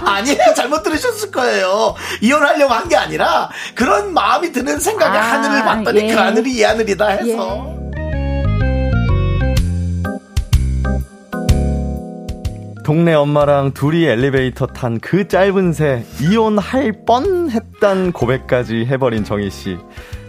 아니에요. 0.06 0.38
잘못 0.56 0.82
들으셨을 0.82 1.30
거예요. 1.30 1.94
이혼하려고 2.22 2.72
한 2.72 2.88
게 2.88 2.96
아니라 2.96 3.50
그런 3.74 4.14
마음이 4.14 4.50
드는 4.52 4.80
생각에 4.80 5.18
아, 5.18 5.20
하늘을 5.20 5.62
봤더니 5.64 6.00
예. 6.08 6.14
그 6.14 6.18
하늘이 6.18 6.52
이 6.52 6.62
하늘이다 6.62 7.06
해서. 7.08 7.66
동네 12.88 13.12
엄마랑 13.12 13.72
둘이 13.72 14.06
엘리베이터 14.06 14.66
탄 14.66 14.98
그 14.98 15.28
짧은 15.28 15.74
새 15.74 16.06
이혼할 16.22 17.04
뻔했단 17.04 18.12
고백까지 18.12 18.86
해버린 18.86 19.24
정희 19.24 19.50
씨. 19.50 19.76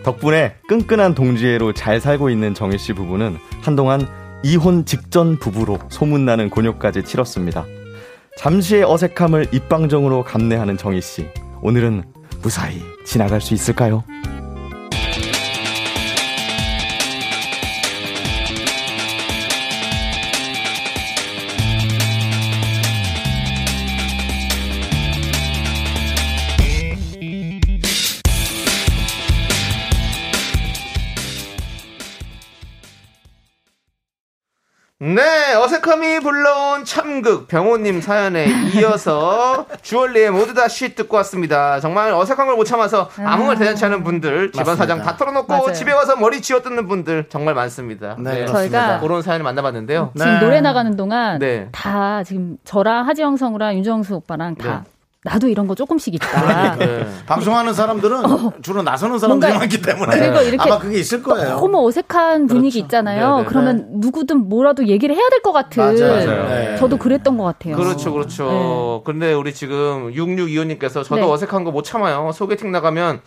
덕분에 0.04 0.56
끈끈한 0.68 1.16
동지애로 1.16 1.72
잘 1.72 2.02
살고 2.02 2.30
있는 2.30 2.54
정희 2.54 2.78
씨 2.78 2.92
부부는 2.92 3.38
한동안 3.62 4.06
이혼 4.44 4.84
직전 4.84 5.40
부부로 5.40 5.80
소문나는 5.88 6.50
곤욕까지 6.50 7.04
치렀습니다. 7.04 7.66
잠시의 8.38 8.84
어색함을 8.84 9.48
입방정으로 9.54 10.26
감내하는 10.26 10.76
정희 10.76 11.00
씨. 11.00 11.28
오늘은 11.62 12.04
무사히 12.42 12.82
지나갈 13.06 13.40
수 13.40 13.54
있을까요? 13.54 14.04
네, 35.02 35.54
어색함이 35.56 36.20
불러온 36.20 36.84
참극 36.84 37.48
병호님 37.48 38.02
사연에 38.02 38.48
이어서 38.76 39.66
주얼리의 39.82 40.30
모두 40.30 40.54
다쉿 40.54 40.94
듣고 40.96 41.16
왔습니다. 41.18 41.80
정말 41.80 42.12
어색한 42.12 42.48
걸 42.48 42.58
못 42.58 42.66
참아서 42.66 43.10
아무 43.20 43.46
말 43.46 43.58
대잔치 43.58 43.86
하는 43.86 44.04
분들, 44.04 44.52
집안 44.52 44.76
사장 44.76 45.02
다 45.02 45.16
털어놓고 45.16 45.48
맞아요. 45.48 45.72
집에 45.72 45.94
와서 45.94 46.18
머리 46.18 46.42
쥐어뜯는 46.42 46.90
분들 46.90 47.28
정말 47.30 47.54
많습니다. 47.56 48.18
네, 48.20 48.46
저희가 48.46 49.00
그런 49.00 49.22
사연을 49.22 49.46
만나봤는데요. 49.46 50.12
지금 50.18 50.34
네. 50.34 50.40
노래 50.42 50.60
나가는 50.60 50.94
동안 50.98 51.40
네. 51.40 51.70
다 51.72 52.22
지금 52.26 52.58
저랑 52.66 53.08
하지영 53.08 53.38
성우랑 53.38 53.76
윤정수 53.78 54.16
오빠랑 54.16 54.56
다 54.56 54.84
나도 55.26 55.50
이런 55.50 55.68
거 55.68 55.76
조금씩 55.76 56.16
있다. 56.16 56.76
네. 56.80 57.06
방송하는 57.26 57.74
사람들은 57.74 58.62
주로 58.62 58.82
나서는 58.82 59.20
사람들이 59.20 59.52
어. 59.52 59.56
많기 59.56 59.82
때문에 59.82 60.18
그리고 60.18 60.42
이렇게 60.42 60.58
아마 60.70 60.80
그게 60.80 60.98
있을 61.00 61.22
거예요. 61.22 61.56
너무 61.60 61.86
어색한 61.86 62.48
분위기 62.48 62.80
있잖아요. 62.80 63.38
네, 63.38 63.42
네, 63.44 63.48
그러면 63.50 63.88
누구든 63.96 64.48
뭐라도 64.48 64.88
얘기를 64.88 65.14
해야 65.16 65.28
될 65.30 65.42
것 65.42 65.52
같은. 65.52 65.84
맞아요. 65.84 66.48
네. 66.48 66.78
저도 66.78 66.98
그랬던 66.98 67.38
것 67.38 67.44
같아요. 67.44 67.76
그렇죠, 67.76 68.14
그렇죠. 68.14 69.02
근데 69.06 69.34
우리 69.34 69.54
지금 69.54 70.12
6625님께서 70.14 71.04
저도 71.04 71.16
네. 71.16 71.24
어색한 71.24 71.64
거 71.66 71.72
못 71.72 71.84
참아요. 71.84 72.32
소개팅 72.34 72.72
나가면 72.72 73.22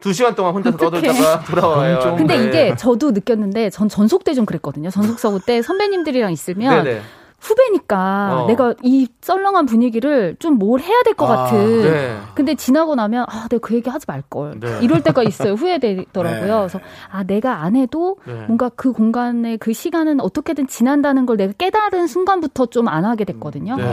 두 0.00 0.12
시간 0.12 0.34
동안 0.34 0.54
혼자서 0.54 0.76
떠들다가 0.76 1.40
돌아와요. 1.48 2.14
근데 2.16 2.38
네. 2.38 2.44
이게 2.46 2.76
저도 2.76 3.10
느꼈는데 3.12 3.70
전 3.70 3.88
전속 3.88 4.24
때 4.24 4.34
좀 4.34 4.44
그랬거든요. 4.46 4.88
전속 4.90 5.18
서구 5.18 5.40
때 5.40 5.60
선배님들이랑 5.62 6.32
있으면 6.32 6.84
네네. 6.84 7.00
후배니까 7.46 8.42
어. 8.42 8.46
내가 8.46 8.74
이 8.82 9.06
썰렁한 9.20 9.66
분위기를 9.66 10.36
좀 10.38 10.56
뭘 10.56 10.80
해야 10.80 11.02
될것 11.02 11.30
아, 11.30 11.36
같은. 11.36 11.82
네. 11.82 12.16
근데 12.34 12.54
지나고 12.54 12.94
나면 12.94 13.26
아, 13.28 13.46
내가 13.50 13.60
그 13.66 13.74
얘기 13.74 13.90
하지 13.90 14.06
말 14.08 14.22
걸. 14.22 14.58
네. 14.58 14.78
이럴 14.82 15.02
때가 15.02 15.22
있어요. 15.22 15.52
후회되더라고요. 15.52 16.40
네. 16.40 16.46
그래서 16.68 16.80
아, 17.10 17.22
내가 17.24 17.62
안 17.62 17.76
해도 17.76 18.16
네. 18.24 18.32
뭔가 18.46 18.70
그 18.74 18.92
공간의 18.92 19.58
그 19.58 19.72
시간은 19.74 20.20
어떻게든 20.20 20.66
지난다는 20.66 21.26
걸 21.26 21.36
내가 21.36 21.52
깨달은 21.52 22.06
순간부터 22.06 22.66
좀 22.66 22.86
안 22.88 23.04
하게 23.04 23.24
됐거든요. 23.24 23.76
네. 23.76 23.84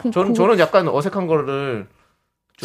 그- 0.00 0.10
저는 0.10 0.28
그- 0.28 0.34
저는 0.34 0.58
약간 0.58 0.88
어색한 0.88 1.26
거를 1.26 1.86
좀 2.00 2.01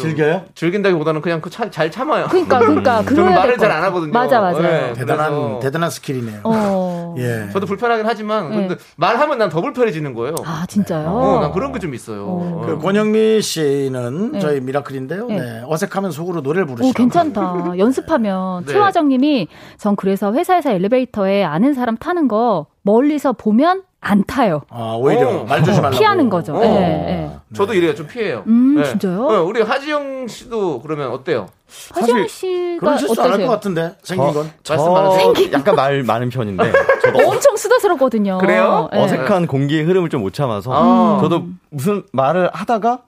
즐겨요? 0.02 0.44
즐긴다기보다는 0.54 1.20
그냥 1.20 1.40
그잘 1.40 1.90
참아요. 1.90 2.26
그러니까 2.28 2.58
그러니까 2.58 3.02
저는 3.02 3.04
그래야 3.24 3.30
말을 3.36 3.50
될잘것 3.56 3.76
안. 3.76 3.82
하거든요. 3.84 4.12
맞아 4.12 4.40
맞아요. 4.40 4.60
네, 4.62 4.92
대단한 4.94 5.30
그래서 5.32 5.58
대단한 5.60 5.90
스킬이네요. 5.90 6.40
어. 6.44 6.50
어. 6.54 7.14
예. 7.18 7.48
저도 7.52 7.66
불편하긴 7.66 8.06
하지만 8.06 8.50
네. 8.50 8.56
근데 8.56 8.76
말하면 8.96 9.38
난 9.38 9.48
더 9.48 9.60
불편해지는 9.62 10.12
거예요. 10.14 10.34
아, 10.44 10.64
진짜요? 10.68 11.08
어, 11.08 11.40
난 11.40 11.52
그런 11.52 11.72
게 11.72 11.78
좀 11.78 11.94
있어요. 11.94 12.24
어. 12.26 12.62
그 12.66 12.78
권영미 12.78 13.40
씨는 13.40 14.32
네. 14.32 14.38
저희 14.40 14.60
미라클인데요. 14.60 15.26
네. 15.26 15.38
네. 15.38 15.62
어색하면 15.66 16.10
속으로 16.10 16.40
노래를 16.42 16.64
오, 16.64 16.74
부르시고 16.74 16.92
괜찮다. 16.94 17.74
연습하면. 17.78 18.64
네. 18.66 18.72
최화정 18.72 19.08
님이 19.08 19.48
전 19.78 19.96
그래서 19.96 20.32
회사에서 20.32 20.70
엘리베이터에 20.70 21.44
아는 21.44 21.74
사람 21.74 21.96
타는 21.96 22.28
거 22.28 22.66
멀리서 22.82 23.32
보면 23.32 23.82
안 24.00 24.24
타요. 24.26 24.62
아, 24.70 24.94
오히려 24.98 25.40
어. 25.40 25.44
말 25.44 25.62
조심하려고. 25.64 25.98
피하는 25.98 26.28
거죠. 26.30 26.54
어. 26.54 26.62
예, 26.64 26.68
예. 26.68 27.30
저도 27.54 27.74
이래요. 27.74 27.94
좀 27.94 28.06
피해요. 28.06 28.44
음, 28.46 28.82
진짜요? 28.84 29.24
어, 29.26 29.42
우리 29.42 29.60
하지영 29.60 30.28
씨도 30.28 30.80
그러면 30.82 31.10
어때요? 31.10 31.48
하지영 31.94 32.28
씨가 32.28 32.80
그런 32.80 32.98
실수 32.98 33.20
안할 33.20 33.38
것? 33.40 33.48
같은데 33.48 33.94
생긴 34.02 34.32
건. 34.32 34.50
말씀 34.68 34.92
많으세요? 34.92 35.32
저 35.34 35.52
약간 35.52 35.74
말 35.74 36.02
많은 36.04 36.28
편인데 36.30 36.72
저도 37.02 37.28
엄청 37.28 37.56
수다스럽거든요. 37.56 38.38
그래요? 38.38 38.88
예. 38.94 38.98
어색한 38.98 39.46
공기의 39.48 39.82
흐름을 39.84 40.10
좀 40.10 40.18
못 40.18 40.32
참아서 40.32 40.70
아. 40.72 41.20
저도 41.20 41.44
무슨 41.70 42.02
말을 42.12 42.50
하다가 42.52 43.00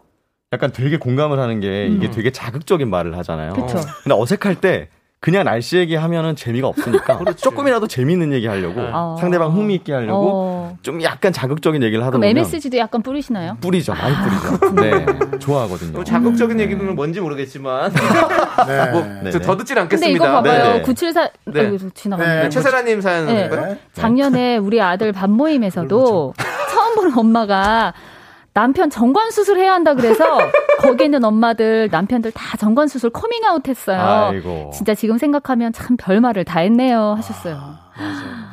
약간 0.53 0.73
되게 0.73 0.97
공감을 0.97 1.39
하는 1.39 1.61
게 1.61 1.87
이게 1.87 2.07
음. 2.09 2.11
되게 2.13 2.31
자극적인 2.33 2.89
말을 2.91 3.17
하잖아요. 3.19 3.53
그쵸. 3.53 3.79
근데 4.03 4.15
어색할 4.21 4.57
때 4.57 4.89
그냥 5.23 5.45
날씨 5.45 5.77
얘기하면은 5.77 6.35
재미가 6.35 6.67
없으니까 6.67 7.21
조금이라도 7.37 7.87
재미있는 7.87 8.33
얘기 8.33 8.47
하려고 8.47 8.81
어. 8.81 9.17
상대방 9.21 9.53
흥미 9.53 9.75
있게 9.75 9.93
하려고 9.93 10.31
어. 10.33 10.79
좀 10.81 11.03
약간 11.03 11.31
자극적인 11.31 11.83
얘기를 11.83 12.03
하다 12.03 12.13
그럼 12.13 12.23
보면 12.23 12.39
MSG도 12.39 12.79
약간 12.79 13.03
뿌리시나요? 13.03 13.59
뿌리죠, 13.61 13.93
많이 13.93 14.15
뿌리죠. 14.17 14.75
네, 14.77 15.39
좋아하거든요. 15.39 15.93
또 15.93 16.05
자극적인 16.05 16.59
얘기는 16.59 16.95
뭔지 16.95 17.21
모르겠지만 17.21 17.93
네. 18.67 18.87
뭐 18.93 19.03
네, 19.23 19.31
저 19.31 19.39
네. 19.39 19.45
더 19.45 19.57
듣진 19.59 19.75
근데 19.75 19.81
않겠습니다. 19.83 20.25
이거 20.25 20.35
봐봐요. 20.37 20.63
네네. 20.65 20.83
974 20.83 21.31
네. 21.45 21.61
아이고, 21.61 21.91
지나갔네. 21.93 22.43
네. 22.45 22.49
최세라님 22.49 23.01
사연 23.03 23.27
네. 23.27 23.49
네. 23.49 23.79
작년에 23.93 24.57
우리 24.57 24.81
아들 24.81 25.13
밥 25.13 25.29
모임에서도 25.29 26.33
처음 26.71 26.95
보는 26.95 27.19
엄마가 27.19 27.93
남편 28.53 28.91
정관 28.91 29.31
수술해야 29.31 29.73
한다 29.73 29.95
그래서 29.95 30.39
거기 30.81 31.05
있는 31.05 31.25
엄마들 31.25 31.89
남편들 31.91 32.33
다 32.33 32.57
정관 32.57 32.89
수술 32.89 33.11
커밍아웃 33.11 33.69
했어요. 33.69 34.31
아이고. 34.33 34.71
진짜 34.75 34.95
지금 34.95 35.19
생각하면 35.19 35.73
참 35.73 35.97
별말을 35.97 36.45
다 36.45 36.61
했네요 36.61 37.15
하셨어요. 37.17 37.61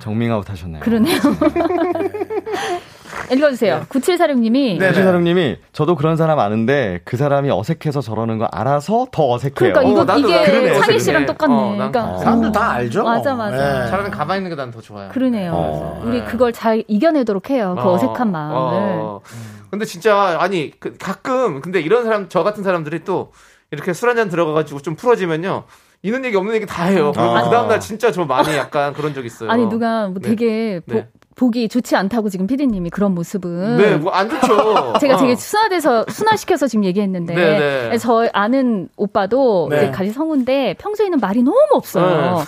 정밍아웃 0.01 0.49
하셨네요. 0.49 0.81
그러네요. 0.81 1.17
읽어주세요. 3.32 3.86
9746님이 3.89 4.78
네. 4.80 4.93
최사령님이 4.93 5.57
저도 5.73 5.95
그런 5.95 6.15
사람 6.17 6.39
아는데 6.39 7.01
그 7.03 7.17
사람이 7.17 7.49
어색해서 7.51 8.01
저러는 8.01 8.38
거 8.38 8.45
알아서 8.45 9.07
더 9.11 9.32
어색해요. 9.34 9.73
그러니까 9.73 9.84
이거 9.84 10.01
어, 10.01 10.03
나도 10.05 10.19
이게 10.30 10.43
그러네. 10.45 10.99
씨랑 10.99 11.25
똑같네. 11.25 11.53
어, 11.53 11.75
난- 11.75 11.91
그러니까 11.91 12.13
어. 12.15 12.17
사람들 12.19 12.49
어. 12.49 12.51
다 12.51 12.71
알죠. 12.71 13.03
맞아, 13.03 13.34
맞아. 13.36 13.84
네. 13.84 13.89
차라리 13.89 14.09
가만히 14.11 14.39
있는 14.39 14.49
게 14.51 14.55
난 14.55 14.71
더 14.71 14.82
좋아요. 14.82 15.09
그러네요. 15.09 15.51
어. 15.53 16.01
우리 16.05 16.19
네. 16.19 16.25
그걸 16.25 16.51
잘 16.53 16.84
이겨내도록 16.88 17.49
해요. 17.49 17.75
그 17.80 17.84
어, 17.88 17.93
어색한 17.93 18.32
마음을. 18.32 18.55
어. 18.57 19.21
근데 19.69 19.86
진짜 19.86 20.38
아니 20.39 20.71
그 20.80 20.95
가끔 20.97 21.61
근데 21.61 21.80
이런 21.82 22.03
사람 22.05 22.28
저 22.30 22.43
같은 22.43 22.63
사람들이 22.63 23.03
또 23.03 23.32
이렇게 23.71 23.91
술 23.93 24.07
한 24.09 24.15
잔 24.15 24.30
들어가가지고 24.30 24.80
좀 24.82 24.95
풀어지면요. 24.95 25.63
있는 26.03 26.23
얘기 26.25 26.38
없는 26.38 26.53
얘기 26.55 26.65
다 26.65 26.84
해요. 26.86 27.11
아. 27.17 27.43
그 27.43 27.49
다음날 27.49 27.80
진짜 27.80 28.11
저 28.11 28.23
많이 28.23 28.55
약간 28.55 28.93
그런 28.93 29.13
적 29.13 29.25
있어요. 29.25 29.49
아니 29.49 29.67
누가 29.67 30.07
뭐 30.07 30.19
네. 30.21 30.30
되게 30.30 30.80
보, 30.88 30.93
네. 30.95 31.07
보기 31.38 31.69
좋지 31.69 31.95
않다고 31.95 32.29
지금 32.29 32.47
피디님이 32.47 32.89
그런 32.89 33.13
모습은 33.13 33.77
네, 33.77 33.95
뭐 33.97 34.11
안 34.13 34.27
좋죠. 34.27 34.93
제가 34.99 35.15
어. 35.15 35.17
되게 35.19 35.35
순화돼서 35.35 36.05
순화시켜서 36.09 36.67
지금 36.67 36.83
얘기했는데 36.83 37.35
네, 37.35 37.89
네. 37.91 37.97
저 37.99 38.27
아는 38.33 38.89
오빠도 38.97 39.67
네. 39.69 39.77
이제 39.77 39.91
같이 39.91 40.09
성우인데 40.11 40.75
평소에는 40.79 41.19
말이 41.19 41.43
너무 41.43 41.57
없어요. 41.73 42.38
네. 42.39 42.43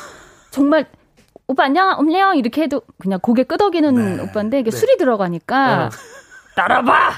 정말 0.50 0.86
오빠 1.48 1.66
안녕 1.66 1.96
엄녕 2.00 2.36
이렇게 2.36 2.64
해도 2.64 2.82
그냥 3.00 3.20
고개 3.22 3.44
끄덕이는 3.44 4.18
네. 4.18 4.24
오빠인데 4.24 4.60
이게 4.60 4.72
네. 4.72 4.76
술이 4.78 4.98
들어가니까 4.98 5.90
네. 5.92 5.98
따라봐 6.56 7.12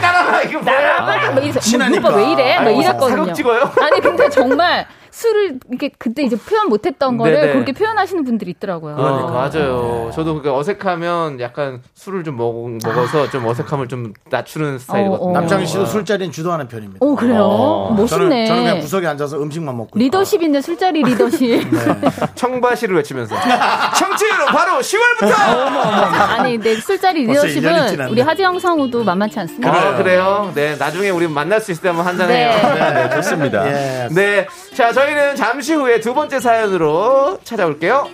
따라봐 0.00 0.42
이거 0.42 0.60
뭐야? 0.60 1.00
막 1.34 1.42
이래서 1.42 1.58
친하니까. 1.60 2.08
오빠 2.08 2.16
왜 2.18 2.32
이래? 2.32 2.60
막 2.60 2.70
이랬거든요. 2.70 3.16
사극 3.16 3.34
찍어요? 3.34 3.70
아니 3.80 4.00
근데 4.00 4.28
정말 4.30 4.86
술을 5.10 5.60
이게 5.72 5.90
그때 5.98 6.22
이제 6.22 6.36
표현 6.36 6.68
못했던 6.68 7.16
거를 7.16 7.34
네네. 7.34 7.52
그렇게 7.52 7.72
표현하시는 7.72 8.24
분들이 8.24 8.50
있더라고요. 8.52 8.94
어, 8.96 9.30
맞아요. 9.30 10.10
저도 10.14 10.34
그게 10.34 10.48
어색하면 10.48 11.40
약간 11.40 11.82
술을 11.94 12.24
좀 12.24 12.36
먹, 12.36 12.54
먹어서 12.84 13.30
좀 13.30 13.46
어색함을 13.46 13.88
좀 13.88 14.12
낮추는 14.30 14.78
스타일이거든요. 14.78 15.26
어, 15.26 15.30
어. 15.30 15.32
남창희 15.32 15.66
씨도 15.66 15.86
술자리는 15.86 16.32
주도하는 16.32 16.68
편입니다. 16.68 16.98
오 17.00 17.14
그래요? 17.16 17.42
어. 17.42 17.94
멋있네. 17.94 18.06
저는, 18.08 18.46
저는 18.46 18.62
그냥 18.62 18.80
구석에 18.80 19.06
앉아서 19.06 19.40
음식만 19.40 19.76
먹고. 19.76 19.98
리더십 19.98 20.42
있는 20.42 20.60
술자리 20.60 21.02
리더십. 21.02 21.66
청바시를 22.34 22.96
외치면서 22.96 23.34
청취율 23.96 24.30
바로 24.46 24.78
10월부터. 24.80 25.32
아니, 26.38 26.58
내 26.58 26.74
술자리 26.76 27.26
벌써 27.26 27.46
일년이 27.46 27.76
리더십은. 27.76 28.08
우리 28.08 28.20
하지영 28.20 28.58
성우도 28.58 29.04
만만치 29.04 29.38
않습니다. 29.40 29.72
아, 29.72 29.96
그래요? 29.96 30.52
네, 30.54 30.76
나중에 30.76 31.10
우리 31.10 31.26
만날 31.28 31.60
수 31.60 31.72
있을 31.72 31.82
때 31.82 31.88
한번 31.88 32.06
한잔 32.06 32.30
해요. 32.30 32.50
네. 32.74 32.92
네, 33.08 33.10
좋습니다. 33.16 33.66
예. 33.68 34.08
네. 34.10 34.46
자, 34.74 34.92
저희는 34.98 35.36
잠시 35.36 35.74
후에 35.74 36.00
두 36.00 36.12
번째 36.12 36.40
사연으로 36.40 37.38
찾아올게요. 37.44 38.10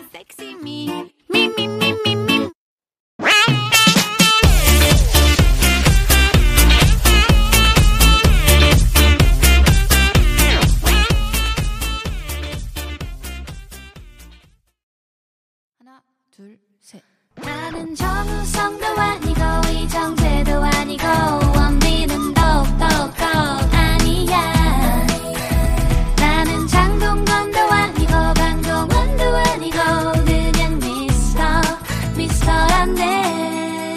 나는 17.36 17.94
정우성도 17.94 18.86
아니고 18.86 19.40
이정재도 19.72 20.52
아니고 20.62 21.43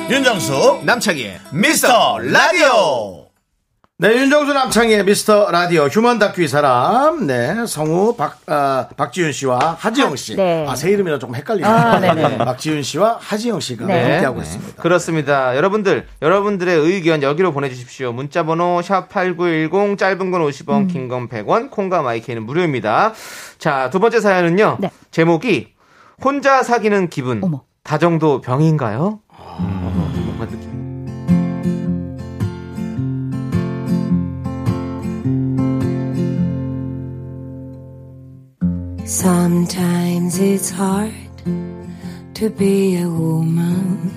윤정수 0.10 0.82
남창희의 0.86 1.40
미스터 1.52 2.18
라디오 2.20 3.26
네 3.98 4.16
윤정수 4.16 4.54
남창희의 4.54 5.04
미스터 5.04 5.52
라디오 5.52 5.84
휴먼 5.88 6.18
다큐 6.18 6.44
이 6.44 6.48
사람 6.48 7.28
네 7.28 7.66
성우 7.66 8.16
박, 8.16 8.40
아, 8.46 8.88
박지윤 8.96 9.34
씨와 9.34 9.76
하지영 9.78 10.16
씨. 10.16 10.36
네. 10.38 10.66
아, 10.66 10.76
새 10.76 10.92
이름이라 10.92 11.20
조금 11.20 11.36
헷갈리네요. 11.36 11.70
아, 11.70 12.00
네네. 12.00 12.38
박지윤 12.46 12.84
씨와 12.84 13.18
하지영 13.20 13.60
씨가 13.60 13.86
네. 13.86 14.12
함께하고 14.14 14.42
있습니다. 14.42 14.82
그렇습니다. 14.82 15.58
여러분들, 15.58 16.08
여러분들의 16.22 16.78
의견 16.80 17.22
여기로 17.24 17.52
보내주십시오. 17.52 18.14
문자번호 18.14 18.80
샵8910, 18.84 19.98
짧은 19.98 20.32
건 20.32 20.42
50원, 20.42 20.92
긴건 20.92 21.28
100원, 21.28 21.72
콩과 21.72 22.04
마이크는 22.04 22.46
무료입니다. 22.46 23.14
자, 23.58 23.90
두 23.90 24.00
번째 24.00 24.22
사연은요. 24.22 24.78
네. 24.80 24.92
제목이 25.12 25.74
혼자 26.24 26.62
사귀는 26.64 27.10
기분. 27.10 27.44
어머. 27.44 27.64
다정도 27.84 28.42
병인가요? 28.42 29.22
Sometimes 39.28 40.40
it's 40.40 40.72
hard 40.74 41.14
to 42.34 42.50
be 42.56 42.96
a 42.96 43.04
woman. 43.04 44.10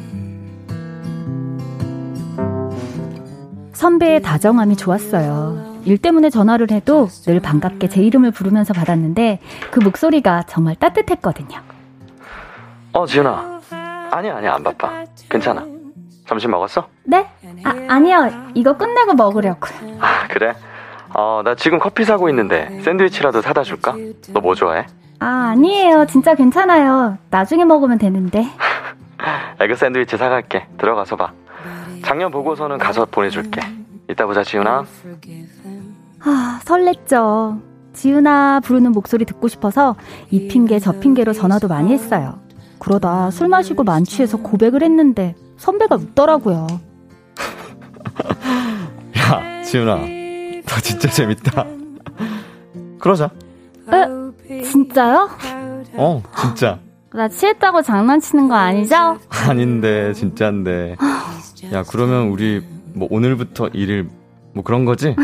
선배의 3.73 4.23
다정함이 4.23 4.77
좋았어요. 4.77 5.81
일 5.85 5.99
때문에 5.99 6.31
전화를 6.31 6.71
해도 6.71 7.09
늘 7.27 7.41
반갑게 7.41 7.89
제 7.89 8.01
이름을 8.01 8.31
부르면서 8.31 8.73
받았는데 8.73 9.41
그 9.73 9.81
목소리가 9.81 10.45
정말 10.45 10.77
따뜻했거든요. 10.77 11.59
어, 12.93 13.05
지은아. 13.05 13.63
아니야, 14.13 14.37
아니야, 14.37 14.55
안 14.55 14.63
바빠. 14.63 14.93
괜찮아. 15.29 15.67
점심 16.29 16.53
먹었어? 16.53 16.87
네? 17.03 17.27
아, 17.65 17.75
아니요. 17.89 18.31
이거 18.55 18.77
끝내고 18.77 19.15
먹으려고요. 19.15 19.99
아, 19.99 20.29
그래? 20.29 20.55
어, 21.13 21.43
나 21.45 21.57
지금 21.57 21.81
커피 21.81 22.05
사고 22.05 22.29
있는데 22.29 22.81
샌드위치라도 22.85 23.43
사다 23.43 23.65
줄까? 23.65 23.97
너 24.33 24.39
뭐 24.41 24.55
좋아해? 24.55 24.87
아, 25.21 25.51
아니에요. 25.53 26.07
진짜 26.07 26.35
괜찮아요. 26.35 27.19
나중에 27.31 27.65
먹으면 27.65 27.99
되는데. 27.99 28.47
에그 29.61 29.77
샌드위치 29.77 30.17
사갈게. 30.17 30.67
들어가서 30.79 31.17
봐. 31.17 31.33
작년 32.03 32.31
보고서는 32.31 32.79
가서 32.79 33.05
보내줄게. 33.05 33.61
이따 34.09 34.27
보자, 34.27 34.43
지은아. 34.43 34.85
아, 36.23 36.61
설렜죠. 36.65 37.61
지은아 37.93 38.61
부르는 38.61 38.93
목소리 38.93 39.25
듣고 39.25 39.49
싶어서 39.49 39.97
이 40.31 40.49
핑계 40.49 40.79
저 40.79 40.93
핑계로 40.93 41.33
전화도 41.33 41.69
많이 41.69 41.93
했어요. 41.93 42.39
그러다 42.79 43.31
술 43.31 43.49
마시고 43.49 43.85
만취해서 43.85 44.39
고백을 44.39 44.83
했는데 44.83 45.35
선배가 45.59 45.97
웃더라고요. 45.97 46.67
야, 49.19 49.63
지은아. 49.65 49.97
너 49.97 50.81
진짜 50.81 51.09
재밌다. 51.09 51.67
그러자. 52.99 53.31
에? 53.93 54.30
진짜요? 54.59 55.29
어, 55.95 56.23
진짜. 56.41 56.79
나 57.13 57.29
취했다고 57.29 57.83
장난치는 57.83 58.49
거 58.49 58.55
아니죠? 58.55 59.19
아닌데 59.29 60.13
진짜인데. 60.13 60.97
야 61.73 61.85
그러면 61.89 62.29
우리 62.29 62.65
뭐 62.95 63.07
오늘부터 63.11 63.69
일일 63.73 64.09
뭐 64.55 64.65
그런 64.65 64.85
거지? 64.85 65.15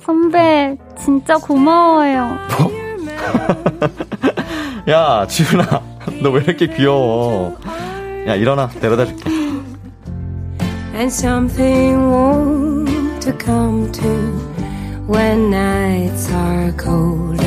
선배, 0.00 0.76
진짜 0.98 1.36
고마워요. 1.36 2.38
야 4.90 5.26
지훈아 5.26 5.82
너 6.22 6.30
왜 6.30 6.40
이렇게 6.42 6.66
귀여워? 6.66 7.56
야 8.26 8.34
일어나 8.34 8.68
데려다 8.68 9.04
줄게. 9.04 9.30
and 10.94 11.12
something 11.12 12.10
warm 12.10 12.86
to 13.20 13.32
come 13.38 13.90
to 13.92 14.08
when 15.08 15.50
nights 15.50 16.32
are 16.32 16.72
cold. 16.76 17.38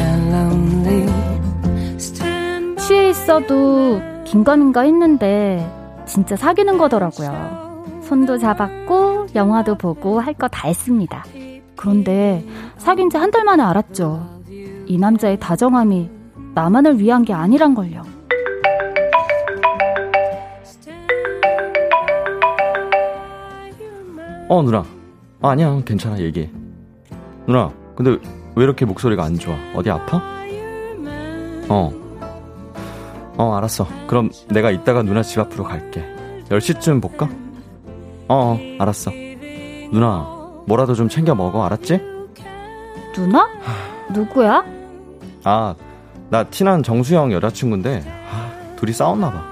취해 2.77 3.09
있어도 3.09 4.01
긴가민가 4.25 4.81
했는데 4.81 5.65
진짜 6.05 6.35
사귀는 6.35 6.77
거더라고요. 6.77 8.01
손도 8.03 8.37
잡았고 8.37 9.27
영화도 9.35 9.75
보고 9.77 10.19
할 10.19 10.33
거 10.33 10.47
다 10.47 10.67
했습니다. 10.67 11.23
그런데 11.75 12.45
사귄 12.77 13.09
지 13.09 13.17
한 13.17 13.31
달 13.31 13.43
만에 13.43 13.63
알았죠. 13.63 14.41
이 14.87 14.97
남자의 14.97 15.39
다정함이 15.39 16.09
나만을 16.53 16.99
위한 16.99 17.23
게 17.23 17.33
아니란 17.33 17.75
걸요. 17.75 18.03
어 24.49 24.61
누나. 24.61 24.83
아, 25.41 25.49
아니야 25.49 25.81
괜찮아 25.85 26.19
얘기해. 26.19 26.49
누나 27.47 27.71
근데 27.95 28.17
왜 28.55 28.63
이렇게 28.63 28.85
목소리가 28.85 29.23
안 29.23 29.37
좋아? 29.37 29.55
어디 29.75 29.89
아파? 29.89 30.21
어. 31.69 31.91
어 33.37 33.53
알았어. 33.55 33.87
그럼 34.07 34.29
내가 34.49 34.71
이따가 34.71 35.03
누나 35.03 35.23
집 35.23 35.39
앞으로 35.39 35.63
갈게. 35.63 36.03
10시쯤 36.49 37.01
볼까? 37.01 37.29
어, 38.27 38.35
어 38.53 38.59
알았어. 38.79 39.11
누나 39.91 40.27
뭐라도 40.67 40.93
좀 40.95 41.09
챙겨 41.09 41.33
먹어 41.33 41.63
알았지? 41.63 41.99
누나? 43.15 43.47
누구야? 44.11 44.63
아, 45.43 45.75
나 46.29 46.49
친한 46.49 46.83
정수영 46.83 47.31
여자친구인데 47.31 48.03
아, 48.31 48.75
둘이 48.75 48.91
싸웠나 48.93 49.31
봐. 49.31 49.43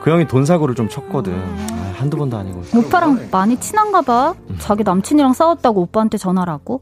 그 0.00 0.10
형이 0.10 0.26
돈 0.26 0.44
사고를 0.44 0.74
좀 0.74 0.88
쳤거든. 0.88 1.34
아, 1.34 1.94
한두 1.96 2.16
번도 2.16 2.36
아니고. 2.36 2.62
오빠랑 2.76 3.28
많이 3.30 3.56
친한가 3.56 4.02
봐. 4.02 4.34
자기 4.58 4.82
남친이랑 4.84 5.32
싸웠다고 5.32 5.82
오빠한테 5.82 6.18
전화라고. 6.18 6.80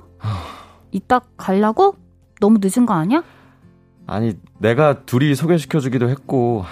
이따 0.92 1.20
갈라고? 1.36 1.96
너무 2.40 2.58
늦은 2.60 2.86
거 2.86 2.94
아니야? 2.94 3.22
아니, 4.06 4.36
내가 4.58 5.04
둘이 5.04 5.34
소개시켜주기도 5.34 6.08
했고, 6.08 6.64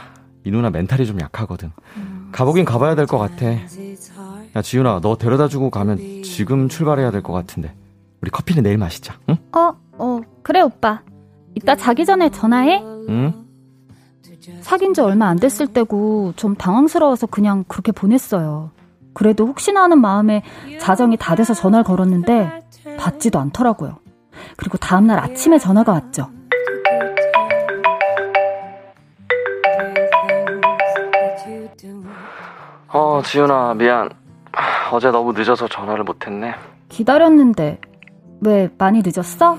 이 0.44 0.50
누나 0.50 0.70
멘탈이 0.70 1.06
좀 1.06 1.20
약하거든. 1.20 1.72
가보긴 2.32 2.64
가봐야 2.64 2.94
될 2.94 3.06
것 3.06 3.18
같아. 3.18 3.46
야, 4.56 4.62
지윤아, 4.62 5.00
너 5.02 5.16
데려다 5.16 5.48
주고 5.48 5.70
가면 5.70 6.22
지금 6.22 6.68
출발해야 6.68 7.10
될 7.10 7.22
것 7.22 7.32
같은데. 7.32 7.74
우리 8.20 8.30
커피는 8.30 8.62
내일 8.62 8.76
마시자, 8.78 9.14
응? 9.28 9.36
어, 9.56 9.72
어, 9.98 10.20
그래 10.42 10.60
오빠. 10.60 11.02
이따 11.54 11.74
자기 11.74 12.04
전에 12.04 12.30
전화해. 12.30 12.82
응? 13.08 13.46
사귄 14.60 14.92
지 14.94 15.00
얼마 15.00 15.26
안 15.28 15.38
됐을 15.38 15.66
때고 15.66 16.32
좀 16.36 16.54
당황스러워서 16.54 17.26
그냥 17.26 17.64
그렇게 17.68 17.92
보냈어요. 17.92 18.70
그래도 19.14 19.46
혹시나 19.46 19.82
하는 19.82 20.00
마음에 20.00 20.42
자정이 20.80 21.16
다 21.18 21.34
돼서 21.34 21.52
전화를 21.54 21.84
걸었는데 21.84 22.62
받지도 22.98 23.38
않더라고요. 23.38 23.96
그리고 24.56 24.78
다음날 24.78 25.18
아침에 25.18 25.58
전화가 25.58 25.92
왔죠. 25.92 26.28
어, 32.88 33.22
지윤아, 33.24 33.74
미안. 33.74 34.10
아, 34.52 34.90
어제 34.92 35.10
너무 35.10 35.32
늦어서 35.32 35.68
전화를 35.68 36.04
못했네. 36.04 36.54
기다렸는데 36.88 37.80
왜 38.40 38.68
많이 38.78 39.02
늦었어? 39.04 39.58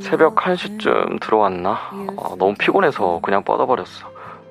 새벽 0.00 0.34
1시쯤 0.36 1.20
들어왔나? 1.20 1.78
어, 2.16 2.36
너무 2.36 2.54
피곤해서 2.58 3.20
그냥 3.22 3.42
뻗어버렸어. 3.42 4.08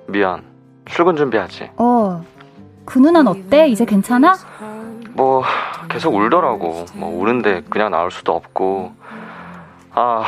미안. 0.08 0.44
출근 0.86 1.16
준비하지. 1.16 1.72
어, 1.78 2.24
그 2.86 3.00
누난 3.00 3.28
어때? 3.28 3.68
이제 3.68 3.86
괜찮아? 3.86 4.36
뭐 5.14 5.44
계속 5.90 6.14
울더라고. 6.16 6.86
뭐 6.96 7.22
우는데 7.22 7.62
그냥 7.70 7.92
나올 7.92 8.10
수도 8.12 8.34
없고. 8.36 8.92
아 10.00 10.24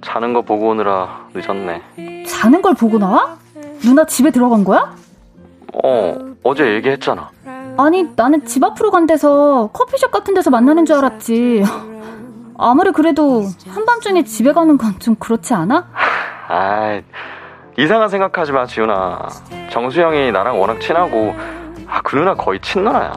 자는 0.00 0.32
거 0.32 0.42
보고 0.42 0.68
오느라 0.68 1.26
늦었네. 1.34 2.22
자는 2.28 2.62
걸 2.62 2.74
보고 2.74 2.98
나와? 3.00 3.36
누나 3.82 4.04
집에 4.04 4.30
들어간 4.30 4.62
거야? 4.62 4.94
어 5.82 6.16
어제 6.44 6.74
얘기했잖아. 6.74 7.28
아니, 7.76 8.04
나는 8.14 8.44
집 8.46 8.62
앞으로 8.62 8.90
간 8.92 9.06
데서 9.06 9.70
커피숍 9.72 10.12
같은 10.12 10.34
데서 10.34 10.50
만나는 10.50 10.84
줄 10.86 10.96
알았지. 10.98 11.64
아무리 12.58 12.92
그래도 12.92 13.44
한밤중에 13.68 14.22
집에 14.22 14.52
가는 14.52 14.78
건 14.78 14.98
좀 15.00 15.16
그렇지 15.16 15.52
않아? 15.54 15.88
아 16.48 17.00
이상한 17.76 18.08
생각하지 18.08 18.52
마 18.52 18.66
지훈아. 18.66 19.28
정수영이 19.70 20.30
나랑 20.30 20.60
워낙 20.60 20.80
친하고 20.80 21.34
아 21.88 22.00
그 22.04 22.14
누나 22.16 22.34
거의 22.34 22.60
친누나야. 22.60 23.12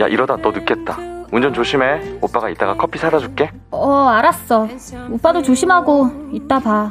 야 0.00 0.06
이러다 0.06 0.36
너 0.36 0.50
늦겠다. 0.50 0.98
운전 1.32 1.52
조심해. 1.54 2.00
오빠가 2.20 2.50
이따가 2.50 2.74
커피 2.74 2.98
사다 2.98 3.18
줄게. 3.18 3.50
어, 3.70 3.90
알았어. 4.08 4.68
오빠도 5.10 5.42
조심하고 5.42 6.10
이따 6.32 6.58
봐. 6.58 6.88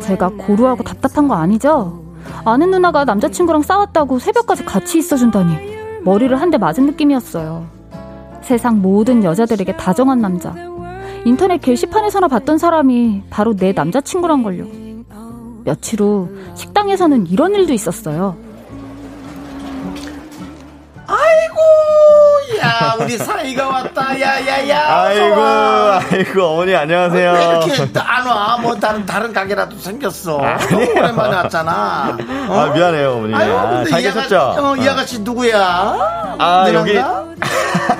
제가 0.00 0.30
고루하고 0.30 0.82
답답한 0.82 1.28
거 1.28 1.34
아니죠? 1.34 2.02
아는 2.44 2.70
누나가 2.70 3.04
남자친구랑 3.04 3.62
싸웠다고 3.62 4.18
새벽까지 4.18 4.64
같이 4.64 4.98
있어준다니 4.98 6.00
머리를 6.02 6.38
한 6.40 6.50
대 6.50 6.58
맞은 6.58 6.86
느낌이었어요. 6.86 7.66
세상 8.42 8.80
모든 8.82 9.22
여자들에게 9.22 9.76
다정한 9.76 10.20
남자. 10.20 10.52
인터넷 11.24 11.58
게시판에서나 11.58 12.26
봤던 12.28 12.58
사람이 12.58 13.24
바로 13.30 13.54
내 13.54 13.72
남자친구란 13.72 14.42
걸요. 14.42 14.64
며칠 15.64 16.00
후 16.00 16.28
식당에서는 16.56 17.26
이런 17.28 17.54
일도 17.54 17.72
있었어요. 17.74 18.36
아이고, 21.06 21.56
야, 22.62 22.94
우리 23.00 23.16
사이가 23.16 23.68
왔다. 23.68 24.20
야, 24.20 24.46
야, 24.46 24.68
야. 24.68 25.02
아이고. 25.04 25.42
아이고 25.42 26.42
어머니 26.42 26.74
안녕하세요. 26.74 27.32
왜 27.32 27.44
이렇게 27.46 27.98
안 27.98 28.26
와? 28.26 28.58
뭐 28.60 28.74
다른 28.76 29.06
다른 29.06 29.32
가게라도 29.32 29.78
생겼어. 29.78 30.38
너무 30.70 30.90
오랜만에 30.90 31.36
왔잖아. 31.36 32.16
어? 32.48 32.54
아 32.54 32.66
미안해요 32.74 33.12
어머니. 33.14 33.34
아유, 33.34 33.56
아, 33.56 33.68
근데 33.70 33.90
잘이 33.90 34.08
아가씨, 34.08 34.28
계셨죠? 34.28 34.66
어, 34.66 34.76
이 34.76 34.88
아가씨 34.88 35.20
누구야? 35.20 36.36
아내 36.38 36.74
여기? 36.74 36.98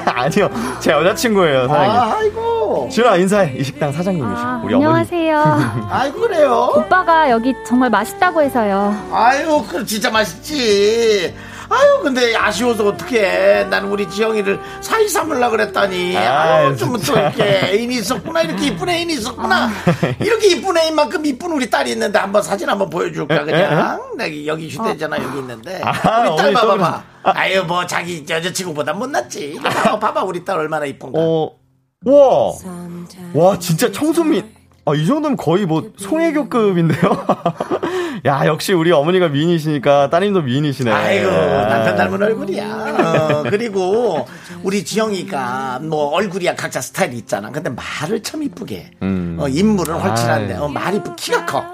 아니요 0.04 0.50
제 0.80 0.92
여자친구예요 0.92 1.68
사장님. 1.68 1.90
아, 1.90 2.16
아이고. 2.18 2.88
지훈아 2.92 3.16
인사해 3.16 3.54
이 3.56 3.64
식당 3.64 3.92
사장님이시. 3.92 4.42
아, 4.42 4.60
우리 4.64 4.74
어머니. 4.74 4.86
안녕하세요. 4.86 5.88
아이고 5.90 6.20
그래요. 6.20 6.70
오빠가 6.76 7.30
여기 7.30 7.54
정말 7.66 7.90
맛있다고 7.90 8.42
해서요. 8.42 8.94
아유, 9.12 9.64
그 9.68 9.84
진짜 9.86 10.10
맛있지. 10.10 11.34
아유, 11.70 12.00
근데 12.02 12.34
아쉬워서 12.34 12.88
어떡해. 12.88 13.64
나는 13.70 13.88
우리 13.90 14.08
지영이를 14.10 14.60
사이 14.80 15.08
삼으려 15.08 15.50
그랬다니. 15.50 16.16
아유, 16.16 16.68
아이, 16.68 16.76
좀또 16.76 16.98
진짜. 16.98 17.20
이렇게 17.20 17.44
애인이 17.68 17.94
있었구나. 17.96 18.42
이렇게 18.42 18.66
이쁜 18.66 18.88
애인이 18.88 19.12
있었구나. 19.14 19.70
이렇게 20.20 20.48
이쁜 20.48 20.76
애인만큼 20.76 21.24
이쁜 21.24 21.52
우리 21.52 21.70
딸이 21.70 21.92
있는데 21.92 22.18
한번 22.18 22.42
사진 22.42 22.68
한번 22.68 22.90
보여줄까, 22.90 23.44
그냥. 23.44 24.02
내가 24.16 24.46
여기 24.46 24.68
휴대전화 24.68 25.16
여기 25.22 25.38
있는데. 25.38 25.80
아, 25.84 26.28
우리 26.28 26.36
딸 26.36 26.52
봐봐봐. 26.52 27.04
아유, 27.22 27.64
뭐 27.64 27.86
자기 27.86 28.24
여자친구보다 28.28 28.92
못났지. 28.92 29.60
봐봐, 29.62 29.98
봐봐, 30.00 30.24
우리 30.24 30.44
딸 30.44 30.58
얼마나 30.58 30.86
이쁜가. 30.86 31.18
어, 31.20 31.52
와, 32.04 32.52
와, 33.34 33.58
진짜 33.58 33.92
청소민. 33.92 34.59
아, 34.90 34.94
이 34.94 35.06
정도면 35.06 35.36
거의 35.36 35.66
뭐, 35.66 35.92
송혜교급인데요? 35.96 37.26
야, 38.26 38.44
역시 38.46 38.72
우리 38.72 38.92
어머니가 38.92 39.28
미인이시니까 39.28 40.10
따님도 40.10 40.42
미인이시네. 40.42 40.90
아이고 40.90 41.30
남편 41.30 41.96
닮은 41.96 42.22
얼굴이야. 42.22 42.66
어, 42.66 43.42
그리고 43.44 44.26
우리 44.62 44.84
지영이가 44.84 45.80
뭐 45.82 46.08
얼굴이야 46.14 46.54
각자 46.54 46.80
스타일이 46.80 47.16
있잖아. 47.18 47.50
근데 47.50 47.70
말을 47.70 48.22
참 48.22 48.42
이쁘게. 48.42 48.90
음. 49.02 49.36
어, 49.40 49.48
인물은 49.48 49.94
헐칠한데 49.94 50.54
아이. 50.54 50.60
어, 50.60 50.68
말이 50.68 50.98
이쁘 50.98 51.16
키가 51.16 51.46
커. 51.46 51.64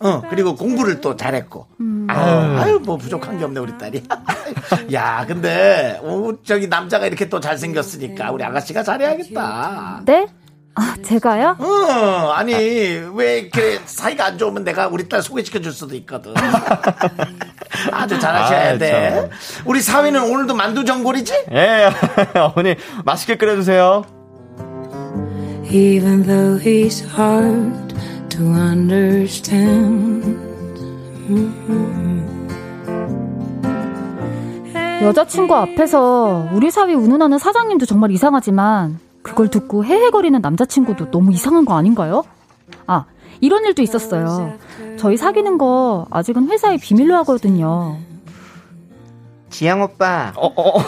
어 0.00 0.20
그리고 0.28 0.56
공부를 0.56 1.00
또 1.00 1.14
잘했고. 1.14 1.68
아유, 2.08 2.58
아유 2.58 2.80
뭐 2.84 2.96
부족한 2.96 3.38
게 3.38 3.44
없네 3.44 3.60
우리 3.60 3.78
딸이. 3.78 4.02
야 4.92 5.24
근데 5.28 6.00
어, 6.02 6.32
저기 6.44 6.66
남자가 6.66 7.06
이렇게 7.06 7.28
또 7.28 7.38
잘생겼으니까 7.38 8.32
우리 8.32 8.42
아가씨가 8.42 8.82
잘해야겠다. 8.82 10.02
네? 10.04 10.26
아, 10.74 10.96
제가요? 11.02 11.56
어, 11.58 12.30
아니 12.32 12.52
왜 13.14 13.48
그래 13.50 13.78
사이가 13.84 14.24
안 14.24 14.38
좋으면 14.38 14.64
내가 14.64 14.88
우리 14.88 15.08
딸 15.08 15.22
소개시켜 15.22 15.60
줄 15.60 15.72
수도 15.72 15.94
있거든. 15.96 16.32
아주 17.92 18.18
잘하셔야 18.18 18.70
아이, 18.70 18.78
돼. 18.78 19.28
우리 19.64 19.80
사위는 19.82 20.22
오늘도 20.32 20.54
만두 20.54 20.84
전골이지? 20.84 21.46
예, 21.52 21.90
어머니, 22.38 22.76
맛있게 23.04 23.36
끓여주세요. 23.36 24.04
Even 25.70 26.22
though 26.22 26.58
he's 26.62 27.02
hard 27.16 27.94
to 28.30 28.44
understand, 28.46 30.38
여자친구 35.02 35.54
앞에서 35.54 36.48
우리 36.52 36.70
사위 36.70 36.94
운운하는 36.94 37.38
사장님도 37.38 37.86
정말 37.86 38.10
이상하지만 38.12 38.98
그걸 39.22 39.48
듣고 39.48 39.84
헤헤거리는 39.84 40.40
남자친구도 40.40 41.10
너무 41.10 41.32
이상한 41.32 41.64
거 41.64 41.74
아닌가요? 41.76 42.24
아, 42.86 43.04
이런 43.40 43.64
일도 43.64 43.82
있었어요. 43.82 44.54
저희 44.98 45.16
사귀는 45.16 45.58
거 45.58 46.06
아직은 46.10 46.48
회사에 46.48 46.76
비밀로 46.76 47.14
하거든요. 47.16 47.98
지영 49.50 49.82
오빠. 49.82 50.32
어, 50.36 50.46
어, 50.46 50.78
어, 50.78 50.82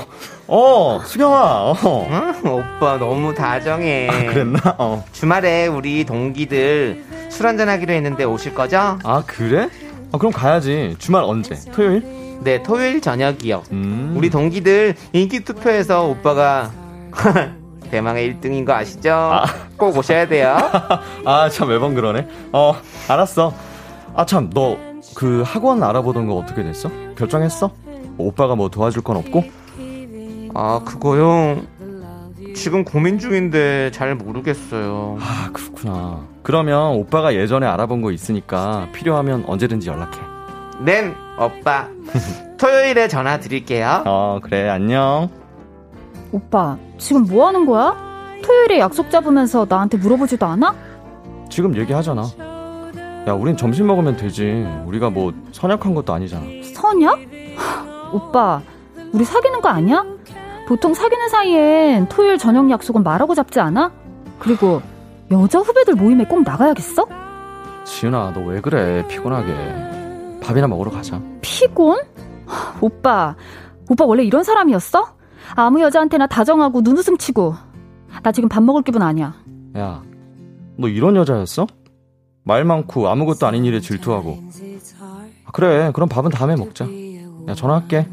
어, 0.49 1.01
수경아, 1.05 1.37
어. 1.72 2.09
응? 2.11 2.51
오빠 2.51 2.99
너무 2.99 3.35
다정해. 3.35 4.09
아, 4.11 4.32
그랬나? 4.32 4.59
어. 4.78 5.05
주말에 5.12 5.66
우리 5.66 6.05
동기들 6.05 7.05
술 7.28 7.47
한잔 7.47 7.68
하기로 7.68 7.93
했는데 7.93 8.24
오실 8.24 8.55
거죠? 8.55 8.99
아, 9.05 9.22
그래? 9.26 9.68
아, 10.12 10.18
그럼 10.18 10.32
가야지. 10.32 10.97
주말 10.99 11.24
언제? 11.24 11.57
토요일? 11.72 12.03
네, 12.43 12.62
토요일 12.62 13.01
저녁이요. 13.01 13.64
음. 13.72 14.14
우리 14.16 14.30
동기들 14.30 14.95
인기 15.12 15.45
투표에서 15.45 16.05
오빠가 16.07 16.70
대망의 17.95 18.34
1등인 18.34 18.64
거 18.66 18.72
아시죠? 18.74 19.30
꼭 19.76 19.97
오셔야 19.97 20.26
돼요. 20.26 20.57
아, 21.24 21.49
참, 21.49 21.68
매번 21.68 21.95
그러네. 21.95 22.26
어, 22.53 22.74
알았어. 23.09 23.53
아, 24.16 24.26
참, 24.26 24.51
너 24.51 24.76
그 25.14 25.42
학원 25.47 25.80
알아보던 25.82 26.26
거 26.26 26.34
어떻게 26.34 26.64
됐어? 26.64 26.90
결정했어? 27.16 27.70
오빠가 28.18 28.57
뭐 28.57 28.68
도와줄 28.68 29.03
건 29.03 29.16
없고? 29.18 29.45
아, 30.55 30.80
그거요. 30.84 31.61
지금 32.57 32.84
고민 32.84 33.18
중인데 33.20 33.90
잘 33.92 34.16
모르겠어요. 34.16 35.18
아, 35.20 35.51
그렇구나. 35.53 36.20
그러면 36.42 36.95
오빠가 36.97 37.34
예전에 37.34 37.66
알아본 37.66 38.03
거 38.03 38.11
있으니까 38.11 38.88
필요하면 38.92 39.45
언제든지 39.47 39.88
연락해. 39.88 40.18
네, 40.80 41.12
오빠. 41.38 41.86
토요일에 42.59 43.07
전화 43.07 43.38
드릴게요. 43.38 44.03
어, 44.07 44.40
그래, 44.42 44.68
안녕. 44.68 45.28
오빠, 46.39 46.76
지금 46.99 47.22
뭐 47.26 47.47
하는 47.47 47.64
거야? 47.64 47.95
토요일에 48.43 48.80
약속 48.80 49.09
잡으면서 49.09 49.66
나한테 49.68 49.97
물어보지도 49.99 50.45
않아? 50.45 50.74
지금 51.49 51.76
얘기하잖아. 51.76 52.24
야, 53.28 53.32
우린 53.32 53.57
점심 53.57 53.87
먹으면 53.87 54.16
되지. 54.16 54.66
우리가 54.85 55.11
뭐 55.11 55.32
선약한 55.53 55.95
것도 55.95 56.12
아니잖아. 56.12 56.43
선약? 56.74 57.20
하, 57.57 58.11
오빠, 58.12 58.61
우리 59.12 59.24
사귀는 59.24 59.61
거 59.61 59.68
아니야? 59.68 60.05
보통 60.66 60.93
사귀는 60.93 61.28
사이엔 61.28 62.09
토요일 62.09 62.37
저녁 62.37 62.68
약속은 62.68 63.05
말하고 63.05 63.37
잡지 63.37 63.61
않아? 63.61 63.93
그리고 64.41 64.82
여자 65.30 65.61
후배들 65.61 65.95
모임에 65.95 66.24
꼭 66.24 66.43
나가야겠어? 66.43 67.07
지은아, 67.85 68.32
너 68.32 68.41
왜 68.41 68.61
그래? 68.61 69.07
피곤하게. 69.07 70.41
밥이나 70.43 70.66
먹으러 70.66 70.91
가자. 70.91 71.20
피곤? 71.43 72.01
하, 72.47 72.74
오빠, 72.80 73.37
오빠 73.89 74.05
원래 74.05 74.24
이런 74.24 74.43
사람이었어? 74.43 75.14
아무 75.57 75.80
여자한테나 75.80 76.26
다정하고 76.26 76.80
눈웃음 76.80 77.18
치고. 77.18 77.55
나 78.22 78.32
지금 78.32 78.49
밥 78.49 78.62
먹을 78.62 78.82
기분 78.82 79.03
아니야. 79.03 79.34
야, 79.76 80.03
너 80.76 80.88
이런 80.88 81.16
여자였어? 81.16 81.66
말 82.45 82.64
많고 82.64 83.09
아무것도 83.09 83.47
아닌 83.47 83.64
일에 83.64 83.80
질투하고. 83.80 84.38
아, 85.01 85.51
그래, 85.53 85.90
그럼 85.95 86.09
밥은 86.09 86.30
다음에 86.30 86.57
먹자. 86.57 86.86
야, 87.49 87.55
전화할게. 87.55 88.07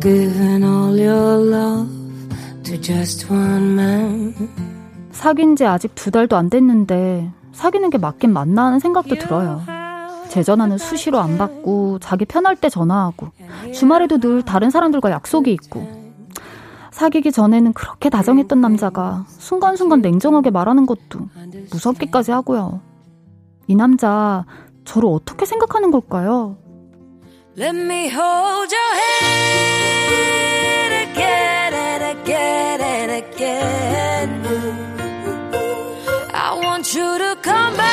Giving 0.00 0.64
all 0.64 0.98
your 1.00 1.54
love 1.54 1.88
to 2.64 2.80
just 2.80 3.32
one 3.32 3.72
man. 3.72 4.34
사귄 5.12 5.54
지 5.54 5.64
아직 5.64 5.94
두 5.94 6.10
달도 6.10 6.36
안 6.36 6.50
됐는데 6.50 7.30
사귀는 7.52 7.90
게 7.90 7.98
맞긴 7.98 8.32
맞나 8.32 8.66
하는 8.66 8.80
생각도 8.80 9.14
들어요. 9.14 9.62
제 10.32 10.42
전화는 10.42 10.78
수시로 10.78 11.18
안 11.18 11.36
받고 11.36 11.98
자기 11.98 12.24
편할 12.24 12.56
때 12.56 12.70
전화하고 12.70 13.28
주말에도 13.74 14.16
늘 14.16 14.40
다른 14.42 14.70
사람들과 14.70 15.10
약속이 15.10 15.52
있고 15.52 15.86
사귀기 16.90 17.32
전에는 17.32 17.74
그렇게 17.74 18.08
다정했던 18.08 18.58
남자가 18.58 19.26
순간순간 19.28 20.00
냉정하게 20.00 20.48
말하는 20.48 20.86
것도 20.86 21.28
무섭기까지 21.70 22.30
하고요. 22.30 22.80
이 23.66 23.74
남자 23.74 24.46
저를 24.86 25.10
어떻게 25.12 25.44
생각하는 25.44 25.90
걸까요? 25.90 26.56
I 36.34 36.58
want 36.58 36.98
you 36.98 37.18
to 37.18 37.36
come 37.42 37.76
back. 37.76 37.91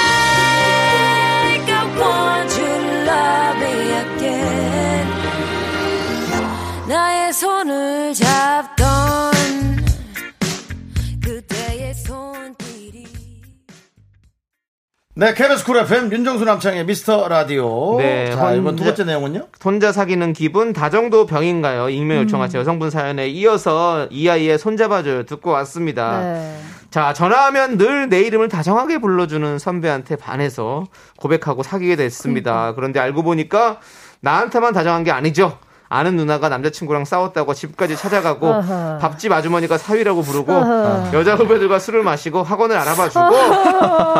네, 15.15 15.33
KBS 15.33 15.65
쿨 15.65 15.77
FM 15.77 16.11
윤정수 16.11 16.45
남창의 16.45 16.85
미스터 16.85 17.27
라디오. 17.27 17.97
네, 17.97 18.31
자, 18.31 18.53
이번 18.53 18.75
두 18.77 18.83
번째 18.85 19.03
내용은요? 19.03 19.47
손자 19.59 19.91
사귀는 19.91 20.33
기분 20.33 20.71
다정도 20.73 21.25
병인가요? 21.25 21.89
익명 21.89 22.19
요청하신 22.23 22.59
여성분 22.61 22.89
사연에 22.89 23.27
이어서 23.27 24.07
이 24.11 24.29
아이의 24.29 24.57
손잡아줘요 24.57 25.25
듣고 25.25 25.51
왔습니다. 25.51 26.21
네. 26.21 26.57
자 26.89 27.13
전화하면 27.13 27.77
늘 27.77 28.09
내 28.09 28.21
이름을 28.21 28.49
다정하게 28.49 28.97
불러주는 28.99 29.59
선배한테 29.59 30.15
반해서 30.15 30.85
고백하고 31.17 31.61
사귀게 31.61 31.95
됐습니다. 31.97 32.73
그런데 32.73 32.99
알고 32.99 33.21
보니까 33.21 33.79
나한테만 34.21 34.73
다정한 34.73 35.03
게 35.03 35.11
아니죠. 35.11 35.59
아는 35.91 36.15
누나가 36.17 36.49
남자친구랑 36.49 37.03
싸웠다고 37.05 37.55
집까지 37.55 37.95
찾아가고 37.97 38.47
아하. 38.53 38.99
밥집 39.01 39.31
아주머니가 39.31 39.79
사위라고 39.79 40.21
부르고 40.21 40.53
아하. 40.53 41.09
여자 41.13 41.33
후배들과 41.35 41.79
술을 41.79 42.03
마시고 42.03 42.43
학원을 42.43 42.77
알아봐주고 42.77 43.25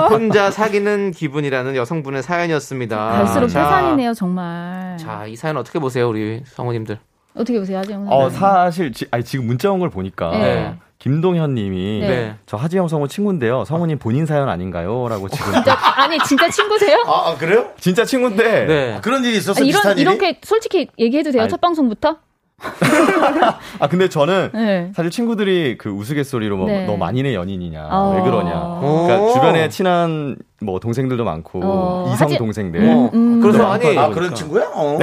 혼자 0.10 0.50
사귀는 0.50 1.12
기분이라는 1.12 1.76
여성분의 1.76 2.24
사연이었습니다. 2.24 2.98
갈수록 2.98 3.48
자, 3.50 3.64
세상이네요 3.66 4.14
정말. 4.16 4.98
자, 4.98 5.26
이 5.28 5.36
사연 5.36 5.58
어떻게 5.58 5.78
보세요, 5.80 6.10
우리 6.10 6.42
성우님들? 6.46 6.98
어떻게 7.36 7.60
보세요 7.60 7.78
하지영 7.78 8.08
어? 8.10 8.30
사실, 8.32 8.92
지, 8.92 9.06
아니, 9.12 9.24
지금 9.24 9.46
문자 9.46 9.72
온 9.72 9.80
걸 9.80 9.90
보니까. 9.92 10.32
네. 10.32 10.76
김동현 11.00 11.54
님이. 11.56 12.02
네. 12.02 12.36
저 12.46 12.58
하지영 12.58 12.90
성우 12.90 13.08
친구인데요. 13.08 13.64
성우님 13.64 14.00
본인 14.00 14.26
사연 14.26 14.50
아닌가요? 14.50 15.08
라고 15.08 15.30
지금. 15.30 15.54
진짜 15.54 15.78
아니 15.96 16.18
진짜 16.28 16.50
친구세요? 16.50 16.98
아, 17.08 17.30
아, 17.32 17.36
그래요? 17.38 17.68
진짜 17.80 18.04
친구인데. 18.04 18.66
네. 18.66 19.00
그런 19.02 19.24
일이 19.24 19.38
있었어, 19.38 19.62
아, 19.62 19.66
이런 19.66 19.92
일이? 19.94 20.02
이렇게 20.02 20.40
솔직히 20.44 20.88
얘기해도 21.00 21.32
돼요 21.32 21.44
아니. 21.44 21.50
첫 21.50 21.62
방송부터? 21.62 22.18
아, 23.80 23.88
근데 23.88 24.10
저는 24.10 24.50
네. 24.54 24.92
사실 24.94 25.10
친구들이 25.10 25.78
그 25.78 25.90
우스갯소리로 25.90 26.58
뭐, 26.58 26.68
네. 26.68 26.86
너 26.86 26.98
만인의 26.98 27.34
연인이냐. 27.34 27.88
어. 27.90 28.16
왜 28.18 28.22
그러냐. 28.22 28.60
오. 28.84 29.06
그러니까 29.08 29.34
주변에 29.34 29.70
친한 29.70 30.36
뭐 30.62 30.82
동생들도 30.82 31.24
많고, 31.24 31.62
어, 31.64 32.12
이성 32.14 32.26
하지- 32.28 32.38
동생들. 32.38 32.82
어, 32.90 33.10
음. 33.14 33.40
그래서 33.40 33.78
네. 33.78 33.88
아니, 33.88 33.98
아, 33.98 34.10
그런 34.10 34.36
친구야? 34.36 34.66
어. 34.74 34.96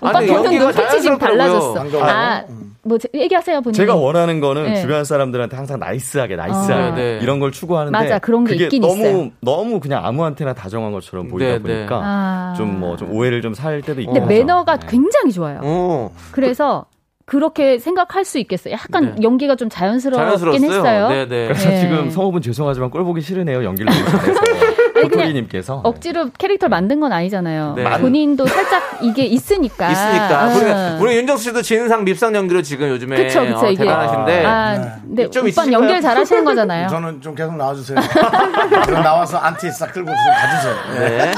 오빠 0.00 0.12
보는 0.18 0.58
눈빛이 0.58 1.00
지금. 1.00 1.16
달라졌어. 1.16 1.76
아, 2.00 2.42
뭐 2.84 2.98
제- 2.98 3.08
얘기하세요 3.14 3.60
본인. 3.60 3.74
제가 3.74 3.94
원하는 3.94 4.40
거는 4.40 4.64
네. 4.64 4.80
주변 4.80 5.04
사람들한테 5.04 5.54
항상 5.56 5.78
나이스하게, 5.78 6.34
나이스하게. 6.36 6.82
어. 6.90 6.94
네. 6.94 7.18
이런 7.22 7.38
걸 7.38 7.52
추구하는데. 7.52 7.96
맞아, 7.96 8.18
그런 8.18 8.44
게 8.44 8.52
그게 8.54 8.64
있긴 8.64 8.82
너무, 8.82 8.94
있어요. 9.06 9.30
너무 9.40 9.78
그냥 9.80 10.04
아무한테나 10.04 10.52
다정한 10.54 10.90
것처럼 10.92 11.28
보이다 11.28 11.46
네, 11.52 11.58
네. 11.58 11.62
보니까. 11.62 12.00
아. 12.02 12.54
좀뭐 12.56 12.96
좀 12.96 13.12
오해를 13.12 13.40
좀 13.40 13.54
살 13.54 13.82
때도 13.82 14.00
있고. 14.00 14.12
근데 14.14 14.26
매너가 14.26 14.78
네. 14.78 14.86
굉장히 14.88 15.30
좋아요. 15.32 15.60
오, 15.62 16.10
그래서 16.32 16.86
그렇게 17.24 17.78
생각할 17.78 18.24
수 18.24 18.38
있겠어요. 18.40 18.74
약간 18.74 19.14
네. 19.14 19.22
연기가 19.22 19.54
좀 19.54 19.68
자연스럽긴 19.68 20.26
자연스러웠어요. 20.26 20.70
했어요. 20.70 21.08
네, 21.08 21.28
네. 21.28 21.46
그래서 21.48 21.68
네. 21.68 21.80
지금 21.80 22.10
성우분 22.10 22.42
죄송하지만 22.42 22.90
꼴 22.90 23.04
보기 23.04 23.20
싫으네요. 23.20 23.62
연기를 23.64 23.92
잘해서. 23.92 24.40
도토리님께서. 25.08 25.80
억지로 25.84 26.30
캐릭터를 26.38 26.70
만든 26.70 27.00
건 27.00 27.12
아니잖아요. 27.12 27.74
네. 27.76 27.84
본인도 27.98 28.46
살짝 28.46 28.82
이게 29.02 29.24
있으니까. 29.24 29.90
있으니까. 29.90 30.42
아. 30.42 30.46
우리, 30.98 31.02
우리 31.02 31.16
윤정수 31.18 31.44
씨도 31.44 31.62
진상 31.62 32.04
밉상 32.04 32.34
연기로 32.34 32.62
지금 32.62 32.88
요즘에 32.88 33.16
그쵸, 33.16 33.40
그쵸, 33.44 33.66
어, 33.66 33.70
이게. 33.70 33.84
대단하신데. 33.84 34.44
아, 34.46 34.96
근데 35.02 35.30
좀 35.30 35.48
오빠? 35.48 35.70
연기를 35.70 36.00
잘하시는 36.00 36.44
거잖아요. 36.44 36.88
저는 36.88 37.20
좀 37.20 37.34
계속 37.34 37.56
나와주세요. 37.56 37.98
그럼 38.86 39.02
나와서 39.02 39.38
안티 39.38 39.70
싹 39.70 39.92
끌고 39.92 40.10
좀 40.10 40.16
가주세요. 40.40 40.74
네. 40.98 41.18
네. 41.18 41.32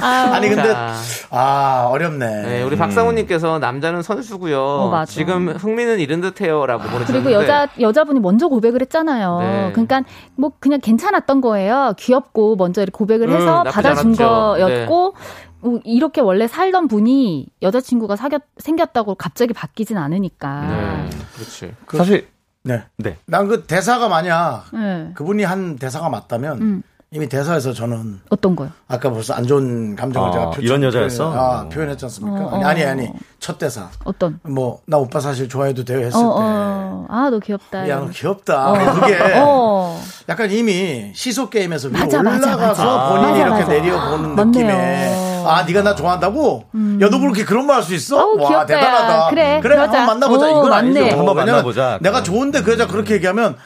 아 0.00 0.38
니, 0.40 0.48
근데, 0.48 0.72
자, 0.72 0.94
아, 1.30 1.88
어렵네. 1.90 2.42
네, 2.42 2.62
우리 2.62 2.76
박상우님께서 2.76 3.58
남자는 3.58 4.02
선수고요. 4.02 4.60
어. 4.60 5.04
지금 5.06 5.48
흥미는 5.48 5.98
이른 5.98 6.20
듯해요라고 6.20 6.84
보내주셨는데. 6.84 7.22
그리고 7.24 7.42
여자 7.42 7.68
여자분이 7.80 8.20
먼저 8.20 8.48
고백을 8.48 8.80
했잖아요. 8.82 9.38
네. 9.40 9.70
그러니까 9.72 10.02
뭐 10.36 10.52
그냥 10.60 10.80
괜찮았던 10.80 11.40
거예요. 11.40 11.94
귀엽고 11.98 12.56
먼저 12.56 12.82
이렇게 12.82 12.97
고백을 12.98 13.28
음, 13.28 13.34
해서 13.36 13.62
나쁘지 13.62 13.74
받아준. 13.74 14.12
네. 14.12 14.24
거였고 14.24 15.14
뭐 15.60 15.80
이렇게 15.84 16.20
원래 16.20 16.48
살던 16.48 16.88
분이 16.88 17.46
여자친구가 17.62 18.16
사귀었, 18.16 18.42
생겼다고 18.58 19.14
갑자기 19.14 19.52
바뀌진 19.54 19.96
않으니까. 19.96 20.60
네, 20.66 21.10
그렇지. 21.34 21.74
사실 21.96 22.28
네. 22.64 22.82
네. 22.96 23.16
난 23.26 23.46
그 23.48 23.64
대사가 23.64 24.08
만약 24.08 24.64
네. 24.72 25.12
그분이 25.14 25.44
한 25.44 25.76
대사가 25.76 26.08
맞다면 26.08 26.60
음. 26.60 26.82
이미 27.10 27.26
대사에서 27.26 27.72
저는 27.72 28.20
어떤 28.28 28.54
거요? 28.54 28.68
아까 28.86 29.10
벌써 29.10 29.32
안 29.32 29.46
좋은 29.46 29.96
감정을 29.96 30.28
아, 30.28 30.32
제가 30.32 30.44
표현, 30.50 30.62
이런 30.62 30.82
여자였어? 30.82 31.30
표현, 31.30 31.38
아, 31.38 31.60
어. 31.62 31.68
표현했지 31.70 32.04
않습니까? 32.04 32.44
어, 32.44 32.54
아니, 32.56 32.64
어. 32.64 32.68
아니 32.68 32.84
아니 32.84 33.08
첫 33.40 33.56
대사 33.58 33.88
어떤? 34.04 34.38
뭐 34.42 34.80
나 34.86 34.98
오빠 34.98 35.18
사실 35.18 35.48
좋아해도 35.48 35.84
돼요 35.84 36.00
했을 36.00 36.18
어, 36.18 36.20
때 36.20 36.26
어. 36.42 37.06
아, 37.08 37.30
너 37.30 37.38
귀엽다. 37.38 37.88
야, 37.88 38.00
너 38.00 38.08
귀엽다. 38.08 38.72
어. 38.72 38.74
그게 39.00 39.18
어. 39.40 39.98
약간 40.28 40.50
이미 40.50 41.10
시소 41.14 41.48
게임에서 41.48 41.88
위로 41.88 41.98
맞아, 42.00 42.18
올라가서 42.20 42.56
맞아. 42.58 43.08
본인이 43.08 43.38
맞아, 43.40 43.46
이렇게 43.46 43.60
맞아. 43.62 43.72
내려보는 43.72 44.36
맞네요. 44.36 44.44
느낌에 44.44 45.44
아, 45.46 45.62
네가 45.62 45.82
나 45.82 45.94
좋아한다고? 45.94 46.64
야, 47.00 47.08
너 47.08 47.18
그렇게 47.20 47.42
그런 47.46 47.64
말 47.66 47.76
할 47.76 47.82
수 47.84 47.94
있어? 47.94 48.18
어우, 48.22 48.38
와, 48.38 48.48
귀엽다, 48.48 48.66
대단하다. 48.66 49.14
야. 49.14 49.30
그래, 49.30 49.60
그래, 49.62 49.76
그러자. 49.76 50.00
한번 50.00 50.18
만나보자. 50.20 50.46
오, 50.46 50.50
이건. 50.58 50.72
아니죠. 50.74 51.16
한번 51.16 51.36
만나보자. 51.36 51.98
내가 52.02 52.22
좋은데 52.22 52.62
그 52.62 52.72
여자 52.72 52.86
그렇게 52.86 53.14
얘기하면 53.14 53.56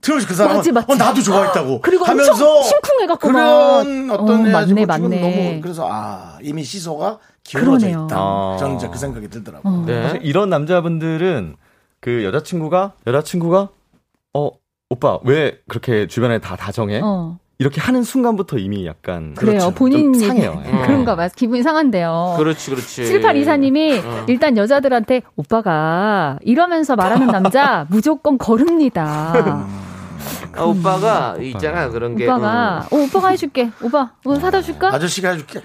틀림없이 0.00 0.26
그 0.28 0.34
사람은 0.34 0.56
맞지, 0.58 0.72
맞지. 0.72 0.92
어, 0.92 0.94
나도 0.96 1.22
좋아했다고 1.22 1.80
그리고 1.80 2.04
하면서 2.04 2.32
엄청 2.32 2.62
심쿵해갖고 2.62 3.30
막. 3.30 3.38
그런 3.82 4.10
어떤 4.10 4.46
어, 4.46 4.50
맞네, 4.50 4.86
맞네. 4.86 5.20
너무 5.20 5.60
그래서 5.62 5.88
아 5.90 6.38
이미 6.42 6.62
시소가 6.64 7.18
기울어져 7.42 7.86
그러네요. 7.86 8.06
있다. 8.06 8.16
아. 8.18 8.56
저는 8.58 8.76
이제 8.76 8.88
그 8.88 8.98
생각이 8.98 9.28
들더라고요. 9.28 9.72
어. 9.72 9.84
네. 9.86 10.02
사실 10.02 10.20
이런 10.24 10.50
남자분들은 10.50 11.56
그 12.00 12.24
여자친구가 12.24 12.92
여자친구가 13.06 13.68
어 14.34 14.50
오빠 14.90 15.18
왜 15.24 15.58
그렇게 15.68 16.06
주변에 16.06 16.38
다 16.38 16.56
다정해? 16.56 17.00
어. 17.02 17.38
이렇게 17.58 17.80
하는 17.80 18.02
순간부터 18.02 18.58
이미 18.58 18.86
약간 18.86 19.34
그래요. 19.34 19.58
그렇죠. 19.58 19.74
본인 19.74 20.12
상해요. 20.12 20.62
예. 20.66 20.70
그런가 20.86 21.16
봐. 21.16 21.28
기분이 21.28 21.62
상한데요. 21.62 22.34
그렇지, 22.36 22.70
그렇지. 22.70 23.02
7824님이 23.04 24.04
어. 24.04 24.24
일단 24.28 24.56
여자들한테 24.58 25.22
오빠가 25.36 26.38
이러면서 26.42 26.96
말하는 26.96 27.28
남자 27.32 27.86
무조건 27.88 28.36
거릅니다. 28.36 29.66
아, 30.56 30.64
오빠가 30.64 31.36
있잖아 31.40 31.88
그런 31.88 32.16
게. 32.16 32.24
오빠가 32.26 32.86
어, 32.90 32.96
오빠가 32.96 33.28
해줄게. 33.28 33.70
오빠 33.82 34.10
뭐 34.24 34.38
사다 34.38 34.62
줄까? 34.62 34.92
아저씨가 34.94 35.30
해줄게. 35.30 35.62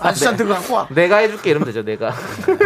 아저씨한테 0.00 0.44
그거 0.44 0.54
갖고 0.56 0.74
와. 0.74 0.86
음. 0.90 0.94
내가 0.94 1.18
해줄게 1.18 1.50
이러면 1.50 1.66
되죠. 1.66 1.82
내가. 1.84 2.10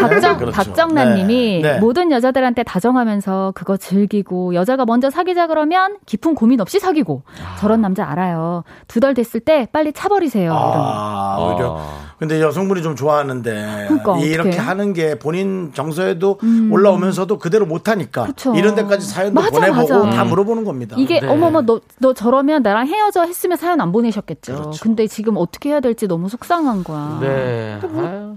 박정, 0.01 0.39
그렇죠. 0.39 0.53
박정란님이 0.57 1.61
네. 1.62 1.72
네. 1.74 1.78
모든 1.78 2.11
여자들한테 2.12 2.62
다정하면서 2.62 3.53
그거 3.55 3.76
즐기고 3.76 4.55
여자가 4.55 4.84
먼저 4.84 5.11
사귀자 5.11 5.47
그러면 5.47 5.97
깊은 6.07 6.34
고민 6.34 6.61
없이 6.61 6.78
사귀고 6.80 7.22
저런 7.61 7.80
남자 7.80 8.09
알아요. 8.11 8.64
두 8.89 9.01
달 9.01 9.12
됐을 9.14 9.41
때 9.41 9.68
빨리 9.72 9.93
차버리세요. 9.93 10.45
이런. 10.51 10.57
아, 10.57 11.37
오히려. 11.39 11.80
근데 12.18 12.41
여성분이 12.41 12.82
좀 12.82 12.97
좋아하는데 12.97 13.84
그러니까, 13.89 14.18
이렇게 14.20 14.49
어떡해? 14.49 14.57
하는 14.66 14.93
게 14.95 15.18
본인 15.18 15.72
정서에도 15.74 16.39
올라오면서도 16.70 17.39
그대로 17.39 17.66
못하니까 17.66 18.24
그쵸. 18.24 18.55
이런 18.57 18.74
데까지 18.74 19.07
사연도 19.07 19.39
맞아, 19.43 19.51
보내보고 19.51 20.05
맞아. 20.07 20.16
다 20.16 20.24
물어보는 20.24 20.64
겁니다. 20.64 20.76
이게 20.97 21.20
네. 21.20 21.27
어머머 21.29 21.62
너, 21.62 21.81
너 21.99 22.12
저러면 22.12 22.62
나랑 22.62 22.87
헤어져 22.87 23.22
했으면 23.24 23.57
사연 23.57 23.81
안 23.81 23.93
보내셨겠죠. 23.93 24.55
그렇죠. 24.55 24.81
근데 24.83 25.07
지금 25.07 25.37
어떻게 25.37 25.70
해야 25.70 25.81
될지 25.81 26.07
너무 26.07 26.29
속상한 26.29 26.85
거야. 26.85 27.18
네. 27.20 27.81
아유. 27.83 28.37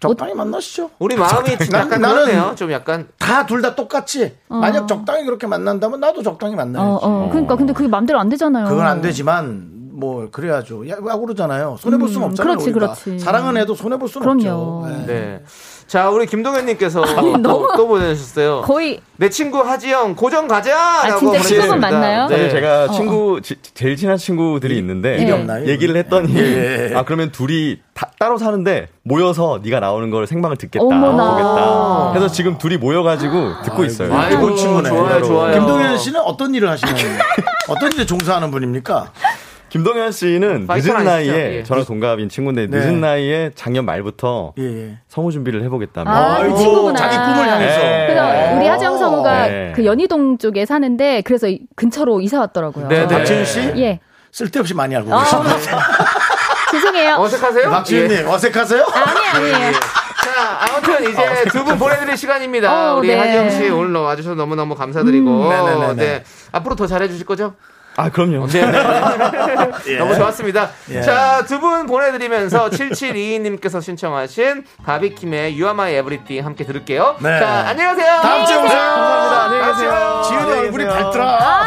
적당히 0.00 0.32
만나시죠. 0.34 0.90
우리 1.00 1.16
마음이 1.16 1.50
약간 1.72 2.00
나는- 2.00 2.00
그러네요. 2.26 2.52
좀 2.56 2.70
약간. 2.70 3.08
다 3.18 3.44
둘 3.46 3.62
다 3.62 3.74
똑같이 3.74 4.32
어. 4.48 4.56
만약 4.56 4.86
적당히 4.86 5.24
그렇게 5.24 5.46
만난다면 5.48 5.98
나도 5.98 6.22
적당히 6.22 6.54
만나야지. 6.54 6.88
어, 6.88 6.98
어. 7.02 7.28
그러니까 7.30 7.56
근데 7.56 7.72
그게 7.72 7.88
맘대로 7.88 8.20
안 8.20 8.28
되잖아요. 8.28 8.68
그건 8.68 8.86
안 8.86 9.00
되지만 9.00 9.88
뭐 9.92 10.28
그래야죠. 10.30 10.88
야, 10.88 10.92
야 10.92 11.16
그러잖아요. 11.16 11.76
손해 11.80 11.98
볼 11.98 12.08
수는 12.08 12.28
음, 12.28 12.30
없잖아요. 12.30 12.54
그렇지, 12.58 12.70
우리가. 12.70 12.92
그렇지. 12.94 13.18
사랑은 13.18 13.56
해도 13.56 13.74
손해 13.74 13.98
볼 13.98 14.08
수는 14.08 14.24
그럼요. 14.38 14.84
없죠. 14.84 14.94
예. 15.02 15.06
네. 15.06 15.42
자, 15.88 16.10
우리 16.10 16.26
김동현님께서 16.26 17.02
또, 17.42 17.66
또 17.74 17.88
보내주셨어요. 17.88 18.60
거의 18.60 19.00
내 19.16 19.30
친구 19.30 19.60
하지영 19.62 20.16
고정 20.16 20.46
가자. 20.46 20.76
아, 20.78 21.06
라고 21.08 21.18
진짜 21.18 21.26
보내주셨습니다. 21.38 21.62
친구분 21.62 21.80
맞나요? 21.80 22.26
네. 22.28 22.50
제가 22.50 22.84
어, 22.84 22.90
친구 22.92 23.40
지- 23.42 23.56
제일 23.72 23.96
친한 23.96 24.18
친구들이 24.18 24.76
있는데 24.76 25.16
일이 25.16 25.32
없나요? 25.32 25.66
얘기를 25.66 25.96
했더니 25.96 26.36
예. 26.36 26.92
아 26.94 27.04
그러면 27.04 27.32
둘이 27.32 27.78
다- 27.94 28.10
따로 28.18 28.36
사는데 28.36 28.88
모여서 29.02 29.60
네가 29.64 29.80
나오는 29.80 30.10
걸 30.10 30.26
생방을 30.26 30.58
듣겠다 30.58 30.84
어머나. 30.84 31.30
보겠다. 31.30 32.10
그래서 32.12 32.32
지금 32.34 32.58
둘이 32.58 32.76
모여가지고 32.76 33.62
듣고 33.64 33.84
있어요. 33.86 34.14
아이고, 34.14 34.40
좋은 34.42 34.56
친구네. 34.56 34.88
좋아요, 34.90 35.22
좋아요. 35.22 35.54
김동현 35.54 35.96
씨는 35.96 36.20
어떤 36.20 36.54
일을 36.54 36.68
하시는 36.68 36.94
어떤 37.68 37.92
일에 37.92 38.04
종사하는 38.04 38.50
분입니까? 38.50 39.10
김동현 39.68 40.12
씨는 40.12 40.66
늦은? 40.68 41.04
나이에 41.04 41.56
예. 41.58 41.62
저랑 41.62 41.84
동갑인 41.84 42.28
친구인데 42.28 42.66
네. 42.68 42.78
늦은 42.78 43.00
나이에 43.00 43.50
작년 43.54 43.84
말부터 43.84 44.54
예, 44.58 44.62
예. 44.62 44.98
성우 45.08 45.30
준비를 45.30 45.62
해보겠다며. 45.64 46.10
아, 46.10 46.42
그 46.42 46.56
친구구나. 46.56 46.96
자기 46.96 47.16
꿈을 47.16 47.48
향해서. 47.48 47.78
네. 47.78 48.06
그래서 48.08 48.56
우리 48.56 48.66
하정 48.66 48.98
성우가 48.98 49.46
네. 49.48 49.72
그 49.76 49.84
연희동 49.84 50.38
쪽에 50.38 50.64
사는데 50.64 51.22
그래서 51.22 51.48
이 51.48 51.60
근처로 51.76 52.20
이사 52.20 52.40
왔더라고요. 52.40 52.88
네, 52.88 53.06
네. 53.06 53.14
박지윤 53.14 53.44
씨 53.44 53.60
예. 53.76 54.00
쓸데없이 54.32 54.74
많이 54.74 54.96
알고 54.96 55.14
아, 55.14 55.22
계십니다. 55.22 55.56
죄송해요. 56.70 57.16
어색하세요? 57.18 57.70
박지윤님 57.70 58.16
예. 58.18 58.22
어색하세요? 58.24 58.86
아니 58.92 59.26
아니에요. 59.26 59.72
자, 59.72 60.58
아무튼 60.60 61.10
이제 61.10 61.44
두분 61.50 61.78
보내드릴 61.78 62.16
시간입니다. 62.16 62.94
어, 62.94 62.98
우리 62.98 63.08
네. 63.08 63.18
하지영 63.18 63.50
씨 63.50 63.68
오늘 63.70 64.00
와주셔서 64.00 64.34
너무너무 64.34 64.74
감사드리고. 64.74 65.50
음. 65.50 65.96
네. 65.96 66.22
앞으로 66.52 66.74
더 66.74 66.86
잘해주실 66.86 67.24
거죠? 67.26 67.54
아 68.00 68.08
그럼요. 68.10 68.46
네. 68.46 68.64
네. 68.64 69.98
너무 69.98 70.14
좋았습니다. 70.14 70.70
예. 70.90 71.02
자, 71.02 71.44
두 71.44 71.58
분 71.58 71.86
보내드리면서 71.86 72.70
7722님께서 72.70 73.82
신청하신 73.82 74.64
바비킴의 74.84 75.54
You 75.60 75.64
Are 75.64 75.70
My 75.72 75.92
Everything 75.94 76.44
함께 76.44 76.64
들을게요. 76.64 77.16
네. 77.18 77.40
자, 77.40 77.66
안녕하세요. 77.70 78.20
다음 78.22 78.46
주에 78.46 78.56
오세요. 78.56 78.78
감사합니다. 78.78 79.44
안녕히 79.44 79.72
계세요. 79.72 80.22
지은이 80.28 80.58
얼굴이 80.60 80.84
밝더라. 80.86 81.66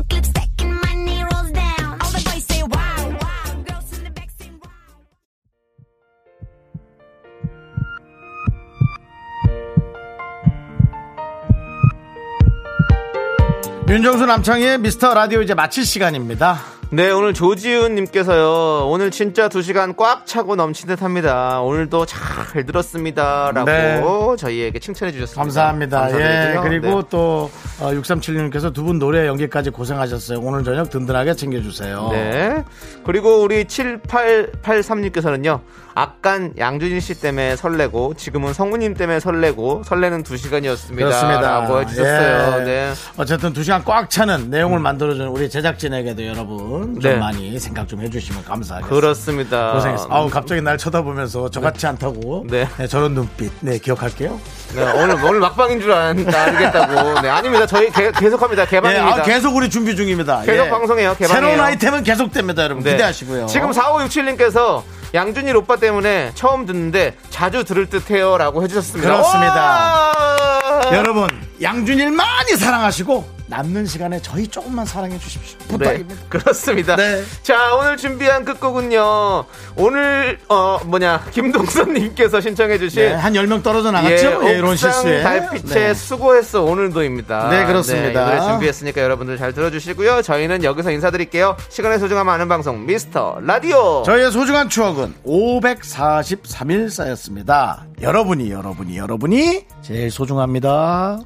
윤정수 13.91 14.25
남창의 14.25 14.77
미스터 14.77 15.13
라디오 15.13 15.41
이제 15.41 15.53
마칠 15.53 15.83
시간입니다. 15.83 16.61
네, 16.91 17.11
오늘 17.11 17.33
조지훈님께서요, 17.33 18.87
오늘 18.87 19.11
진짜 19.11 19.49
두 19.49 19.61
시간 19.61 19.97
꽉 19.97 20.25
차고 20.25 20.55
넘친 20.55 20.87
듯 20.87 21.01
합니다. 21.01 21.59
오늘도 21.59 22.05
잘 22.51 22.65
들었습니다. 22.65 23.51
라고 23.53 23.65
네. 23.65 24.01
저희에게 24.37 24.79
칭찬해 24.79 25.11
주셨습니다. 25.13 25.41
감사합니다. 25.41 26.07
예, 26.09 26.53
감사드리고요. 26.53 26.61
그리고 26.63 27.01
네. 27.03 27.07
또 27.09 27.49
6376님께서 27.79 28.73
두 28.73 28.81
분 28.81 28.99
노래 28.99 29.27
연기까지 29.27 29.69
고생하셨어요. 29.69 30.39
오늘 30.41 30.63
저녁 30.63 30.89
든든하게 30.89 31.35
챙겨주세요. 31.35 32.09
네. 32.11 32.63
그리고 33.05 33.41
우리 33.41 33.63
7883님께서는요, 33.65 35.61
아깐 35.93 36.53
양준일 36.57 36.99
씨 37.01 37.19
때문에 37.21 37.55
설레고, 37.55 38.15
지금은 38.15 38.53
성우님 38.53 38.95
때문에 38.95 39.19
설레고, 39.19 39.83
설레는 39.85 40.23
두 40.23 40.35
시간이었습니다. 40.37 41.05
그렇습니다. 41.05 41.41
라고 41.41 41.81
해주셨어요. 41.81 42.61
예. 42.61 42.65
네. 42.65 42.91
어쨌든 43.17 43.53
두 43.53 43.63
시간 43.63 43.83
꽉 43.83 44.09
차는 44.09 44.49
내용을 44.49 44.79
만들어주는 44.79 45.27
우리 45.29 45.49
제작진에게도 45.49 46.25
여러분 46.25 46.99
좀 46.99 47.11
네. 47.11 47.15
많이 47.15 47.59
생각 47.59 47.87
좀 47.87 48.01
해주시면 48.01 48.43
감사하겠습니다. 48.45 48.95
그렇습니다. 48.95 49.73
고생했어. 49.73 50.07
아우 50.09 50.29
갑자기 50.29 50.61
날 50.61 50.77
쳐다보면서 50.77 51.49
저같지 51.49 51.85
않다고. 51.87 52.40
네. 52.47 52.67
네, 52.77 52.87
저런 52.87 53.13
눈빛. 53.13 53.51
네 53.61 53.77
기억할게요. 53.77 54.39
네, 54.75 54.83
오늘 55.01 55.15
오늘 55.23 55.39
막방인 55.39 55.81
줄 55.81 55.91
알, 55.91 56.09
알겠다고. 56.17 57.21
네, 57.21 57.29
아닙니다. 57.29 57.65
저희 57.65 57.89
개- 57.91 58.11
계속합니다. 58.11 58.63
네, 58.65 58.69
개방입니다. 58.69 59.17
아, 59.17 59.23
계속 59.23 59.55
우리 59.55 59.69
준비 59.69 59.95
중입니다. 59.95 60.41
계속 60.41 60.65
예. 60.65 60.69
방송해요. 60.69 61.15
개방해요. 61.17 61.27
새로운 61.41 61.59
아이템은 61.59 62.03
계속됩니다, 62.03 62.63
여러분. 62.63 62.83
네. 62.83 62.91
기대하시고요. 62.91 63.47
지금 63.47 63.71
4567님께서 63.71 64.83
양준일 65.13 65.55
오빠 65.57 65.75
때문에 65.75 66.31
처음 66.35 66.65
듣는데 66.65 67.15
자주 67.29 67.63
들을 67.65 67.89
듯해요 67.89 68.37
라고 68.37 68.63
해주셨습니다. 68.63 69.09
그렇습니다. 69.11 69.53
와! 69.55 70.81
여러분 70.93 71.29
양준일 71.61 72.11
많이 72.11 72.55
사랑하시고 72.55 73.40
남는 73.51 73.85
시간에 73.85 74.17
저희 74.21 74.47
조금만 74.47 74.85
사랑해 74.85 75.19
주십시오. 75.19 75.59
네, 75.59 75.67
부탁입니다. 75.67 76.15
그렇습니다. 76.29 76.95
네. 76.95 77.21
자, 77.43 77.75
오늘 77.75 77.97
준비한 77.97 78.45
끝곡은요. 78.45 79.43
오늘, 79.75 80.39
어, 80.47 80.79
뭐냐, 80.85 81.25
김동선 81.31 81.91
님께서 81.93 82.39
신청해 82.39 82.79
주신. 82.79 83.03
네, 83.03 83.11
한 83.13 83.33
10명 83.33 83.61
떨어져 83.61 83.91
나갔죠? 83.91 84.41
예, 84.45 84.51
이런 84.57 84.71
옥상 84.71 84.91
실수에. 84.93 85.21
달빛에 85.21 85.87
네. 85.87 85.93
수고했어 85.93 86.63
오늘도입니다. 86.63 87.49
네, 87.49 87.65
그렇습니다. 87.65 88.21
이 88.21 88.25
노래 88.25 88.41
준비했으니까 88.41 89.01
여러분들 89.01 89.37
잘 89.37 89.53
들어 89.53 89.69
주시고요. 89.69 90.21
저희는 90.21 90.63
여기서 90.63 90.91
인사드릴게요. 90.91 91.57
시간의 91.67 91.99
소중함 91.99 92.29
아는 92.29 92.47
방송 92.47 92.85
미스터 92.85 93.39
라디오. 93.41 94.03
저희의 94.05 94.31
소중한 94.31 94.69
추억은 94.69 95.13
543일 95.25 96.89
쌓였습니다. 96.89 97.85
여러분이, 98.01 98.49
여러분이, 98.49 98.97
여러분이 98.97 99.65
제일 99.81 100.09
소중합니다. 100.09 101.19